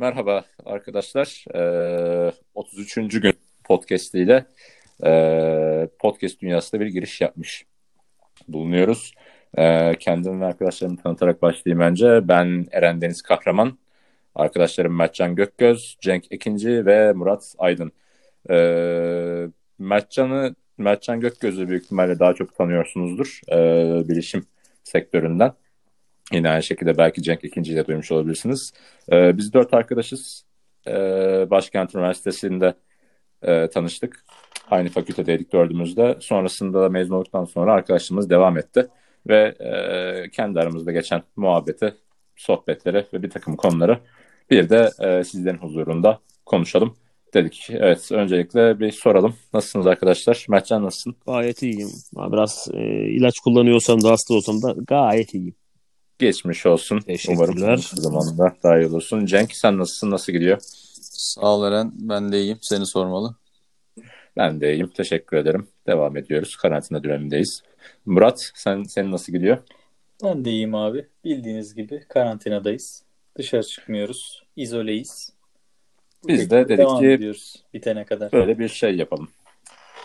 Merhaba 0.00 0.44
arkadaşlar. 0.64 1.44
Ee, 1.54 2.32
33. 2.54 3.20
gün 3.20 3.32
podcast 3.64 4.14
ile 4.14 4.46
e, 5.04 5.88
podcast 5.98 6.40
dünyasında 6.40 6.80
bir 6.80 6.86
giriş 6.86 7.20
yapmış 7.20 7.66
bulunuyoruz. 8.48 9.14
Ee, 9.58 9.94
kendimi 10.00 10.40
ve 10.40 10.44
arkadaşlarımı 10.46 10.96
tanıtarak 10.96 11.42
başlayayım 11.42 11.80
önce. 11.80 12.28
Ben 12.28 12.66
Eren 12.72 13.00
Deniz 13.00 13.22
Kahraman. 13.22 13.78
Arkadaşlarım 14.34 14.96
Mertcan 14.96 15.34
Gökgöz, 15.34 15.96
Cenk 16.00 16.24
Ekinci 16.30 16.86
ve 16.86 17.12
Murat 17.12 17.54
Aydın. 17.58 17.92
Ee, 18.50 19.48
Mertcan'ı 19.78 20.54
Mertcan 20.78 21.20
Gökgöz'ü 21.20 21.68
büyük 21.68 21.84
ihtimalle 21.84 22.18
daha 22.18 22.34
çok 22.34 22.56
tanıyorsunuzdur 22.56 23.40
e, 23.52 24.08
bilişim 24.08 24.46
sektöründen. 24.84 25.52
Yine 26.32 26.50
aynı 26.50 26.62
şekilde 26.62 26.98
belki 26.98 27.22
Cenk 27.22 27.44
ikinciyi 27.44 27.76
de 27.76 27.86
duymuş 27.86 28.12
olabilirsiniz. 28.12 28.72
Ee, 29.12 29.36
biz 29.36 29.52
dört 29.52 29.74
arkadaşız. 29.74 30.44
Ee, 30.86 31.46
Başkent 31.50 31.94
Üniversitesi'nde 31.94 32.74
e, 33.42 33.68
tanıştık. 33.68 34.24
Aynı 34.70 34.88
fakültedeydik 34.88 35.52
dördümüzde. 35.52 36.16
Sonrasında 36.20 36.88
mezun 36.88 37.14
olduktan 37.14 37.44
sonra 37.44 37.72
arkadaşlığımız 37.72 38.30
devam 38.30 38.58
etti. 38.58 38.88
Ve 39.28 39.54
e, 39.60 40.30
kendi 40.30 40.60
aramızda 40.60 40.92
geçen 40.92 41.22
muhabbeti, 41.36 41.94
sohbetleri 42.36 43.06
ve 43.12 43.22
bir 43.22 43.30
takım 43.30 43.56
konuları 43.56 43.98
bir 44.50 44.68
de 44.68 44.90
e, 45.00 45.24
sizlerin 45.24 45.58
huzurunda 45.58 46.20
konuşalım 46.46 46.96
dedik. 47.34 47.68
Evet 47.70 48.12
öncelikle 48.12 48.80
bir 48.80 48.90
soralım. 48.90 49.34
Nasılsınız 49.54 49.86
arkadaşlar? 49.86 50.46
Mertcan 50.48 50.82
nasılsın? 50.82 51.16
Gayet 51.26 51.62
iyiyim. 51.62 51.90
Biraz 52.16 52.68
e, 52.74 52.80
ilaç 53.10 53.38
kullanıyorsam 53.38 54.02
da 54.02 54.10
hasta 54.10 54.34
olsam 54.34 54.62
da 54.62 54.74
gayet 54.86 55.34
iyiyim. 55.34 55.54
Geçmiş 56.18 56.66
olsun. 56.66 57.00
Umarım 57.28 57.78
zamanında 57.78 58.56
daha 58.62 58.78
iyi 58.78 58.86
olursun. 58.86 59.26
Cenk 59.26 59.52
sen 59.52 59.78
nasılsın? 59.78 60.10
Nasıl 60.10 60.32
gidiyor? 60.32 60.58
Sağ 61.00 61.40
ol 61.40 61.66
Eren. 61.66 61.92
Ben 61.94 62.32
de 62.32 62.40
iyiyim. 62.40 62.58
Seni 62.60 62.86
sormalı. 62.86 63.34
Ben 64.36 64.60
de 64.60 64.72
iyiyim. 64.74 64.88
Teşekkür 64.88 65.36
ederim. 65.36 65.68
Devam 65.86 66.16
ediyoruz. 66.16 66.56
Karantina 66.56 67.04
dönemindeyiz. 67.04 67.62
Murat 68.06 68.50
sen 68.54 68.82
senin 68.82 69.12
nasıl 69.12 69.32
gidiyor? 69.32 69.58
Ben 70.24 70.44
de 70.44 70.50
iyiyim 70.50 70.74
abi. 70.74 71.06
Bildiğiniz 71.24 71.74
gibi 71.74 72.04
karantinadayız. 72.08 73.02
Dışarı 73.36 73.62
çıkmıyoruz. 73.62 74.42
İzoleyiz. 74.56 75.32
Bu 76.24 76.28
Biz 76.28 76.50
de 76.50 76.68
dedik 76.68 76.88
ki 76.88 77.06
ediyoruz 77.06 77.64
bitene 77.74 78.04
kadar. 78.04 78.32
Böyle 78.32 78.58
bir 78.58 78.68
şey 78.68 78.96
yapalım. 78.96 79.28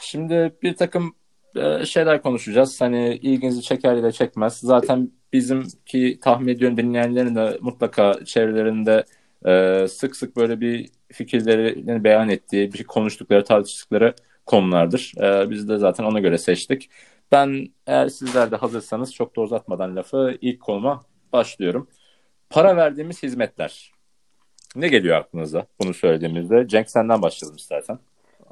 Şimdi 0.01 0.53
bir 0.63 0.75
takım 0.75 1.15
e, 1.55 1.85
şeyler 1.85 2.21
konuşacağız. 2.21 2.81
Hani 2.81 3.15
ilginizi 3.15 3.61
çeker 3.61 3.95
ya 3.95 4.03
da 4.03 4.11
çekmez. 4.11 4.57
Zaten 4.57 5.11
bizim 5.33 5.63
ki 5.85 6.19
tahmin 6.21 6.47
ediyorum 6.47 6.77
dinleyenlerin 6.77 7.35
de 7.35 7.57
mutlaka 7.61 8.25
çevrelerinde 8.25 9.03
e, 9.45 9.87
sık 9.87 10.15
sık 10.15 10.35
böyle 10.35 10.61
bir 10.61 10.89
fikirlerini 11.11 12.03
beyan 12.03 12.29
ettiği, 12.29 12.73
bir 12.73 12.83
konuştukları, 12.83 13.43
tartıştıkları 13.43 14.15
konulardır. 14.45 15.13
E, 15.21 15.49
biz 15.49 15.69
de 15.69 15.77
zaten 15.77 16.03
ona 16.03 16.19
göre 16.19 16.37
seçtik. 16.37 16.89
Ben 17.31 17.67
eğer 17.87 18.09
sizler 18.09 18.51
de 18.51 18.55
hazırsanız 18.55 19.13
çok 19.13 19.35
da 19.35 19.41
uzatmadan 19.41 19.95
lafı 19.95 20.37
ilk 20.41 20.59
konuma 20.61 21.01
başlıyorum. 21.33 21.87
Para 22.49 22.77
verdiğimiz 22.77 23.23
hizmetler. 23.23 23.91
Ne 24.75 24.87
geliyor 24.87 25.17
aklınıza 25.17 25.65
bunu 25.81 25.93
söylediğimizde? 25.93 26.67
Cenk 26.67 26.89
senden 26.89 27.21
başlayalım 27.21 27.57
istersen. 27.57 27.99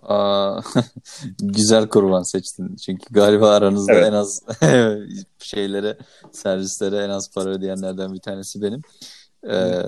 Aa, 0.02 0.62
güzel 1.40 1.88
kurban 1.88 2.32
seçtin. 2.32 2.76
Çünkü 2.76 3.14
galiba 3.14 3.50
aranızda 3.50 3.94
evet. 3.94 4.08
en 4.08 4.14
az 4.14 4.42
şeylere, 5.40 5.98
servislere 6.32 6.98
en 6.98 7.10
az 7.10 7.32
para 7.36 7.50
ödeyenlerden 7.50 8.14
bir 8.14 8.20
tanesi 8.20 8.62
benim. 8.62 8.82
Ee, 9.50 9.84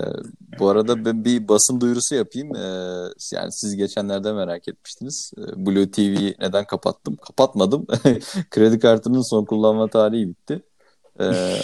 bu 0.59 0.69
arada 0.69 1.06
ben 1.06 1.25
bir 1.25 1.47
basın 1.47 1.81
duyurusu 1.81 2.16
yapayım. 2.16 2.56
Ee, 2.56 3.09
yani 3.31 3.51
siz 3.51 3.75
geçenlerde 3.75 4.34
merak 4.34 4.68
etmiştiniz. 4.68 5.31
Ee, 5.38 5.66
Blue 5.66 5.91
TV'yi 5.91 6.35
neden 6.40 6.66
kapattım? 6.66 7.16
Kapatmadım. 7.16 7.85
Kredi 8.51 8.80
kartının 8.80 9.30
son 9.30 9.45
kullanma 9.45 9.88
tarihi 9.88 10.30
bitti. 10.30 10.62
Ee, 11.19 11.56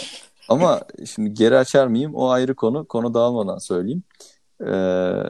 ama 0.50 0.82
şimdi 1.06 1.34
geri 1.34 1.58
açar 1.58 1.88
mıyım? 1.88 2.16
O 2.16 2.30
ayrı 2.30 2.56
konu. 2.56 2.86
Konu 2.88 3.14
dağılmadan 3.14 3.58
söyleyeyim. 3.58 4.04
Ee, 4.68 5.24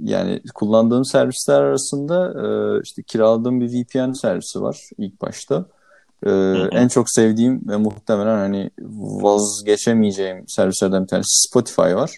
yani 0.00 0.40
kullandığım 0.54 1.04
servisler 1.04 1.60
arasında 1.60 2.34
e, 2.46 2.80
işte 2.84 3.02
kiraladığım 3.02 3.60
bir 3.60 3.68
VPN 3.68 4.12
servisi 4.12 4.62
var 4.62 4.90
ilk 4.98 5.22
başta. 5.22 5.66
Ee, 6.26 6.30
en 6.72 6.88
çok 6.88 7.10
sevdiğim 7.10 7.68
ve 7.68 7.76
muhtemelen 7.76 8.36
hani 8.36 8.70
vazgeçemeyeceğim 9.22 10.44
servislerden 10.48 11.02
bir 11.02 11.08
tanesi 11.08 11.48
Spotify 11.48 11.94
var. 11.94 12.10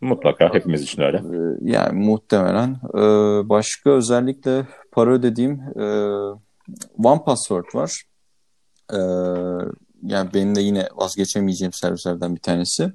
Mutlaka 0.00 0.54
hepimiz 0.54 0.82
için 0.82 1.02
öyle. 1.02 1.16
Ee, 1.16 1.70
yani 1.70 2.04
muhtemelen. 2.06 2.76
Ee, 2.94 2.98
başka 3.48 3.90
özellikle 3.90 4.66
para 4.92 5.10
ödediğim 5.10 5.60
e, 5.80 5.84
One 7.04 7.24
Password 7.24 7.64
var. 7.74 8.02
Ee, 8.92 8.96
yani 10.02 10.30
benim 10.34 10.54
de 10.54 10.60
yine 10.60 10.88
vazgeçemeyeceğim 10.96 11.72
servislerden 11.72 12.34
bir 12.34 12.40
tanesi. 12.40 12.92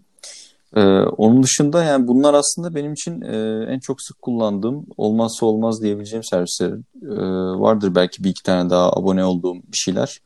Ee, 0.75 0.81
onun 0.99 1.43
dışında 1.43 1.83
yani 1.83 2.07
bunlar 2.07 2.33
aslında 2.33 2.75
benim 2.75 2.93
için 2.93 3.21
e, 3.21 3.65
en 3.69 3.79
çok 3.79 4.01
sık 4.01 4.21
kullandığım 4.21 4.85
olmazsa 4.97 5.45
olmaz 5.45 5.81
diyebileceğim 5.81 6.23
servisler 6.23 6.69
e, 7.03 7.19
vardır 7.59 7.95
belki 7.95 8.23
bir 8.23 8.29
iki 8.29 8.43
tane 8.43 8.69
daha 8.69 8.93
abone 8.93 9.25
olduğum 9.25 9.55
bir 9.55 9.77
şeyler. 9.77 10.21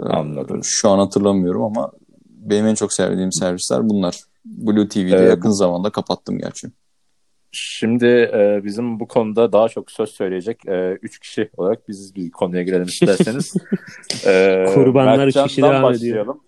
Ee, 0.00 0.02
Anladım. 0.02 0.60
Şu 0.62 0.90
an 0.90 0.98
hatırlamıyorum 0.98 1.62
ama 1.62 1.90
benim 2.26 2.66
en 2.66 2.74
çok 2.74 2.92
sevdiğim 2.92 3.32
servisler 3.32 3.88
bunlar. 3.88 4.20
Blue 4.44 4.88
TV'de 4.88 5.24
ee, 5.24 5.28
yakın 5.28 5.50
zamanda 5.50 5.90
kapattım 5.90 6.38
gerçi. 6.38 6.68
Şimdi 7.54 8.06
e, 8.06 8.60
bizim 8.64 9.00
bu 9.00 9.08
konuda 9.08 9.52
daha 9.52 9.68
çok 9.68 9.90
söz 9.90 10.10
söyleyecek 10.10 10.66
e, 10.66 10.98
üç 11.02 11.18
kişi 11.18 11.50
olarak 11.56 11.88
biz 11.88 12.16
bir 12.16 12.30
konuya 12.30 12.62
girelim 12.62 12.82
isterseniz. 12.86 13.54
e, 14.26 14.64
Kurbanlar 14.74 15.26
üç 15.26 15.34
kişi 15.34 15.62
devam 15.62 15.82
başlayalım. 15.82 16.40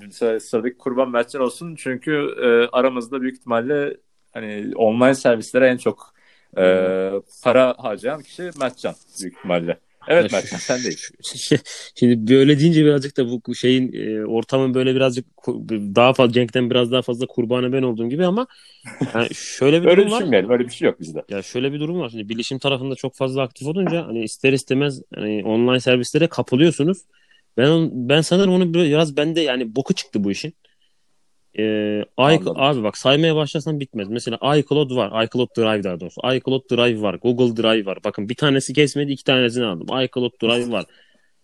ediyor. 0.00 0.40
Sıradaki 0.40 0.78
kurban 0.78 1.10
Mertcan 1.10 1.42
olsun 1.42 1.74
çünkü 1.74 2.34
e, 2.42 2.76
aramızda 2.76 3.20
büyük 3.22 3.36
ihtimalle 3.36 3.96
hani 4.32 4.72
online 4.76 5.14
servislere 5.14 5.68
en 5.68 5.76
çok 5.76 6.14
e, 6.58 6.62
para 7.44 7.74
harcayan 7.78 8.22
kişi 8.22 8.50
Mertcan 8.60 8.94
büyük 9.20 9.36
ihtimalle. 9.36 9.80
Evet 10.08 10.32
Mert 10.32 10.46
sen 10.46 10.84
değil. 10.84 10.98
Şimdi 11.94 12.32
böyle 12.32 12.58
deyince 12.58 12.84
birazcık 12.84 13.16
da 13.16 13.28
bu 13.28 13.54
şeyin 13.54 13.92
e, 13.92 14.26
ortamın 14.26 14.74
böyle 14.74 14.94
birazcık 14.94 15.26
daha 15.68 16.12
fazla 16.12 16.32
Cenk'ten 16.32 16.70
biraz 16.70 16.92
daha 16.92 17.02
fazla 17.02 17.26
kurbanı 17.26 17.72
ben 17.72 17.82
olduğum 17.82 18.08
gibi 18.08 18.26
ama 18.26 18.46
yani 19.14 19.34
şöyle 19.34 19.82
bir 19.82 19.88
öyle 19.88 20.02
durum 20.06 20.12
var. 20.12 20.50
Öyle 20.50 20.64
bir 20.64 20.72
şey 20.72 20.86
yok 20.86 21.00
bizde. 21.00 21.24
Ya 21.28 21.42
şöyle 21.42 21.72
bir 21.72 21.80
durum 21.80 22.00
var. 22.00 22.08
Şimdi 22.08 22.28
bilişim 22.28 22.58
tarafında 22.58 22.94
çok 22.94 23.16
fazla 23.16 23.42
aktif 23.42 23.68
olunca 23.68 24.06
hani 24.06 24.22
ister 24.24 24.52
istemez 24.52 25.02
hani 25.14 25.42
online 25.44 25.80
servislere 25.80 26.26
kapılıyorsunuz. 26.26 26.98
Ben 27.56 27.90
ben 27.92 28.20
sanırım 28.20 28.52
onu 28.52 28.74
biraz 28.74 29.16
bende 29.16 29.40
yani 29.40 29.76
boku 29.76 29.94
çıktı 29.94 30.24
bu 30.24 30.30
işin. 30.30 30.54
Ee, 31.58 32.04
abi 32.16 32.82
bak 32.82 32.98
saymaya 32.98 33.36
başlasan 33.36 33.80
bitmez. 33.80 34.08
Mesela 34.08 34.36
iCloud 34.56 34.96
var. 34.96 35.24
iCloud 35.24 35.48
Drive 35.56 35.84
daha 35.84 36.00
doğrusu. 36.00 36.20
iCloud 36.34 36.70
Drive 36.70 37.02
var. 37.02 37.14
Google 37.14 37.62
Drive 37.62 37.86
var. 37.86 37.98
Bakın 38.04 38.28
bir 38.28 38.34
tanesi 38.34 38.72
kesmedi 38.72 39.12
iki 39.12 39.24
tanesini 39.24 39.64
aldım. 39.64 39.86
iCloud 39.86 40.32
Drive 40.42 40.72
var. 40.72 40.84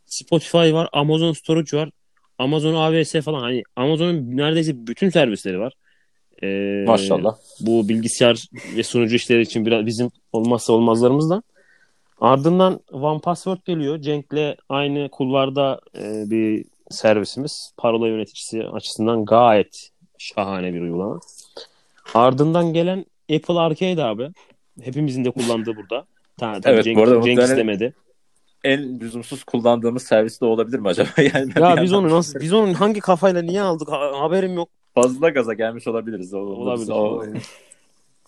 Spotify 0.06 0.72
var. 0.72 0.88
Amazon 0.92 1.32
Storage 1.32 1.76
var. 1.76 1.90
Amazon 2.38 2.74
AWS 2.74 3.12
falan. 3.24 3.40
Hani 3.40 3.62
Amazon'un 3.76 4.36
neredeyse 4.36 4.86
bütün 4.86 5.08
servisleri 5.10 5.60
var. 5.60 5.72
Ee, 6.42 6.84
Maşallah. 6.86 7.36
Bu 7.60 7.88
bilgisayar 7.88 8.46
ve 8.76 8.82
sunucu 8.82 9.16
işleri 9.16 9.42
için 9.42 9.66
biraz 9.66 9.86
bizim 9.86 10.10
olmazsa 10.32 10.72
olmazlarımızdan. 10.72 11.42
Ardından 12.20 12.80
One 12.92 13.20
Password 13.20 13.58
geliyor. 13.64 14.00
Cenk'le 14.00 14.56
aynı 14.68 15.08
kulvarda 15.08 15.80
e, 15.98 16.30
bir 16.30 16.64
servisimiz. 16.90 17.72
Parola 17.76 18.08
yöneticisi 18.08 18.64
açısından 18.64 19.24
gayet 19.24 19.90
Şahane 20.18 20.74
bir 20.74 20.80
uygulama. 20.80 21.20
Ardından 22.14 22.72
gelen 22.72 23.06
Apple 23.34 23.58
Arcade 23.58 24.04
abi. 24.04 24.30
Hepimizin 24.82 25.24
de 25.24 25.30
kullandığı 25.30 25.76
burada. 25.76 26.06
Tabii, 26.36 26.60
tabii 26.60 26.74
evet, 26.74 26.84
Cenk, 26.84 26.98
bu 26.98 27.02
arada 27.02 27.22
Cenk 27.22 27.38
istemedi. 27.38 27.94
En 28.64 29.00
lüzumsuz 29.00 29.44
kullandığımız 29.44 30.02
servis 30.02 30.40
de 30.40 30.44
olabilir 30.44 30.78
mi 30.78 30.88
acaba? 30.88 31.08
Yani 31.34 31.52
ya 31.56 31.82
biz 31.82 31.92
onu 31.92 32.10
nasıl 32.10 32.40
biz 32.40 32.52
onun 32.52 32.74
hangi 32.74 33.00
kafayla 33.00 33.42
niye 33.42 33.62
aldık 33.62 33.88
haberim 33.92 34.54
yok. 34.54 34.68
Fazla 34.94 35.28
gaza 35.28 35.54
gelmiş 35.54 35.88
olabiliriz. 35.88 36.34
O, 36.34 36.38
olabilir. 36.38 36.92
O, 36.92 37.24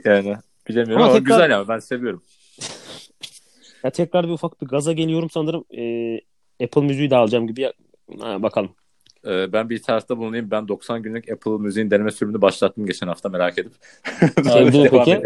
yani 0.05 0.37
bilemiyorum 0.69 1.03
ama, 1.03 1.13
ama 1.13 1.19
tekrar... 1.19 1.37
güzel 1.37 1.51
yani 1.51 1.69
ben 1.69 1.79
seviyorum. 1.79 2.23
ya 3.85 3.91
tekrar 3.91 4.27
bir 4.27 4.33
ufak 4.33 4.63
bir 4.63 4.67
gaza 4.67 4.93
geliyorum 4.93 5.31
sanırım. 5.31 5.65
Ee, 5.79 6.21
Apple 6.65 6.83
müziği 6.83 7.11
de 7.11 7.17
alacağım 7.17 7.47
gibi. 7.47 7.73
Ha, 8.21 8.43
bakalım. 8.43 8.71
Ee, 9.27 9.53
ben 9.53 9.71
bir 9.71 9.83
tarafta 9.83 10.19
bulunayım. 10.19 10.51
Ben 10.51 10.69
90 10.69 11.03
günlük 11.03 11.31
Apple 11.31 11.51
müziğin 11.51 11.91
deneme 11.91 12.11
sürümünü 12.11 12.43
başlattım 12.43 12.87
geçen 12.87 13.09
hafta 13.09 13.29
merak 13.29 13.59
edip. 13.59 13.73
Sevdin 14.45 14.89
peki? 14.91 15.23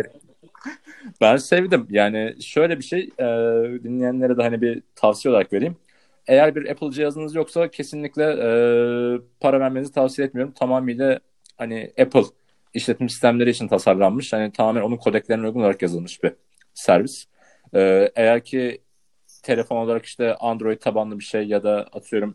Ben 1.21 1.37
sevdim. 1.37 1.87
Yani 1.91 2.37
şöyle 2.43 2.79
bir 2.79 2.85
şey 2.85 3.01
e, 3.19 3.25
dinleyenlere 3.85 4.37
de 4.37 4.43
hani 4.43 4.61
bir 4.61 4.83
tavsiye 4.95 5.35
olarak 5.35 5.53
vereyim. 5.53 5.77
Eğer 6.27 6.55
bir 6.55 6.71
Apple 6.71 6.91
cihazınız 6.91 7.35
yoksa 7.35 7.69
kesinlikle 7.69 8.25
e, 8.25 8.49
para 9.41 9.61
vermenizi 9.61 9.93
tavsiye 9.93 10.27
etmiyorum. 10.27 10.55
Tamamıyla 10.55 11.21
hani 11.59 11.93
Apple 12.01 12.23
işletim 12.75 13.09
sistemleri 13.09 13.51
için 13.51 13.69
tasarlanmış. 13.69 14.33
Hani 14.33 14.53
tamamen 14.53 14.83
onun 14.83 14.97
kodeklerine 14.97 15.47
uygun 15.47 15.61
olarak 15.61 15.83
yazılmış 15.83 16.23
bir 16.23 16.33
servis. 16.75 17.27
Ee, 17.75 18.13
eğer 18.17 18.45
ki 18.45 18.81
telefon 19.43 19.77
olarak 19.77 20.05
işte 20.05 20.35
Android 20.35 20.79
tabanlı 20.79 21.19
bir 21.19 21.25
şey 21.25 21.47
ya 21.47 21.63
da 21.63 21.87
atıyorum 21.93 22.35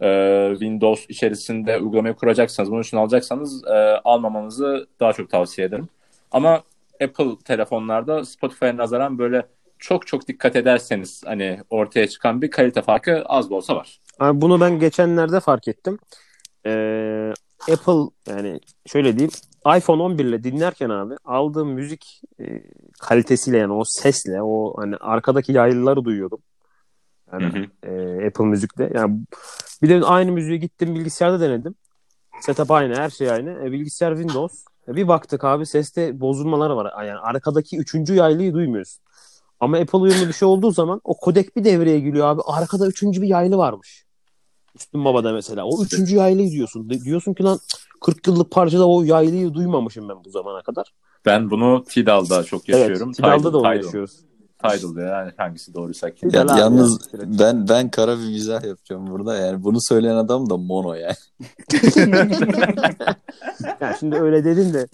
e, 0.00 0.48
Windows 0.50 1.06
içerisinde 1.08 1.78
uygulamayı 1.78 2.14
kuracaksanız, 2.14 2.70
bunun 2.70 2.82
için 2.82 2.96
alacaksanız 2.96 3.64
e, 3.64 4.00
almamanızı 4.04 4.86
daha 5.00 5.12
çok 5.12 5.30
tavsiye 5.30 5.66
ederim. 5.66 5.88
Ama 6.32 6.62
Apple 7.02 7.36
telefonlarda 7.44 8.24
Spotify'a 8.24 8.76
nazaran 8.76 9.18
böyle 9.18 9.46
çok 9.78 10.06
çok 10.06 10.28
dikkat 10.28 10.56
ederseniz 10.56 11.22
hani 11.26 11.60
ortaya 11.70 12.08
çıkan 12.08 12.42
bir 12.42 12.50
kalite 12.50 12.82
farkı 12.82 13.22
az 13.26 13.50
da 13.50 13.54
olsa 13.54 13.76
var. 13.76 14.00
Abi 14.18 14.40
bunu 14.40 14.60
ben 14.60 14.78
geçenlerde 14.78 15.40
fark 15.40 15.68
ettim. 15.68 15.98
Ee, 16.66 17.32
Apple 17.72 18.10
yani 18.28 18.60
şöyle 18.86 19.18
diyeyim 19.18 19.32
iPhone 19.76 20.02
11 20.02 20.24
ile 20.24 20.44
dinlerken 20.44 20.90
abi 20.90 21.14
aldığım 21.24 21.68
müzik 21.68 22.22
e, 22.40 22.62
kalitesiyle 23.00 23.58
yani 23.58 23.72
o 23.72 23.82
sesle 23.84 24.42
o 24.42 24.74
hani 24.76 24.96
arkadaki 24.96 25.52
yaylıları 25.52 26.04
duyuyordum. 26.04 26.38
Yani 27.32 27.44
Hı 27.44 27.88
hı. 27.88 27.92
e, 27.92 28.26
Apple 28.26 28.44
müzikte. 28.44 28.90
Yani 28.94 29.20
bir 29.82 29.88
de 29.88 30.06
aynı 30.06 30.32
müziği 30.32 30.60
gittim 30.60 30.94
bilgisayarda 30.94 31.40
denedim. 31.40 31.74
Setup 32.40 32.70
aynı, 32.70 32.94
her 32.94 33.10
şey 33.10 33.30
aynı. 33.30 33.50
E, 33.50 33.72
bilgisayar 33.72 34.16
Windows. 34.16 34.64
E, 34.88 34.96
bir 34.96 35.08
baktık 35.08 35.44
abi 35.44 35.66
seste 35.66 36.20
bozulmaları 36.20 36.76
var. 36.76 37.04
Yani 37.04 37.18
arkadaki 37.18 37.78
üçüncü 37.78 38.14
yaylıyı 38.14 38.54
duymuyorsun. 38.54 39.02
Ama 39.60 39.76
Apple 39.78 39.98
uyumlu 39.98 40.28
bir 40.28 40.32
şey 40.32 40.48
olduğu 40.48 40.70
zaman 40.70 41.00
o 41.04 41.16
kodek 41.16 41.56
bir 41.56 41.64
devreye 41.64 42.00
giriyor 42.00 42.26
abi. 42.26 42.40
Arkada 42.46 42.86
üçüncü 42.86 43.22
bir 43.22 43.28
yaylı 43.28 43.56
varmış. 43.56 44.06
Üstün 44.74 45.04
Baba'da 45.04 45.32
mesela. 45.32 45.64
O 45.64 45.84
üçüncü 45.84 46.16
yaylıyı 46.16 46.50
diyorsun. 46.50 46.90
Diyorsun 46.90 47.34
ki 47.34 47.42
lan 47.42 47.58
40 48.00 48.26
yıllık 48.26 48.50
parçada 48.50 48.88
o 48.88 49.02
yaylıyı 49.02 49.54
duymamışım 49.54 50.08
ben 50.08 50.24
bu 50.24 50.30
zamana 50.30 50.62
kadar. 50.62 50.92
Ben 51.26 51.50
bunu 51.50 51.84
Tidal'da 51.84 52.44
çok 52.44 52.68
yaşıyorum. 52.68 53.08
Evet. 53.08 53.16
Tidal'da 53.16 53.52
da 53.52 53.58
onu 53.58 53.64
Tidal. 53.64 53.76
yaşıyoruz. 53.76 54.20
Tidal'da 54.62 55.00
yani 55.02 55.32
hangisi 55.36 55.74
doğruysa 55.74 56.10
ki. 56.10 56.28
Ya, 56.32 56.46
yalnız 56.58 57.00
ya. 57.12 57.20
ben 57.38 57.68
ben 57.68 57.90
kara 57.90 58.18
bir 58.18 58.28
mizah 58.28 58.64
yapacağım 58.64 59.06
burada. 59.06 59.36
Yani 59.36 59.64
bunu 59.64 59.78
söyleyen 59.80 60.16
adam 60.16 60.50
da 60.50 60.56
mono 60.56 60.94
yani. 60.94 61.14
Yani 63.80 63.96
şimdi 64.00 64.16
öyle 64.16 64.44
dedin 64.44 64.74
de 64.74 64.86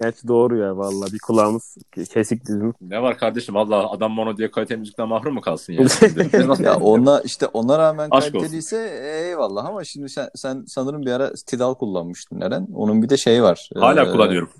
gerçi 0.00 0.28
doğru 0.28 0.56
ya 0.56 0.76
vallahi 0.76 1.12
bir 1.12 1.18
kulağımız 1.18 1.76
kesik 2.12 2.42
bizim. 2.42 2.74
Ne 2.80 3.02
var 3.02 3.18
kardeşim 3.18 3.56
Allah 3.56 3.90
adam 3.90 4.12
mono 4.12 4.36
diye 4.36 4.50
kalite 4.50 4.76
müzikten 4.76 5.08
mahrum 5.08 5.34
mu 5.34 5.40
kalsın 5.40 5.72
yani? 5.72 5.88
Ya 6.64 6.76
ona 6.76 7.20
işte 7.20 7.46
ona 7.46 7.78
rağmen 7.78 8.08
Aşk 8.10 8.32
kaliteliyse 8.32 9.00
eyvallah 9.26 9.64
ama 9.64 9.84
şimdi 9.84 10.08
sen, 10.08 10.28
sen 10.34 10.64
sanırım 10.66 11.02
bir 11.02 11.10
ara 11.12 11.32
Tidal 11.46 11.74
kullanmıştın 11.74 12.40
Eren. 12.40 12.68
Onun 12.74 13.02
bir 13.02 13.08
de 13.08 13.16
şeyi 13.16 13.42
var. 13.42 13.70
Hala 13.74 14.02
Ee, 14.02 14.12
kullanıyorum. 14.12 14.50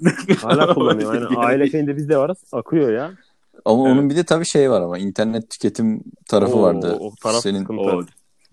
Hala 0.43 0.75
kullanıyor. 0.75 1.15
Yani 1.15 1.37
aile 1.37 1.71
şeyinde 1.71 1.97
biz 1.97 2.09
de 2.09 2.17
varız. 2.19 2.39
Akıyor 2.53 2.93
ya. 2.93 3.13
Ama 3.65 3.83
Evet. 3.83 3.93
onun 3.93 4.11
bir 4.11 4.17
de 4.17 4.25
tabii 4.25 4.47
şey 4.47 4.71
var 4.71 4.81
ama 4.81 4.99
internet 4.99 5.51
tüketim 5.51 6.05
tarafı 6.29 6.57
Oo, 6.57 6.63
vardı. 6.63 6.97
O 7.01 7.15
taraf 7.23 7.43
Senin 7.43 7.61
sıkıntı. 7.61 7.83
O 7.83 8.05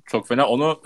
çok 0.05 0.27
fena. 0.27 0.47
Onu 0.47 0.81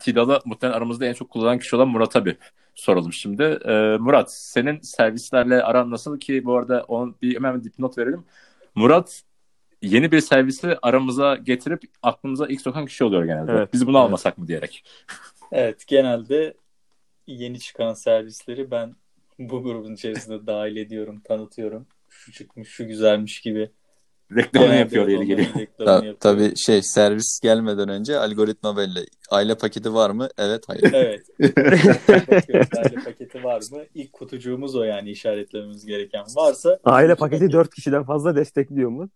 Tidal'a 0.00 0.40
muhtemelen 0.44 0.76
aramızda 0.78 1.06
en 1.06 1.12
çok 1.12 1.30
kullanan 1.30 1.58
kişi 1.58 1.76
olan 1.76 1.88
Murat'a 1.88 2.24
bir 2.24 2.36
soralım 2.74 3.12
şimdi. 3.12 3.42
Ee, 3.42 3.96
Murat 4.00 4.32
senin 4.32 4.80
servislerle 4.80 5.62
aran 5.62 5.90
nasıl 5.90 6.20
ki 6.20 6.44
bu 6.44 6.56
arada 6.56 6.84
on, 6.88 7.16
bir 7.22 7.34
hemen 7.34 7.64
dipnot 7.64 7.98
verelim. 7.98 8.24
Murat 8.74 9.22
yeni 9.82 10.12
bir 10.12 10.20
servisi 10.20 10.76
aramıza 10.82 11.36
getirip 11.36 11.82
aklımıza 12.02 12.46
ilk 12.46 12.60
sokan 12.60 12.86
kişi 12.86 13.04
oluyor 13.04 13.24
genelde. 13.24 13.52
Evet. 13.52 13.72
Biz 13.72 13.86
bunu 13.86 13.98
almasak 13.98 14.38
mı 14.38 14.48
diyerek. 14.48 14.84
Evet 15.52 15.86
genelde 15.86 16.54
yeni 17.26 17.60
çıkan 17.60 17.94
servisleri 17.94 18.70
ben 18.70 18.96
bu 19.38 19.62
grubun 19.62 19.94
içerisinde 19.94 20.46
dahil 20.46 20.76
ediyorum, 20.76 21.20
tanıtıyorum. 21.24 21.86
Şu 22.08 22.32
çıkmış, 22.32 22.68
şu 22.68 22.86
güzelmiş 22.86 23.40
gibi. 23.40 23.70
Reklamını 24.36 24.70
Genelde 24.70 24.80
yapıyor 24.80 25.08
yeri 25.08 25.26
geliyor. 25.26 25.48
Ta- 25.78 26.14
tabii 26.20 26.56
şey 26.56 26.82
servis 26.82 27.40
gelmeden 27.42 27.88
önce 27.88 28.18
algoritma 28.18 28.76
belli. 28.76 29.06
Aile 29.30 29.54
paketi 29.54 29.94
var 29.94 30.10
mı? 30.10 30.28
Evet 30.38 30.64
hayır. 30.68 30.82
Evet. 30.92 31.22
Aile 32.78 32.94
paketi 33.04 33.44
var 33.44 33.62
mı? 33.72 33.84
İlk 33.94 34.12
kutucuğumuz 34.12 34.76
o 34.76 34.82
yani 34.82 35.10
işaretlememiz 35.10 35.86
gereken. 35.86 36.24
Varsa 36.36 36.78
Aile 36.84 37.14
paketi 37.14 37.52
4 37.52 37.74
kişiden 37.74 38.04
fazla 38.04 38.36
destekliyor 38.36 38.90
mu? 38.90 39.08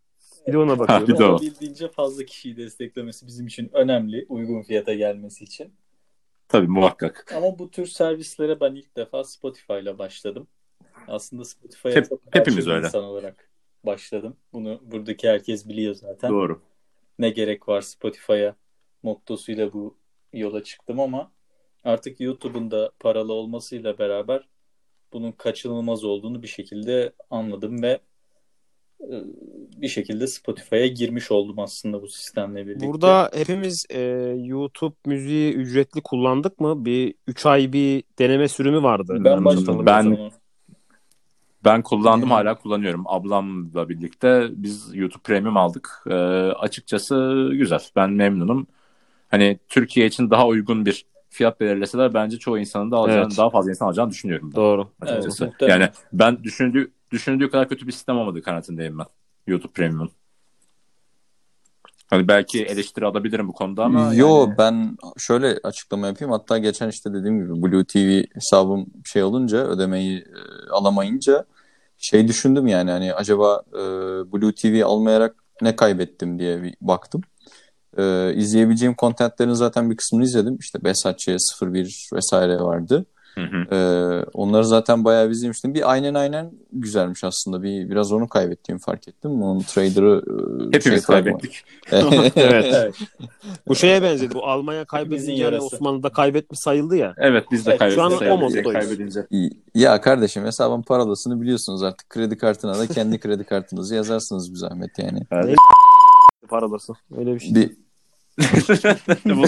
Bir 0.46 0.52
de 0.52 0.58
ona 0.58 0.72
Ha, 0.72 0.78
bakıyoruz. 0.78 1.08
bir 1.08 1.18
de 1.18 1.24
o. 1.24 1.28
olabildiğince 1.28 1.88
fazla 1.88 2.24
kişiyi 2.24 2.56
desteklemesi 2.56 3.26
bizim 3.26 3.46
için 3.46 3.70
önemli. 3.72 4.26
Uygun 4.28 4.62
fiyata 4.62 4.94
gelmesi 4.94 5.44
için. 5.44 5.72
Tabii 6.48 6.68
muhakkak. 6.68 7.32
Ama 7.36 7.58
bu 7.58 7.70
tür 7.70 7.86
servislere 7.86 8.60
ben 8.60 8.74
ilk 8.74 8.96
defa 8.96 9.24
Spotify 9.24 9.72
ile 9.72 9.98
başladım. 9.98 10.46
Aslında 11.08 11.44
Spotify'a 11.44 11.94
Hep- 11.94 12.08
hepimiz 12.30 12.68
öyle. 12.68 12.86
insan 12.86 13.04
olarak 13.04 13.50
başladım. 13.84 14.36
Bunu 14.52 14.80
buradaki 14.82 15.28
herkes 15.28 15.68
biliyor 15.68 15.94
zaten. 15.94 16.30
Doğru. 16.30 16.60
Ne 17.18 17.30
gerek 17.30 17.68
var 17.68 17.80
Spotify'a 17.80 18.56
mottosuyla 19.02 19.72
bu 19.72 19.96
yola 20.32 20.62
çıktım 20.64 21.00
ama 21.00 21.32
artık 21.84 22.20
YouTube'un 22.20 22.70
da 22.70 22.92
paralı 23.00 23.32
olmasıyla 23.32 23.98
beraber 23.98 24.48
bunun 25.12 25.32
kaçınılmaz 25.32 26.04
olduğunu 26.04 26.42
bir 26.42 26.48
şekilde 26.48 27.12
anladım 27.30 27.82
ve 27.82 28.00
e, 29.00 29.14
bir 29.76 29.88
şekilde 29.88 30.26
Spotify'a 30.26 30.86
girmiş 30.86 31.30
oldum 31.30 31.58
aslında 31.58 32.02
bu 32.02 32.08
sistemle 32.08 32.66
birlikte. 32.66 32.86
Burada 32.86 33.30
hepimiz 33.34 33.86
e, 33.90 34.00
YouTube 34.38 34.94
müziği 35.06 35.52
ücretli 35.52 36.00
kullandık 36.00 36.60
mı? 36.60 36.84
Bir 36.84 37.14
3 37.26 37.46
ay 37.46 37.72
bir 37.72 38.04
deneme 38.18 38.48
sürümü 38.48 38.82
vardı. 38.82 39.16
ben 39.24 39.44
başladım. 39.44 39.86
Ben- 39.86 40.06
onu. 40.06 40.30
Ben 41.64 41.82
kullandım 41.82 42.28
Hmm. 42.28 42.34
hala 42.34 42.54
kullanıyorum. 42.58 43.02
Ablamla 43.06 43.88
birlikte 43.88 44.48
biz 44.52 44.90
YouTube 44.94 45.22
Premium 45.22 45.56
aldık. 45.56 46.02
Ee, 46.06 46.14
açıkçası 46.58 47.48
güzel. 47.52 47.80
Ben 47.96 48.10
memnunum. 48.10 48.66
Hani 49.30 49.58
Türkiye 49.68 50.06
için 50.06 50.30
daha 50.30 50.46
uygun 50.46 50.86
bir 50.86 51.06
fiyat 51.30 51.60
belirleseler 51.60 52.14
bence 52.14 52.38
çoğu 52.38 52.58
insanın 52.58 52.90
da 52.90 52.96
alacağını, 52.96 53.22
Evet. 53.26 53.38
daha 53.38 53.50
fazla 53.50 53.70
insan 53.70 53.86
alacağını 53.86 54.10
düşünüyorum. 54.10 54.50
Ben, 54.52 54.56
Doğru. 54.56 54.88
açıkçası. 55.00 55.44
Evet, 55.60 55.70
yani 55.70 55.88
ben 56.12 56.44
düşündüğü, 56.44 56.92
düşündüğü 57.10 57.50
kadar 57.50 57.68
kötü 57.68 57.86
bir 57.86 57.92
sistem 57.92 58.18
olmadığı 58.18 58.42
kanaatindeyim 58.42 58.98
ben. 58.98 59.06
YouTube 59.46 59.72
Premium. 59.72 60.10
Hani 62.10 62.28
belki 62.28 62.64
eleştiri 62.64 63.06
alabilirim 63.06 63.48
bu 63.48 63.52
konuda 63.52 63.84
ama 63.84 64.14
Yo 64.14 64.40
yani- 64.40 64.54
ben 64.58 64.96
şöyle 65.18 65.58
açıklama 65.64 66.06
yapayım. 66.06 66.32
Hatta 66.32 66.58
geçen 66.58 66.88
işte 66.88 67.14
dediğim 67.14 67.38
gibi 67.44 67.62
Blue 67.62 67.84
TV 67.84 68.34
hesabım 68.34 68.86
şey 69.04 69.22
olunca 69.22 69.58
ödemeyi 69.58 70.18
e, 70.18 70.70
alamayınca 70.70 71.44
şey 72.02 72.28
düşündüm 72.28 72.66
yani 72.66 72.90
hani 72.90 73.14
acaba 73.14 73.62
e, 73.72 73.80
Blue 74.32 74.54
TV 74.54 74.84
almayarak 74.84 75.36
ne 75.62 75.76
kaybettim 75.76 76.38
diye 76.38 76.62
bir 76.62 76.74
baktım. 76.80 77.20
E, 77.98 78.34
izleyebileceğim 78.34 78.94
kontentlerin 78.94 79.52
zaten 79.52 79.90
bir 79.90 79.96
kısmını 79.96 80.24
izledim. 80.24 80.56
İşte 80.60 80.84
Besatçı 80.84 81.36
01 81.62 82.08
vesaire 82.12 82.60
vardı. 82.60 83.06
Hı 83.34 83.40
hı. 83.40 83.74
E, 83.74 83.78
onları 84.32 84.64
zaten 84.64 85.04
bayağı 85.04 85.26
bir 85.26 85.30
izlemiştim. 85.30 85.74
Bir 85.74 85.90
aynen 85.92 86.14
aynen 86.14 86.52
güzelmiş 86.72 87.24
aslında. 87.24 87.62
Bir 87.62 87.90
biraz 87.90 88.12
onu 88.12 88.28
kaybettiğimi 88.28 88.80
fark 88.80 89.08
ettim. 89.08 89.42
Onun 89.42 89.60
trader'ı 89.60 90.22
e, 90.62 90.76
hepimiz 90.76 91.06
şey 91.06 91.14
kaybettik. 91.14 91.64
Evet. 92.36 92.66
Evet. 92.74 92.94
Bu 93.68 93.74
şeye 93.74 94.02
benzedi. 94.02 94.34
Bu 94.34 94.46
Almanya 94.46 94.84
kaybedince 94.84 95.32
yarası. 95.32 95.66
Osmanlı'da 95.66 96.08
kaybetmiş 96.08 96.60
sayıldı 96.60 96.96
ya. 96.96 97.14
Evet 97.18 97.44
biz 97.50 97.66
de 97.66 97.70
Evet, 97.70 97.78
kaybettik. 97.78 98.02
şu 98.02 98.24
an 98.24 98.30
o 98.30 98.38
moddayız. 98.38 99.16
Ya 99.74 100.00
kardeşim 100.00 100.44
hesabın 100.44 100.82
paralısını 100.82 101.40
biliyorsunuz 101.40 101.82
artık. 101.82 102.10
Kredi 102.10 102.38
kartına 102.38 102.78
da 102.78 102.86
kendi 102.86 103.20
kredi 103.20 103.44
kartınızı 103.44 103.94
yazarsınız 103.94 104.52
bir 104.52 104.56
zahmet 104.56 104.98
yani. 104.98 105.20
Evet. 105.30 105.56
Paralası. 106.48 106.92
Öyle 107.18 107.34
bir 107.34 107.40
şey. 107.40 107.54
Bir, 107.54 107.76
bunu, 109.24 109.44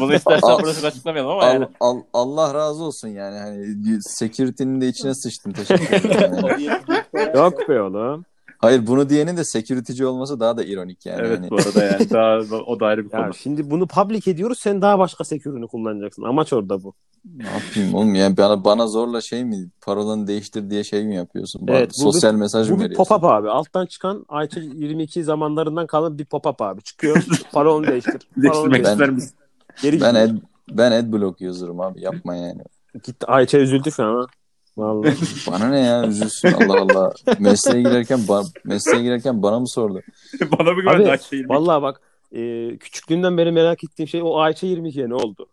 bunu 0.00 0.14
istersen 0.14 0.48
Al- 0.48 0.58
burası 0.62 0.86
açıklamayalım 0.86 1.30
ama 1.30 1.44
yani. 1.44 1.64
al, 1.64 1.70
al- 1.80 2.02
Allah 2.12 2.54
razı 2.54 2.84
olsun 2.84 3.08
yani. 3.08 3.38
Hani 3.38 4.02
security'nin 4.02 4.80
de 4.80 4.88
içine 4.88 5.14
sıçtın. 5.14 5.52
Teşekkür 5.52 5.94
ederim. 6.10 6.58
yani. 6.58 7.36
Yok 7.36 7.68
be 7.68 7.80
oğlum. 7.82 8.24
Hayır 8.58 8.86
bunu 8.86 9.08
diyenin 9.08 9.36
de 9.36 9.44
security'ci 9.44 10.06
olması 10.06 10.40
daha 10.40 10.56
da 10.56 10.64
ironik 10.64 11.06
yani. 11.06 11.20
Evet 11.24 11.38
Hani- 11.38 11.50
bu 11.50 11.56
arada 11.56 11.84
yani 11.84 12.10
daha 12.10 12.56
o 12.66 12.80
da 12.80 12.86
ayrı 12.86 13.04
bir 13.04 13.12
Ya 13.12 13.22
konu. 13.22 13.34
şimdi 13.34 13.70
bunu 13.70 13.86
public 13.86 14.30
ediyoruz. 14.30 14.58
Sen 14.58 14.82
daha 14.82 14.98
başka 14.98 15.24
sekürünü 15.24 15.66
kullanacaksın. 15.68 16.22
Amaç 16.22 16.52
orada 16.52 16.82
bu. 16.82 16.94
Ne 17.36 17.44
yapayım 17.46 17.94
oğlum 17.94 18.14
yani 18.14 18.36
bana, 18.36 18.64
bana 18.64 18.86
zorla 18.86 19.20
şey 19.20 19.44
mi 19.44 19.56
paralarını 19.80 20.26
değiştir 20.26 20.70
diye 20.70 20.84
şey 20.84 21.04
mi 21.04 21.14
yapıyorsun? 21.16 21.66
Evet, 21.68 21.90
bu 21.98 22.02
sosyal 22.02 22.34
mesaj 22.34 22.68
Bu 22.70 22.72
mı 22.72 22.78
bir 22.78 22.84
veriyorsun? 22.84 23.14
pop-up 23.14 23.26
abi. 23.36 23.50
Alttan 23.50 23.86
çıkan 23.86 24.24
Ayça 24.28 24.60
22 24.60 25.24
zamanlarından 25.24 25.86
kalan 25.86 26.18
bir 26.18 26.24
pop-up 26.24 26.64
abi. 26.64 26.82
Çıkıyor. 26.82 27.24
Parolunu 27.52 27.86
değiştir. 27.86 28.28
Değiştirmek 28.36 28.84
Ben- 28.84 28.92
ister 28.92 29.10
misin? 29.10 29.36
Geri 29.82 30.00
Ben 30.00 30.14
ad, 30.14 30.30
ben 30.70 30.92
adblock 30.92 31.40
user'ım 31.40 31.80
abi 31.80 32.00
yapma 32.00 32.36
yani. 32.36 32.62
Gitti. 33.04 33.26
Ayça 33.26 33.58
üzüldü 33.58 33.92
şu 33.92 34.04
an 34.04 34.14
ha. 34.20 34.26
Vallahi. 34.76 35.14
Bana 35.50 35.68
ne 35.68 35.80
ya 35.80 36.06
üzülsün 36.06 36.52
Allah 36.52 36.80
Allah. 36.80 37.12
Mesleğe 37.38 37.82
girerken 37.82 38.18
ba- 38.18 38.58
mesleğe 38.64 39.02
girerken 39.02 39.42
bana 39.42 39.60
mı 39.60 39.68
sordu? 39.68 40.00
Bana 40.58 40.72
mı 40.72 40.80
güvendi 40.80 41.10
Ayşe? 41.10 41.48
Vallahi 41.48 41.82
bak 41.82 42.00
e, 42.32 42.70
küçüklüğünden 42.76 43.38
beri 43.38 43.52
merak 43.52 43.84
ettiğim 43.84 44.08
şey 44.08 44.22
o 44.24 44.38
Ayça 44.38 44.66
22'ye 44.66 45.08
ne 45.08 45.14
oldu? 45.14 45.46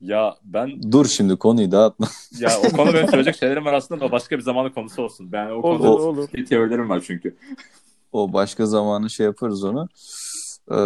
Ya 0.00 0.34
ben 0.44 0.92
Dur 0.92 1.06
şimdi 1.06 1.36
konuyu 1.36 1.72
dağıtma. 1.72 2.06
ya 2.40 2.50
o 2.68 2.76
konu 2.76 2.94
benim 2.94 3.08
söyleyecek 3.10 3.36
şeylerim 3.36 3.64
var 3.64 3.72
aslında 3.72 4.04
ama 4.04 4.12
başka 4.12 4.36
bir 4.36 4.42
zamanın 4.42 4.70
konusu 4.70 5.02
olsun. 5.02 5.32
Ben 5.32 5.46
o 5.50 5.54
Olur 5.54 5.62
konuda 5.62 5.90
olur. 5.90 6.28
teorilerim 6.48 6.88
var 6.88 7.02
çünkü. 7.06 7.36
O 8.12 8.32
başka 8.32 8.66
zamanı 8.66 9.10
şey 9.10 9.26
yaparız 9.26 9.64
onu. 9.64 9.88
Ee, 10.70 10.76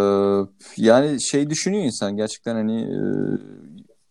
yani 0.76 1.22
şey 1.22 1.50
düşünüyor 1.50 1.84
insan 1.84 2.16
gerçekten 2.16 2.54
hani 2.54 2.82
e, 2.82 2.98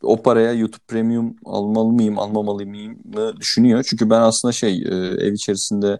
o 0.05 0.21
paraya 0.21 0.53
YouTube 0.53 0.83
Premium 0.87 1.35
almalı 1.45 1.91
mıyım, 1.93 2.19
almamalı 2.19 2.65
mıyım 2.65 2.97
mı 3.13 3.37
düşünüyor. 3.37 3.85
Çünkü 3.89 4.09
ben 4.09 4.21
aslında 4.21 4.51
şey 4.51 4.73
e, 4.73 4.95
ev 5.27 5.33
içerisinde 5.33 5.99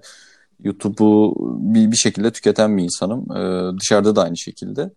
YouTube'u 0.63 1.35
bir, 1.59 1.91
bir 1.91 1.97
şekilde 1.97 2.31
tüketen 2.31 2.77
bir 2.77 2.83
insanım. 2.83 3.37
Ee, 3.37 3.79
dışarıda 3.79 4.15
da 4.15 4.23
aynı 4.23 4.37
şekilde. 4.37 4.91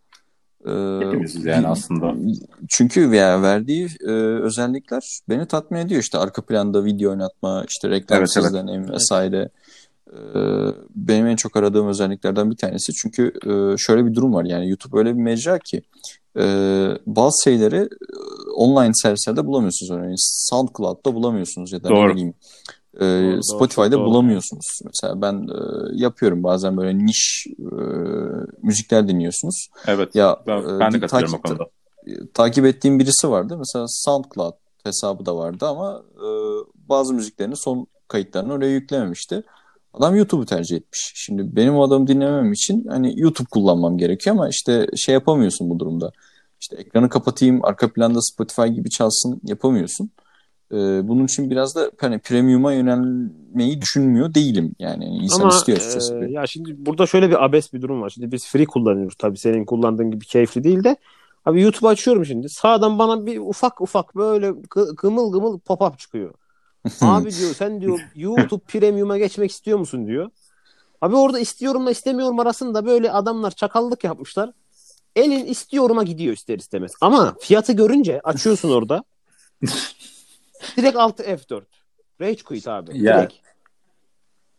Ee, 0.67 1.07
Hepimiziz 1.07 1.45
yani 1.45 1.69
aslında. 1.69 2.15
Çünkü 2.69 3.01
yani 3.01 3.43
verdiği 3.43 3.89
e, 4.01 4.11
özellikler 4.43 5.03
beni 5.29 5.47
tatmin 5.47 5.79
ediyor. 5.79 6.01
İşte 6.01 6.19
arka 6.19 6.43
planda 6.43 6.85
video 6.85 7.11
oynatma, 7.11 7.65
işte 7.69 7.91
reklamsız 7.91 8.37
Evet, 8.37 8.55
evet. 8.55 8.63
deneyim 8.63 8.91
vesaire. 8.91 9.39
Ee, 9.39 9.49
benim 10.97 11.27
en 11.27 11.37
çok 11.37 11.57
aradığım 11.57 11.89
özelliklerden 11.89 12.51
bir 12.51 12.57
tanesi. 12.57 12.93
Çünkü 12.93 13.33
e, 13.47 13.77
şöyle 13.77 14.07
bir 14.07 14.15
durum 14.15 14.35
var. 14.35 14.45
Yani 14.45 14.69
YouTube 14.69 14.99
öyle 14.99 15.17
bir 15.17 15.23
mecra 15.23 15.59
ki 15.59 15.83
e, 16.39 16.45
bazı 17.07 17.43
şeyleri 17.45 17.77
e, 17.77 17.89
online 18.57 18.93
servislerde 18.95 19.47
bulamıyorsunuz. 19.47 19.91
Örneğin 19.91 20.49
SoundCloud'da 20.51 21.15
bulamıyorsunuz 21.15 21.73
ya 21.73 21.83
da 21.85 21.89
ne 21.89 21.97
Doğru. 21.97 22.11
bileyim 22.13 22.35
e, 22.97 23.01
doğru, 23.01 23.43
Spotify'da 23.43 23.93
doğru. 23.93 24.05
bulamıyorsunuz. 24.05 24.81
Mesela 24.85 25.23
ben 25.23 25.35
e, 25.35 25.57
yapıyorum 25.93 26.43
bazen 26.43 26.77
böyle 26.77 26.99
niş 26.99 27.47
e, 27.59 27.75
müzikler 28.63 29.09
dinliyorsunuz. 29.09 29.69
Evet. 29.87 30.15
Ya 30.15 30.37
Ben, 30.47 30.81
ben 30.81 30.93
de 30.93 31.01
katılıyorum 31.01 31.35
o 31.35 31.37
takip- 31.37 31.49
konuda. 31.49 31.67
takip 32.35 32.65
ettiğim 32.65 32.99
birisi 32.99 33.31
vardı. 33.31 33.57
Mesela 33.59 33.85
SoundCloud 33.89 34.55
hesabı 34.85 35.27
da 35.27 35.37
vardı 35.37 35.67
ama 35.67 36.03
e, 36.17 36.27
bazı 36.89 37.15
müziklerini 37.15 37.57
son 37.57 37.87
kayıtlarını 38.09 38.53
oraya 38.53 38.71
yüklememişti. 38.71 39.43
Adam 39.95 40.17
YouTube'u 40.17 40.47
tercih 40.47 40.77
etmiş. 40.77 41.13
Şimdi 41.15 41.57
benim 41.57 41.77
o 41.77 41.83
adamı 41.87 42.07
dinlemem 42.07 42.53
için 42.53 42.85
hani 42.89 43.21
YouTube 43.21 43.49
kullanmam 43.51 43.99
gerekiyor 43.99 44.37
ama 44.37 44.49
işte 44.49 44.87
şey 44.97 45.13
yapamıyorsun 45.13 45.71
bu 45.71 45.79
durumda. 45.79 46.13
İşte 46.61 46.77
ekranı 46.77 47.09
kapatayım, 47.09 47.65
arka 47.65 47.93
planda 47.93 48.23
Spotify 48.23 48.67
gibi 48.67 48.91
çalsın 48.91 49.41
yapamıyorsun. 49.45 50.11
E, 50.73 50.77
bunun 51.09 51.25
için 51.25 51.51
biraz 51.51 51.77
da 51.77 51.91
hani 52.01 52.19
premium'a 52.19 52.73
yönelmeyi 52.73 53.81
düşünmüyor 53.81 54.35
değilim. 54.35 54.75
Yani 54.79 55.05
insan 55.05 55.41
Ama 55.41 55.51
istiyor 55.51 55.79
açıkçası. 55.79 56.15
e, 56.15 56.31
ya 56.31 56.47
şimdi 56.47 56.75
burada 56.87 57.07
şöyle 57.07 57.31
bir 57.31 57.45
abes 57.45 57.73
bir 57.73 57.83
durum 57.83 58.03
var. 58.03 58.11
Şimdi 58.11 58.33
biz 58.33 58.47
free 58.47 58.65
kullanıyoruz 58.65 59.15
tabii 59.19 59.39
senin 59.39 59.65
kullandığın 59.65 60.11
gibi 60.11 60.25
keyifli 60.25 60.65
değil 60.65 60.85
de. 60.85 60.97
Abi 61.47 61.63
YouTube 61.63 61.89
açıyorum 61.89 62.27
şimdi. 62.27 62.49
Sağdan 62.49 62.99
bana 62.99 63.27
bir 63.27 63.39
ufak 63.39 63.81
ufak 63.81 64.17
böyle 64.17 64.49
gı- 64.49 64.97
gımıl 64.97 65.33
gımıl 65.33 65.59
pop-up 65.59 65.99
çıkıyor. 65.99 66.35
Abi 67.01 67.31
diyor 67.35 67.55
sen 67.59 67.81
diyor 67.81 68.01
YouTube 68.15 68.65
Premium'a 68.65 69.19
geçmek 69.19 69.51
istiyor 69.51 69.79
musun 69.79 70.07
diyor. 70.07 70.31
Abi 71.01 71.17
orada 71.17 71.39
istiyorumla 71.39 71.91
istemiyorum 71.91 72.41
arasında 72.41 72.87
böyle 72.87 73.13
adamlar 73.13 73.51
çakallık 73.51 74.05
yapmışlar. 74.05 74.51
Elin 75.17 75.45
istiyorum'a 75.45 76.03
gidiyor 76.03 76.35
ister 76.35 76.59
istemez. 76.59 76.93
Ama 77.01 77.37
fiyatı 77.41 77.73
görünce 77.73 78.21
açıyorsun 78.25 78.71
orada. 78.71 79.05
Direkt 80.77 80.97
altı 80.97 81.23
F4. 81.23 81.63
Rage 82.21 82.43
quit 82.43 82.69
abi. 82.69 83.03
Ya, 83.03 83.19
Direkt. 83.19 83.35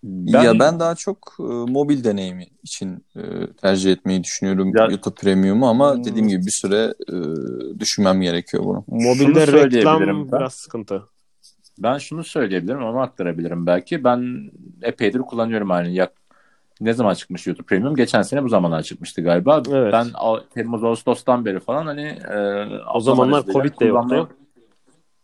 Ben, 0.03 0.41
ya 0.43 0.59
ben 0.59 0.79
daha 0.79 0.95
çok 0.95 1.35
e, 1.39 1.43
mobil 1.43 2.03
deneyimi 2.03 2.47
için 2.63 3.05
e, 3.15 3.21
tercih 3.61 3.91
etmeyi 3.91 4.23
düşünüyorum 4.23 4.71
Ya- 4.75 4.85
YouTube 4.85 5.15
Premium'u 5.15 5.67
ama 5.67 5.93
Hmm. 5.95 6.03
dediğim 6.03 6.27
gibi 6.27 6.45
bir 6.45 6.51
süre 6.51 6.93
e, 7.07 7.13
düşünmem 7.79 8.21
gerekiyor 8.21 8.63
bunu. 8.63 8.83
Mobilde 8.87 9.47
reklam 9.47 10.01
ben. 10.01 10.31
biraz 10.31 10.53
sıkıntı. 10.53 11.03
Ben 11.83 11.97
şunu 11.97 12.23
söyleyebilirim 12.23 12.83
ama 12.83 13.03
aktarabilirim 13.03 13.65
belki. 13.65 14.03
Ben 14.03 14.51
epeydir 14.81 15.19
kullanıyorum 15.19 15.69
hani 15.69 15.95
yak 15.95 16.11
ne 16.81 16.93
zaman 16.93 17.13
çıkmış 17.13 17.47
YouTube 17.47 17.65
Premium? 17.65 17.95
Geçen 17.95 18.21
sene 18.21 18.43
bu 18.43 18.49
zamanlar 18.49 18.81
çıkmıştı 18.81 19.21
galiba. 19.21 19.63
Evet. 19.71 19.93
Ben 19.93 20.07
Temmuz 20.53 20.83
Ağustos'tan 20.83 21.45
beri 21.45 21.59
falan 21.59 21.85
hani 21.85 22.19
e, 22.31 22.37
ablam 22.85 23.01
zamanlar 23.01 23.45
Covid 23.45 23.79
de 23.79 23.85
yoktu. 23.85 24.29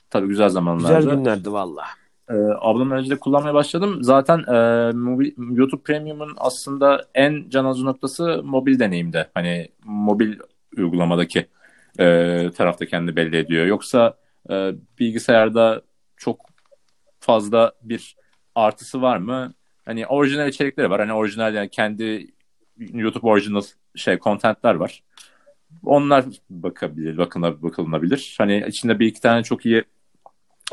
Tabii 0.10 0.28
güzel 0.28 0.50
zamanlardı. 0.50 0.98
Güzel 0.98 1.16
günlerdi 1.16 1.52
valla. 1.52 1.84
e, 2.30 2.34
ablamın 2.62 2.92
aracıyla 2.92 3.20
kullanmaya 3.20 3.54
başladım. 3.54 3.98
Zaten 4.02 4.38
e, 4.40 4.92
mobil, 4.92 5.32
YouTube 5.52 5.82
Premium'un 5.82 6.34
aslında 6.38 7.06
en 7.16 7.50
can 7.50 7.66
alıcı 7.66 7.86
noktası 7.86 8.42
mobil 8.44 8.80
deneyimde. 8.80 9.28
Hani 9.34 9.70
mobil 9.86 10.40
uygulamadaki 10.78 11.48
e, 12.00 12.06
tarafta 12.58 12.86
kendini 12.86 13.16
belli 13.16 13.38
ediyor. 13.38 13.66
Yoksa 13.66 14.14
e, 14.50 14.72
bilgisayarda 15.00 15.82
çok 16.18 16.50
fazla 17.20 17.72
bir 17.82 18.16
artısı 18.56 19.02
var 19.02 19.18
mı? 19.18 19.54
Hani 19.86 20.08
orijinal 20.08 20.50
içerikleri 20.50 20.90
var. 20.90 21.00
Hani 21.00 21.14
orijinal 21.14 21.56
yani 21.56 21.70
kendi 21.70 22.28
YouTube 22.78 23.28
orijinal 23.28 23.62
şey 23.96 24.20
contentler 24.20 24.76
var. 24.76 25.04
Onlar 25.84 26.26
bakabilir, 26.50 27.18
bakına, 27.18 27.62
bakılabilir. 27.64 28.36
Hani 28.38 28.66
içinde 28.68 29.00
bir 29.00 29.08
iki 29.08 29.22
tane 29.22 29.44
çok 29.44 29.66
iyi 29.66 29.84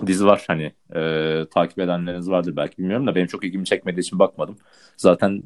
dizi 0.06 0.26
var 0.26 0.44
hani 0.46 0.72
e, 0.94 1.44
takip 1.54 1.78
edenleriniz 1.78 2.30
vardır 2.30 2.56
belki 2.56 2.78
bilmiyorum 2.78 3.06
da 3.06 3.14
benim 3.14 3.26
çok 3.26 3.44
ilgimi 3.44 3.64
çekmediği 3.64 4.00
için 4.00 4.18
bakmadım. 4.18 4.56
Zaten 4.96 5.42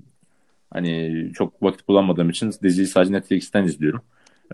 hani 0.72 1.30
çok 1.34 1.62
vakit 1.62 1.88
bulamadığım 1.88 2.30
için 2.30 2.52
diziyi 2.62 2.86
sadece 2.86 3.12
Netflix'ten 3.12 3.64
izliyorum. 3.64 4.02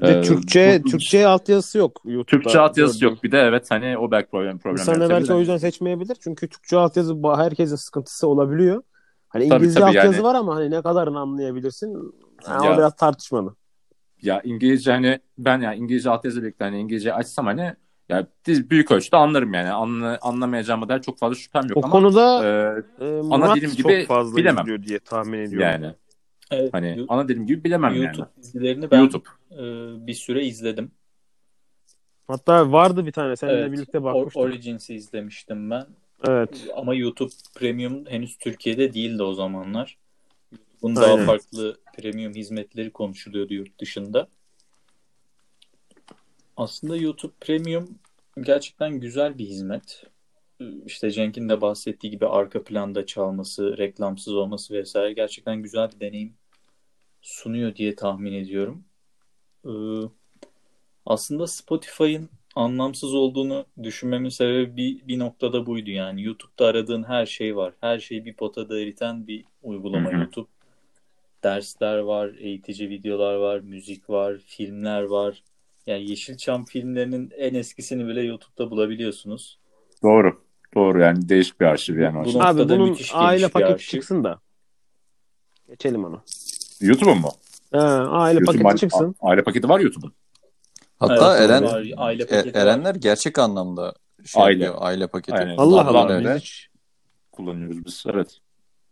Bir 0.01 0.07
de 0.07 0.19
Ee, 0.19 0.21
Türkçe 0.23 0.81
bu- 0.85 0.91
Türkçe 0.91 1.27
altyazısı 1.27 1.79
yok 1.79 2.01
YouTube'da. 2.05 2.43
Türkçe 2.43 2.61
altyazısı 2.61 3.01
gördüğüm. 3.01 3.15
yok 3.15 3.25
bir 3.25 3.33
de 3.33 3.39
evet 3.39 3.71
hani 3.71 3.99
o 3.99 4.11
belki 4.11 4.31
problem 4.31 4.59
problem 4.59 4.77
İnsanlar 4.81 5.11
belki 5.11 5.33
o 5.33 5.39
yüzden 5.39 5.57
seçmeyebilir. 5.57 6.17
Çünkü 6.21 6.49
Türkçe 6.49 6.77
altyazı 6.77 7.17
herkesin 7.37 7.77
sıkıntısı 7.77 8.29
olabiliyor. 8.29 8.83
Hani 9.29 9.49
Tabii, 9.49 9.55
İngilizce 9.59 9.81
tabii 9.81 9.89
altyazı 9.99 10.17
yani. 10.17 10.25
var 10.25 10.35
ama 10.35 10.55
hani 10.57 10.71
ne 10.71 10.83
kadarını 10.83 11.21
anlayabilirsin? 11.21 12.15
Yani 12.49 12.67
Ya. 12.67 12.75
o 12.75 12.79
biraz 12.79 12.97
tartışmalı. 12.97 13.55
Ya 14.23 14.41
İngilizce 14.45 14.93
hani 14.93 15.19
ben 15.39 15.61
ya 15.61 15.75
İngilizce 15.75 16.11
altyazı 16.11 16.43
birlikte 16.43 16.65
hani 16.65 16.81
İngilizce 16.81 17.15
açsam 17.15 17.47
hani 17.47 17.75
ya 18.09 18.27
diz 18.45 18.71
büyük 18.71 18.91
ölçüde 18.91 19.17
anlarım 19.17 19.55
yani. 19.55 19.71
Anla, 19.71 20.19
anlamayacağıma 20.23 20.89
dair 20.89 21.01
çok 21.03 21.19
fazla 21.19 21.35
şüphem 21.35 21.63
yok 21.69 21.77
O 21.79 21.83
ama 21.85 21.93
konuda 21.93 22.45
e, 23.01 23.05
e, 23.05 23.23
Murat 23.23 23.57
dilim 23.57 23.71
gibi 23.71 23.99
çok 23.99 24.09
fazla 24.09 24.37
bilemem. 24.37 24.83
diye 24.83 24.99
tahmin 24.99 25.39
ediyorum. 25.39 25.59
yani 25.61 25.95
Evet, 26.53 26.73
hani 26.75 26.95
Yu- 26.99 27.07
ana 27.09 27.29
dilim 27.29 27.47
gibi 27.47 27.65
bilemem 27.65 27.95
YouTube 27.95 28.19
yani. 28.19 28.29
dizilerini 28.43 28.91
ben 28.91 29.01
YouTube. 29.01 29.25
e, 29.51 29.57
bir 30.07 30.15
süre 30.15 30.45
izledim. 30.45 30.91
Hatta 32.27 32.73
vardı 32.73 33.07
bir 33.07 33.13
tane 33.13 33.37
seninle 33.37 33.57
Evet, 33.59 33.73
birlikte 33.73 34.03
bakmıştık. 34.03 34.37
Origins'i 34.43 34.95
izlemiştim 34.95 35.71
ben. 35.71 35.87
evet. 36.29 36.67
Ama 36.77 36.95
YouTube 36.95 37.33
Premium 37.55 38.07
henüz 38.07 38.39
Türkiye'de 38.39 38.95
değildi 38.95 39.23
o 39.23 39.35
zamanlar. 39.35 39.99
YouTube'un 40.53 40.97
daha 40.97 41.17
farklı 41.27 41.77
premium 41.99 42.35
hizmetleri 42.35 42.91
konuşuluyordu 42.91 43.55
yurt 43.55 43.81
dışında. 43.81 44.29
Aslında 46.57 46.97
YouTube 46.97 47.33
Premium 47.41 47.89
gerçekten 48.43 49.01
güzel 49.01 49.39
bir 49.39 49.45
hizmet. 49.47 50.05
İşte 50.87 51.11
Cenk'in 51.11 51.49
de 51.49 51.61
bahsettiği 51.61 52.11
gibi 52.11 52.27
arka 52.27 52.65
planda 52.65 53.07
çalması, 53.07 53.79
reklamsız 53.79 54.35
olması 54.35 54.75
vesaire 54.75 55.13
gerçekten 55.13 55.63
güzel 55.63 55.91
bir 55.95 56.01
deneyim 56.01 56.35
sunuyor 57.23 57.75
diye 57.75 57.95
tahmin 57.95 58.33
ediyorum. 58.33 58.85
Ee, 59.67 59.71
aslında 61.07 61.47
Spotify'ın 61.47 62.29
anlamsız 62.55 63.15
olduğunu 63.15 63.67
düşünmemin 63.83 64.29
sebebi 64.29 64.77
bir, 64.77 65.09
bir 65.09 65.19
noktada 65.19 65.67
buydu 65.67 65.91
yani. 65.91 66.23
YouTube'da 66.23 66.67
aradığın 66.67 67.05
her 67.05 67.27
şey 67.27 67.57
var. 67.57 67.73
Her 67.81 67.99
şeyi 67.99 68.25
bir 68.25 68.35
potada 68.35 68.81
eriten 68.81 69.27
bir 69.27 69.45
uygulama 69.63 70.11
Hı 70.11 70.17
hı. 70.17 70.21
YouTube. 70.21 70.49
Dersler 71.45 71.99
var, 71.99 72.35
eğitici 72.39 72.89
videolar 72.89 73.35
var, 73.35 73.61
müzik 73.61 74.11
var, 74.11 74.39
filmler 74.47 75.03
var. 75.03 75.43
Yani 75.87 76.11
Yeşilçam 76.11 76.65
filmlerinin 76.65 77.31
en 77.37 77.55
eskisini 77.55 78.07
bile 78.07 78.23
YouTube'da 78.23 78.71
bulabiliyorsunuz. 78.71 79.59
Doğru. 80.03 80.43
Doğru 80.75 81.01
yani 81.01 81.29
değişik 81.29 81.61
bir 81.61 81.67
arşiv 81.67 81.99
yani. 81.99 82.35
Bu 82.35 82.43
Abi 82.43 82.69
bunun 82.69 82.97
aile 83.13 83.49
paketi 83.49 83.87
çıksın 83.87 84.25
da. 84.25 84.41
Geçelim 85.69 86.05
onu. 86.05 86.23
YouTube'un 86.83 87.19
mu? 87.19 87.31
Ha, 87.73 87.81
aile 88.11 88.39
YouTube 88.39 88.47
paketi 88.47 88.67
aile- 88.69 88.79
çıksın. 88.79 89.15
Aile 89.21 89.43
paketi 89.45 89.69
var 89.69 89.81
YouTube'un. 89.81 90.13
Hatta 90.99 91.39
Evet, 91.39 91.51
Eren 91.51 91.65
var, 91.65 91.87
aile 91.97 92.23
E- 92.23 92.27
paketi 92.27 92.55
var. 92.59 92.63
Erenler 92.63 92.95
gerçek 92.95 93.39
anlamda 93.39 93.95
şey 94.25 94.43
Aile. 94.43 94.65
yapıyor, 94.65 94.83
aile 94.87 95.07
paketi. 95.07 95.39
Aynen. 95.39 95.57
Allah 95.57 95.87
Allah. 95.89 96.35
Biz 96.35 96.43
hiç... 96.43 96.69
Kullanıyoruz 97.33 97.85
biz. 97.85 98.05
Evet. 98.15 98.39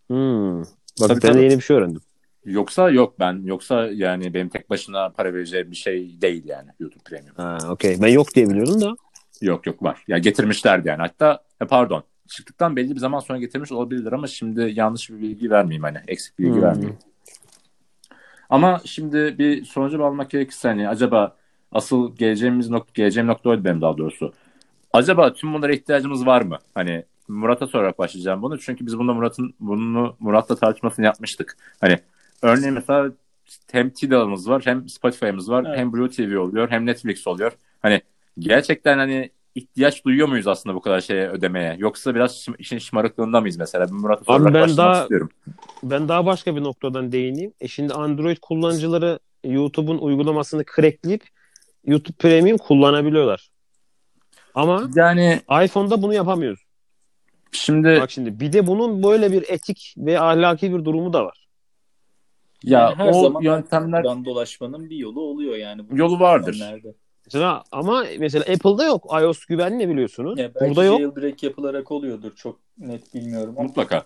Hmm. 0.07 0.61
Bak 0.61 0.69
Tabii, 0.99 1.11
ben 1.11 1.19
tabii. 1.21 1.39
de 1.39 1.43
yeni 1.43 1.57
bir 1.59 1.63
şey 1.63 1.77
öğrendim. 1.77 2.01
Yoksa 2.45 2.91
yok 2.91 3.19
ben. 3.21 3.43
Yoksa 3.45 3.87
yani 3.93 4.35
benim 4.35 4.49
tek 4.49 4.71
başına 4.71 5.09
para 5.09 5.35
vereceğim 5.35 5.71
bir 5.71 5.77
şey 5.77 6.21
değil 6.21 6.43
yani 6.47 6.71
YouTube 6.79 7.03
Premium. 7.05 7.35
Ha, 7.37 7.59
okey. 7.71 8.03
Ben 8.03 8.09
yok 8.09 8.35
diye 8.35 8.51
biliyordum 8.51 8.81
da. 8.81 8.95
Yok 9.41 9.67
yok 9.67 9.83
var. 9.83 10.05
Ya 10.09 10.19
getirmişlerdi 10.19 10.89
yani. 10.89 11.01
Hatta 11.01 11.43
e, 11.63 11.65
pardon. 11.67 12.03
Çıktıktan 12.29 12.77
belli 12.77 12.95
bir 12.95 13.01
zaman 13.01 13.21
sonra 13.21 13.39
getirmiş 13.39 13.73
olabilirler 13.73 14.13
ama 14.13 14.27
şimdi 14.27 14.71
yanlış 14.75 15.11
bir 15.11 15.21
bilgi 15.21 15.51
vermeyeyim 15.51 15.83
hani. 15.83 15.99
Eksik 16.09 16.39
bilgi 16.39 16.53
Hmm. 16.55 16.63
vermeyeyim. 16.63 16.99
Ama 18.51 18.81
şimdi 18.85 19.39
bir 19.39 19.65
sonuca 19.65 19.99
bağlamak 19.99 20.31
gerekirse 20.31 20.69
hani 20.69 20.89
acaba 20.89 21.37
asıl 21.73 22.17
geleceğimiz 22.17 22.71
nokta, 22.71 22.93
geleceğim 22.95 23.27
nokta 23.27 23.51
oydu 23.51 23.65
benim 23.65 23.81
daha 23.81 23.99
doğrusu. 23.99 24.33
acaba 24.93 25.33
tüm 25.33 25.55
bunlara 25.55 25.73
ihtiyacımız 25.73 26.27
var 26.27 26.43
mı? 26.43 26.59
Hani 26.75 27.05
Murat'a 27.29 27.67
sorarak 27.67 27.99
başlayacağım 27.99 28.43
bunu. 28.43 28.59
Çünkü 28.59 28.87
biz 28.87 28.99
bunda 28.99 29.15
Murat'ın 29.15 29.55
bunu 29.61 30.17
Murat'la 30.21 30.57
tartışmasını 30.57 31.05
yapmıştık. 31.05 31.57
Hani 31.81 31.99
örneğin 32.43 32.75
mesela 32.75 33.11
hem 33.73 33.91
Tidal'ımız 33.91 34.49
var, 34.49 34.63
hem 34.65 34.89
Spotify'ımız 34.89 35.51
var, 35.51 35.65
Evet. 35.69 35.79
hem 35.79 35.93
Blue 35.93 36.11
TV 36.11 36.39
oluyor, 36.39 36.71
hem 36.71 36.87
Netflix 36.87 37.27
oluyor. 37.27 37.53
Hani 37.83 38.01
gerçekten 38.39 38.99
hani 38.99 39.31
ihtiyaç 39.55 40.05
duyuyor 40.05 40.29
muyuz 40.29 40.47
aslında 40.47 40.77
bu 40.77 40.81
kadar 40.81 41.01
şeye 41.01 41.29
ödemeye? 41.29 41.77
Yoksa 41.79 42.15
biraz 42.15 42.33
şım- 42.37 42.57
işin 42.59 42.79
şımarıklığında 42.79 43.41
mıyız 43.41 43.57
mesela? 43.57 43.87
Ben 43.89 43.95
Murat'a 43.95 44.25
sorarak 44.25 44.55
ben 44.55 44.77
daha- 44.77 45.03
istiyorum. 45.03 45.31
Ben 45.83 46.09
daha 46.09 46.27
başka 46.27 46.57
bir 46.57 46.63
noktadan 46.63 47.13
değineyim. 47.13 47.53
E 47.61 47.69
şimdi 47.69 47.95
Android 47.95 48.37
kullanıcıları 48.43 49.19
YouTube'un 49.45 49.99
uygulamasını 49.99 50.65
crackleyip 50.77 51.25
YouTube 51.87 52.17
Premium 52.19 52.59
kullanabiliyorlar. 52.59 53.51
Ama 54.55 54.89
Yani 54.95 55.41
iPhone'da 55.65 56.03
bunu 56.03 56.15
yapamıyoruz. 56.15 56.61
şimdi 57.53 57.99
Bak 58.01 58.11
şimdi 58.11 58.41
bir 58.41 58.53
de 58.53 58.67
bunun 58.67 59.03
böyle 59.03 59.33
bir 59.33 59.45
etik 59.49 59.95
ve 59.99 60.21
ahlaki 60.21 60.75
bir 60.75 60.85
durumu 60.85 61.13
da 61.13 61.25
var. 61.25 61.49
ya 62.65 62.81
Yani 62.81 62.95
her 62.95 63.09
o 63.09 63.23
zaman 63.23 63.43
yöntemler 63.43 64.05
dolaşmanın 64.05 64.91
bir 64.91 64.97
yolu 64.97 65.21
oluyor 65.21 65.57
yani. 65.57 65.83
Yolu 65.93 66.21
vardır. 66.21 66.53
sistemlerde. 66.53 66.95
Mesela 67.35 67.65
ama 67.73 68.05
mesela 68.19 68.43
Apple'da 68.55 68.85
yok. 68.85 69.07
iOS 69.23 69.45
güvenli 69.45 69.89
biliyorsunuz. 69.89 70.39
Ya 70.39 70.55
belki 70.55 70.71
Burada 70.71 70.85
yok. 70.85 71.01
jailbreak 71.01 71.43
yapılarak 71.43 71.93
oluyordur. 71.93 72.37
Çok 72.37 72.59
net 72.79 73.15
bilmiyorum 73.15 73.55
ama. 73.59 73.67
mutlaka. 73.67 74.05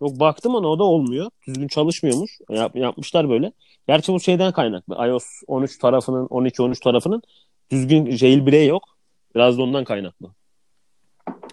Yok 0.00 0.20
baktım 0.20 0.56
ama 0.56 0.68
o 0.68 0.78
da 0.78 0.84
olmuyor. 0.84 1.30
Düzgün 1.46 1.68
çalışmıyormuş. 1.68 2.38
Yap, 2.50 2.76
yapmışlar 2.76 3.28
böyle. 3.30 3.52
Gerçi 3.88 4.12
bu 4.12 4.20
şeyden 4.20 4.52
kaynaklı. 4.52 5.06
iOS 5.08 5.24
13 5.46 5.78
tarafının 5.78 6.26
12-13 6.26 6.82
tarafının 6.84 7.22
düzgün 7.70 8.10
jailbreak 8.10 8.68
yok. 8.68 8.84
Biraz 9.34 9.58
da 9.58 9.62
ondan 9.62 9.84
kaynaklı. 9.84 10.28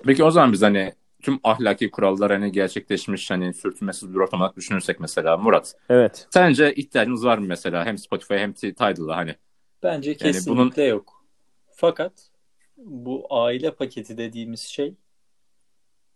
Peki 0.05 0.23
o 0.23 0.31
zaman 0.31 0.53
biz 0.53 0.61
hani 0.61 0.93
tüm 1.21 1.39
ahlaki 1.43 1.91
kurallar 1.91 2.31
hani 2.31 2.51
gerçekleşmiş 2.51 3.31
hani 3.31 3.53
sürtünmesiz 3.53 4.13
bir 4.13 4.19
ortam 4.19 4.41
olarak 4.41 4.57
düşünürsek 4.57 4.99
mesela 4.99 5.37
Murat. 5.37 5.75
Evet. 5.89 6.27
Sence 6.33 6.73
ihtiyacımız 6.73 7.25
var 7.25 7.37
mı 7.37 7.45
mesela 7.47 7.85
hem 7.85 7.97
Spotify 7.97 8.33
hem 8.33 8.53
Tidal'da 8.53 9.15
hani? 9.15 9.35
Bence 9.83 10.09
Yani 10.09 10.17
kesinlikle 10.17 10.83
yok. 10.83 11.25
Fakat 11.71 12.31
bu 12.77 13.27
aile 13.29 13.75
paketi 13.75 14.17
dediğimiz 14.17 14.59
şey 14.59 14.95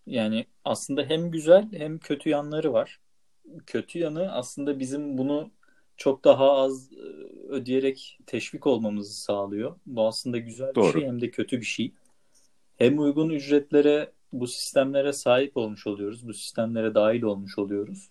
yani 0.07 0.45
aslında 0.65 1.03
hem 1.03 1.31
güzel 1.31 1.69
hem 1.71 1.99
kötü 1.99 2.29
yanları 2.29 2.73
var. 2.73 2.99
Kötü 3.65 3.99
yanı 3.99 4.31
aslında 4.31 4.79
bizim 4.79 5.17
bunu 5.17 5.51
çok 5.97 6.23
daha 6.23 6.51
az 6.51 6.93
e, 6.93 6.97
ödeyerek 7.49 8.19
teşvik 8.25 8.67
olmamızı 8.67 9.21
sağlıyor. 9.21 9.75
Bu 9.85 10.07
aslında 10.07 10.37
güzel 10.37 10.69
bir 10.69 10.75
Doğru. 10.75 10.91
şey 10.91 11.07
hem 11.07 11.21
de 11.21 11.31
kötü 11.31 11.59
bir 11.59 11.65
şey. 11.65 11.91
Hem 12.77 12.99
uygun 12.99 13.29
ücretlere 13.29 14.11
bu 14.33 14.47
sistemlere 14.47 15.13
sahip 15.13 15.57
olmuş 15.57 15.87
oluyoruz. 15.87 16.27
Bu 16.27 16.33
sistemlere 16.33 16.95
dahil 16.95 17.21
olmuş 17.21 17.57
oluyoruz. 17.57 18.09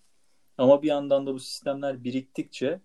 Ama 0.57 0.81
bir 0.81 0.87
yandan 0.87 1.27
da 1.27 1.33
bu 1.33 1.39
sistemler 1.39 2.03
biriktikçe 2.03 2.79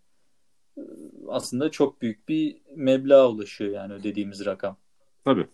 aslında 1.29 1.71
çok 1.71 2.03
büyük 2.03 2.29
bir 2.29 2.57
meblağa 2.77 3.29
ulaşıyor 3.29 3.71
yani 3.75 3.93
ödediğimiz 3.93 4.47
rakam. 4.47 4.77
Tabii. 5.25 5.47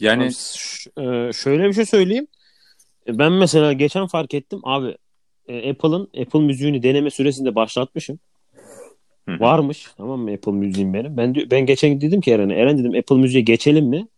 Yani 0.00 0.22
Abi, 0.24 0.32
ş- 0.34 0.90
e, 0.98 1.32
şöyle 1.32 1.68
bir 1.68 1.72
şey 1.72 1.84
söyleyeyim. 1.86 2.26
E, 3.06 3.18
Ben 3.18 3.32
mesela 3.32 3.72
geçen 3.72 4.06
fark 4.06 4.34
ettim 4.34 4.60
abi 4.62 4.96
e, 5.48 5.70
Apple'ın 5.70 6.08
Apple 6.22 6.40
müziğini 6.40 6.82
deneme 6.82 7.10
süresinde 7.10 7.54
başlatmışım. 7.54 8.18
Hı 9.28 9.34
hı. 9.34 9.40
Varmış 9.40 9.86
tamam 9.96 10.20
mı 10.20 10.30
Apple 10.32 10.52
müziğim 10.52 10.94
benim. 10.94 11.16
Ben 11.16 11.34
ben 11.50 11.66
geçen 11.66 12.00
dedim 12.00 12.20
ki 12.20 12.30
Eren'e 12.32 12.54
Eren 12.54 12.78
dedim 12.78 12.94
Apple 12.98 13.16
müziğe 13.16 13.42
geçelim 13.42 13.86
mi? 13.86 14.08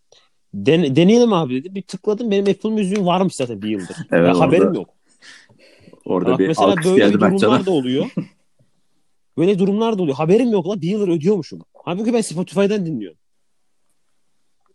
Den- 0.55 0.96
deneyelim 0.96 1.33
abi 1.33 1.55
dedi. 1.55 1.75
Bir 1.75 1.83
tıkladım 1.83 2.31
benim 2.31 2.51
Apple 2.51 2.70
müziğim 2.70 3.07
varmış 3.07 3.35
zaten 3.35 3.62
bir 3.62 3.68
yıldır. 3.68 3.96
Evet, 4.12 4.29
Ya 4.29 4.40
haberim 4.40 4.62
orada- 4.66 4.79
yok. 4.79 4.88
orada 6.05 6.31
Bak 6.31 6.38
bir 6.38 6.46
mesela 6.48 6.68
alkış 6.68 6.87
böyle 6.87 7.09
bir 7.14 7.20
durumlar 7.20 7.66
da 7.66 7.70
oluyor. 7.70 8.07
böyle 9.38 9.59
durumlar 9.59 9.99
da 9.99 10.03
oluyor. 10.03 10.16
Haberim 10.16 10.51
yok 10.51 10.68
la 10.68 10.81
bir 10.81 10.88
yıldır 10.88 11.09
ödüyormuşum. 11.09 11.61
Halbuki 11.85 12.12
ben 12.12 12.21
Spotify'dan 12.21 12.87
dinliyorum. 12.87 13.18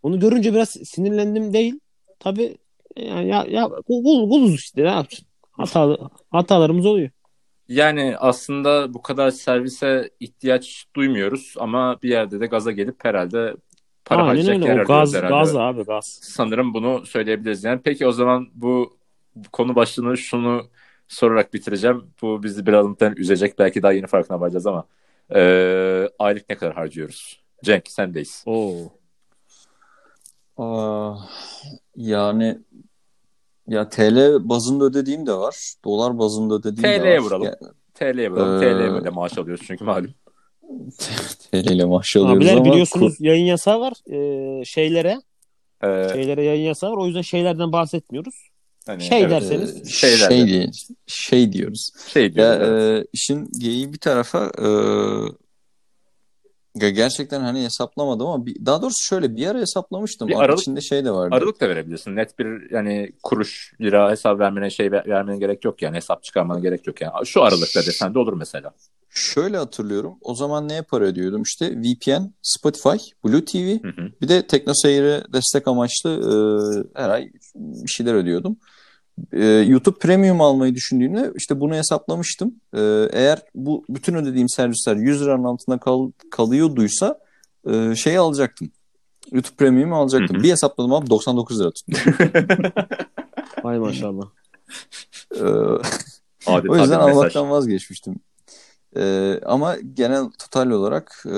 Onu 0.04 0.20
görünce 0.20 0.54
biraz 0.54 0.70
sinirlendim 0.70 1.54
değil. 1.54 1.80
Tabii 2.20 2.58
yani 2.98 3.28
ya, 3.30 3.46
ya 3.50 3.70
kul, 3.88 4.30
kuluz 4.30 4.54
işte 4.56 4.84
ne 4.84 4.88
yapacaksın? 4.90 5.28
Hata, 5.52 5.98
hatalarımız 6.32 6.86
oluyor. 6.86 7.10
Yani 7.68 8.18
aslında 8.18 8.94
bu 8.94 9.02
kadar 9.02 9.32
servise 9.32 10.10
ihtiyaç 10.20 10.86
duymuyoruz 10.96 11.54
ama 11.60 12.00
bir 12.04 12.10
yerde 12.10 12.40
de 12.40 12.48
gaza 12.48 12.72
gelip 12.72 13.06
herhalde 13.06 13.56
para 14.06 14.22
Aynen 14.24 14.28
harcayacak 14.30 14.56
öyle. 14.56 14.80
yer 14.80 14.84
O 14.84 14.88
gaz, 14.88 15.14
herhalde. 15.14 15.34
gaz 15.34 15.56
abi 15.56 15.84
gaz. 15.84 16.20
Sanırım 16.24 16.74
bunu 16.74 17.06
söyleyebiliriz. 17.06 17.64
Yani 17.64 17.82
peki 17.84 18.08
o 18.08 18.12
zaman 18.12 18.48
bu 18.54 18.98
konu 19.52 19.76
başlığını 19.76 20.18
şunu 20.18 20.70
sorarak 21.08 21.54
bitireceğim. 21.54 22.04
Bu 22.22 22.44
bizi 22.44 22.66
biraz 22.66 22.86
muhtemelen 22.86 23.18
üzecek. 23.22 23.60
Belki 23.60 23.84
daha 23.84 23.92
yeni 23.92 24.08
farkına 24.08 24.40
varacağız 24.40 24.68
ama 24.68 24.88
eee, 25.36 26.10
aylık 26.20 26.50
ne 26.50 26.58
kadar 26.58 26.74
harcıyoruz? 26.76 27.44
Cenk 27.64 27.88
sendeyiz. 27.88 28.44
Oo. 28.46 28.74
Aa, 30.58 31.16
yani 31.96 32.58
ya 33.68 33.90
TL 33.90 34.50
bazında 34.50 34.86
ödediğim 34.86 35.26
de 35.28 35.34
var. 35.34 35.74
Dolar 35.86 36.20
bazında 36.20 36.54
ödediğim 36.54 36.90
de 36.90 37.00
TL'ye 37.00 37.18
var. 37.20 37.24
vuralım. 37.24 37.46
Ya, 37.46 37.56
TL'ye 37.94 38.32
vuralım. 38.32 38.56
Ee, 38.56 38.60
TL'ye 38.60 39.04
de 39.04 39.10
maaş 39.10 39.38
alıyoruz 39.38 39.64
çünkü 39.68 39.84
malum. 39.84 40.14
TL 41.52 41.72
ile 41.72 41.86
maaş 41.86 42.16
alıyoruz 42.16 42.38
Abiler 42.38 42.56
ama 42.58 42.66
biliyorsunuz 42.66 43.16
yayın 43.20 43.46
yasağı 43.46 43.80
var. 43.80 43.94
Ee, 44.12 44.66
şeylere 44.66 45.22
Eee, 45.84 46.10
şeylere 46.14 46.44
yayın 46.44 46.64
yasağı 46.64 46.92
var. 46.92 46.98
O 46.98 47.06
yüzden 47.06 47.22
şeylerden 47.22 47.72
bahsetmiyoruz. 47.72 48.50
Hani, 48.88 49.04
Şey 49.04 49.22
evet, 49.24 49.30
derseniz. 49.30 49.74
kur- 49.84 49.86
Şey 49.86 50.18
şey, 50.18 50.48
diye, 50.48 50.72
şey 51.08 51.54
diyoruz. 51.54 51.92
şey 52.06 52.34
Ya 52.36 52.60
diyoruz. 52.60 52.60
evet. 52.62 53.06
e, 53.06 53.08
işin 53.14 53.50
geyiği 53.60 53.94
bir 53.94 54.00
tarafa 54.00 54.52
e, 54.60 54.68
ya 56.82 56.90
gerçekten 56.90 57.40
hani 57.42 57.64
hesaplamadım 57.64 58.28
ama 58.28 58.46
bir, 58.46 58.66
daha 58.66 58.82
doğrusu 58.82 59.04
şöyle 59.04 59.36
bir 59.36 59.48
ara 59.48 59.60
hesaplamıştım. 59.60 60.28
Bir 60.28 60.36
aralık- 60.44 60.62
içinde 60.62 60.82
şey 60.82 61.06
de 61.06 61.12
vardı. 61.12 61.36
Aralık 61.36 61.62
da 61.62 61.70
verebilirsin. 61.70 62.16
Net 62.16 62.40
bir 62.40 62.72
yani 62.72 63.12
kuruş 63.24 63.74
lira 63.82 64.12
hesap 64.12 64.40
vermene 64.40 64.70
şey 64.70 64.92
ver- 64.92 65.08
vermene 65.08 65.38
gerek 65.38 65.66
yok 65.66 65.82
yani. 65.82 65.96
Hesap 65.96 66.24
çıkarmana 66.24 66.60
gerek 66.60 66.88
yok 66.88 67.02
yani. 67.02 67.12
Şu 67.26 67.44
aralıkta 67.44 67.80
desen 67.86 68.14
de 68.14 68.20
olur 68.20 68.34
mesela. 68.34 68.74
Şöyle 69.10 69.58
hatırlıyorum. 69.58 70.14
O 70.22 70.36
zaman 70.36 70.70
neye 70.70 70.82
para 70.82 71.04
ödüyordum? 71.06 71.42
İşte 71.42 71.72
VPN, 71.78 72.34
Spotify, 72.42 72.98
Blue 73.26 73.46
TV, 73.46 73.84
Hı 73.84 73.88
hı. 73.88 74.12
bir 74.22 74.28
de 74.28 74.48
TeknoSeyir'e 74.48 75.24
destek 75.34 75.68
amaçlı 75.68 76.10
e, 76.96 77.02
her 77.02 77.10
ay 77.10 77.30
bir 77.56 77.90
şeyler 77.90 78.14
ödüyordum. 78.14 78.58
E, 79.34 79.46
YouTube 79.46 80.00
Premium 80.00 80.42
almayı 80.42 80.76
düşündüğümde 80.76 81.32
işte 81.36 81.60
bunu 81.60 81.76
hesaplamıştım. 81.76 82.56
E, 82.74 82.80
eğer 83.12 83.42
bu 83.56 83.84
bütün 83.90 84.16
ödediğim 84.16 84.50
servisler 84.50 84.96
100 84.96 85.22
liranın 85.22 85.44
altında 85.44 85.78
kal, 85.78 86.12
kalıyorduysa 86.32 87.20
e, 87.70 87.96
şeyi 87.96 88.20
alacaktım. 88.20 88.72
YouTube 89.32 89.56
Premium'u 89.56 89.96
alacaktım. 89.96 90.36
Hı 90.36 90.40
hı. 90.40 90.44
Bir 90.44 90.52
hesapladım 90.52 90.94
abi 90.94 91.10
99 91.10 91.60
lira 91.62 91.72
tuttu. 91.72 91.98
Ay 93.64 93.80
maşallah. 93.80 94.26
E, 95.36 95.44
Adeta 96.48 96.74
O 96.74 96.78
yüzden 96.78 97.00
bir 97.00 97.06
mesaj. 97.06 97.18
almaktan 97.18 97.50
vazgeçmiştim. 97.50 98.16
Ee, 98.98 99.40
ama 99.46 99.76
genel 99.94 100.24
total 100.40 100.70
olarak 100.70 101.24
e, 101.26 101.38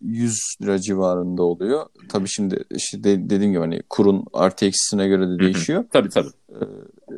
100 0.00 0.38
lira 0.62 0.78
civarında 0.78 1.42
oluyor. 1.42 1.86
Tabii 2.08 2.28
şimdi 2.28 2.64
işte 2.70 3.04
de- 3.04 3.30
dediğim 3.30 3.52
gibi 3.52 3.60
hani 3.60 3.82
kurun 3.90 4.24
artı 4.32 4.64
eksisine 4.64 5.08
göre 5.08 5.28
de 5.28 5.38
değişiyor. 5.38 5.84
Tabii 5.92 6.08
tabii. 6.08 6.28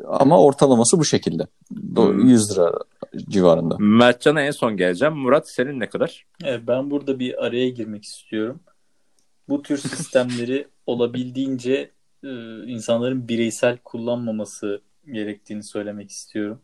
Ama 0.07 0.43
ortalaması 0.43 0.99
bu 0.99 1.05
şekilde. 1.05 1.43
Do- 1.75 2.23
Hı. 2.23 2.27
100 2.27 2.51
lira 2.53 2.73
civarında. 3.29 3.77
Mertcan'a 3.79 4.41
en 4.43 4.51
son 4.51 4.77
geleceğim. 4.77 5.15
Murat 5.15 5.51
senin 5.51 5.81
ne 5.81 5.89
kadar? 5.89 6.27
Evet, 6.45 6.61
ben 6.67 6.91
burada 6.91 7.19
bir 7.19 7.45
araya 7.47 7.69
girmek 7.69 8.05
istiyorum. 8.05 8.61
Bu 9.49 9.63
tür 9.63 9.77
sistemleri 9.79 10.67
olabildiğince 10.87 11.91
e, 12.25 12.29
insanların 12.67 13.29
bireysel 13.29 13.79
kullanmaması 13.85 14.81
gerektiğini 15.13 15.65
söylemek 15.65 16.11
istiyorum. 16.11 16.61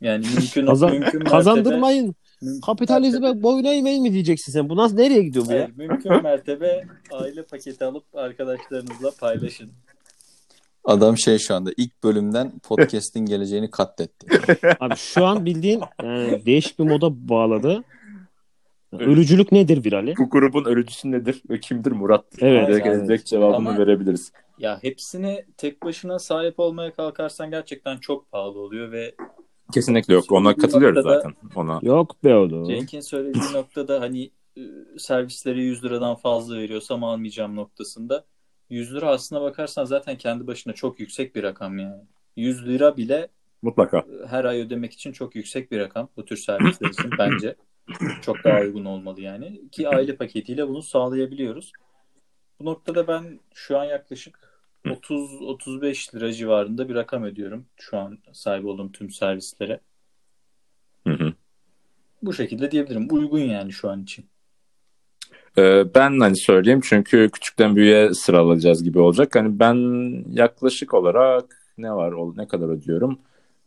Yani 0.00 0.26
mümkün, 0.36 0.66
Kazan- 0.66 0.90
mümkün 0.90 1.18
mertebe, 1.18 1.30
Kazandırmayın. 1.30 2.04
mümkün 2.04 2.16
mertebe- 2.48 2.66
Kapitalizme 2.66 3.42
boyun 3.42 3.64
eğmeyin 3.64 4.02
mi 4.02 4.12
diyeceksin 4.12 4.52
sen? 4.52 4.68
Bu 4.68 4.76
nasıl 4.76 4.96
nereye 4.96 5.22
gidiyor 5.22 5.46
bu 5.46 5.52
ya? 5.52 5.58
Hayır, 5.58 5.76
mümkün 5.76 6.22
mertebe 6.22 6.84
aile 7.12 7.42
paketi 7.42 7.84
alıp 7.84 8.04
arkadaşlarınızla 8.14 9.10
paylaşın. 9.20 9.70
Adam 10.84 11.18
şey 11.18 11.38
şu 11.38 11.54
anda 11.54 11.70
ilk 11.76 12.02
bölümden 12.04 12.58
podcast'in 12.58 13.26
geleceğini 13.26 13.70
katletti. 13.70 14.26
Abi 14.80 14.96
şu 14.96 15.26
an 15.26 15.44
bildiğin 15.44 15.80
yani 16.02 16.46
değişik 16.46 16.78
bir 16.78 16.84
moda 16.84 17.28
bağladı. 17.28 17.84
Ölücülük 18.92 19.52
nedir 19.52 19.84
virali? 19.84 20.14
Bu 20.18 20.30
grubun 20.30 20.64
öğrencisi 20.64 21.10
nedir 21.10 21.42
ve 21.50 21.60
kimdir 21.60 21.92
Murat? 21.92 22.24
Evet, 22.40 22.68
Direkt 22.68 22.86
evet. 22.86 23.08
direkt 23.08 23.26
cevabını 23.26 23.56
Ama- 23.56 23.78
verebiliriz. 23.78 24.32
Ya 24.58 24.78
hepsine 24.82 25.44
tek 25.56 25.82
başına 25.82 26.18
sahip 26.18 26.60
olmaya 26.60 26.92
kalkarsan 26.92 27.50
gerçekten 27.50 27.96
çok 27.96 28.32
pahalı 28.32 28.58
oluyor 28.58 28.92
ve 28.92 29.14
Kesinlikle 29.74 30.14
yok. 30.14 30.32
Ona 30.32 30.56
katılıyoruz 30.56 31.02
zaten. 31.02 31.32
Ona. 31.56 31.78
Yok 31.82 32.24
be 32.24 32.34
oğlum. 32.34 32.64
Cenk'in 32.64 33.00
söylediği 33.00 33.44
noktada 33.52 34.00
hani 34.00 34.30
e, 34.56 34.62
servisleri 34.98 35.62
100 35.64 35.84
liradan 35.84 36.14
fazla 36.14 36.56
veriyorsam 36.56 37.04
almayacağım 37.04 37.56
noktasında 37.56 38.24
100 38.72 38.94
lira 38.94 39.08
aslına 39.08 39.42
bakarsan 39.42 39.84
zaten 39.84 40.18
kendi 40.18 40.46
başına 40.46 40.72
çok 40.72 41.00
yüksek 41.00 41.34
bir 41.36 41.42
rakam 41.42 41.78
yani. 41.78 42.02
100 42.36 42.66
lira 42.66 42.96
bile 42.96 43.28
Mutlaka. 43.62 44.04
her 44.26 44.44
ay 44.44 44.60
ödemek 44.60 44.92
için 44.92 45.12
çok 45.12 45.34
yüksek 45.36 45.70
bir 45.72 45.78
rakam 45.78 46.08
bu 46.16 46.24
tür 46.24 46.36
servisler 46.36 46.88
için 46.88 47.10
bence. 47.18 47.56
Çok 48.22 48.44
daha 48.44 48.60
uygun 48.60 48.84
olmalı 48.84 49.20
yani. 49.20 49.68
Ki 49.72 49.88
aile 49.88 50.16
paketiyle 50.16 50.68
bunu 50.68 50.82
sağlayabiliyoruz. 50.82 51.72
Bu 52.60 52.64
noktada 52.64 53.08
ben 53.08 53.40
şu 53.54 53.78
an 53.78 53.84
yaklaşık 53.84 54.38
30-35 54.84 56.16
lira 56.16 56.32
civarında 56.32 56.88
bir 56.88 56.94
rakam 56.94 57.24
ödüyorum. 57.24 57.66
Şu 57.76 57.98
an 57.98 58.18
sahip 58.32 58.64
olduğum 58.66 58.92
tüm 58.92 59.10
servislere. 59.10 59.80
Hı 61.06 61.12
hı. 61.12 61.32
Bu 62.22 62.32
şekilde 62.32 62.70
diyebilirim. 62.70 63.08
Uygun 63.10 63.38
yani 63.38 63.72
şu 63.72 63.90
an 63.90 64.02
için. 64.02 64.31
Ee, 65.58 65.94
ben 65.94 66.20
hani 66.20 66.36
söyleyeyim 66.36 66.80
çünkü 66.84 67.30
küçükten 67.32 67.76
büyüğe 67.76 68.14
sıralayacağız 68.14 68.84
gibi 68.84 68.98
olacak. 68.98 69.36
Hani 69.36 69.58
ben 69.58 69.76
yaklaşık 70.30 70.94
olarak 70.94 71.44
ne 71.78 71.92
var 71.92 72.14
ne 72.36 72.48
kadar 72.48 72.68
ödüyorum? 72.68 73.18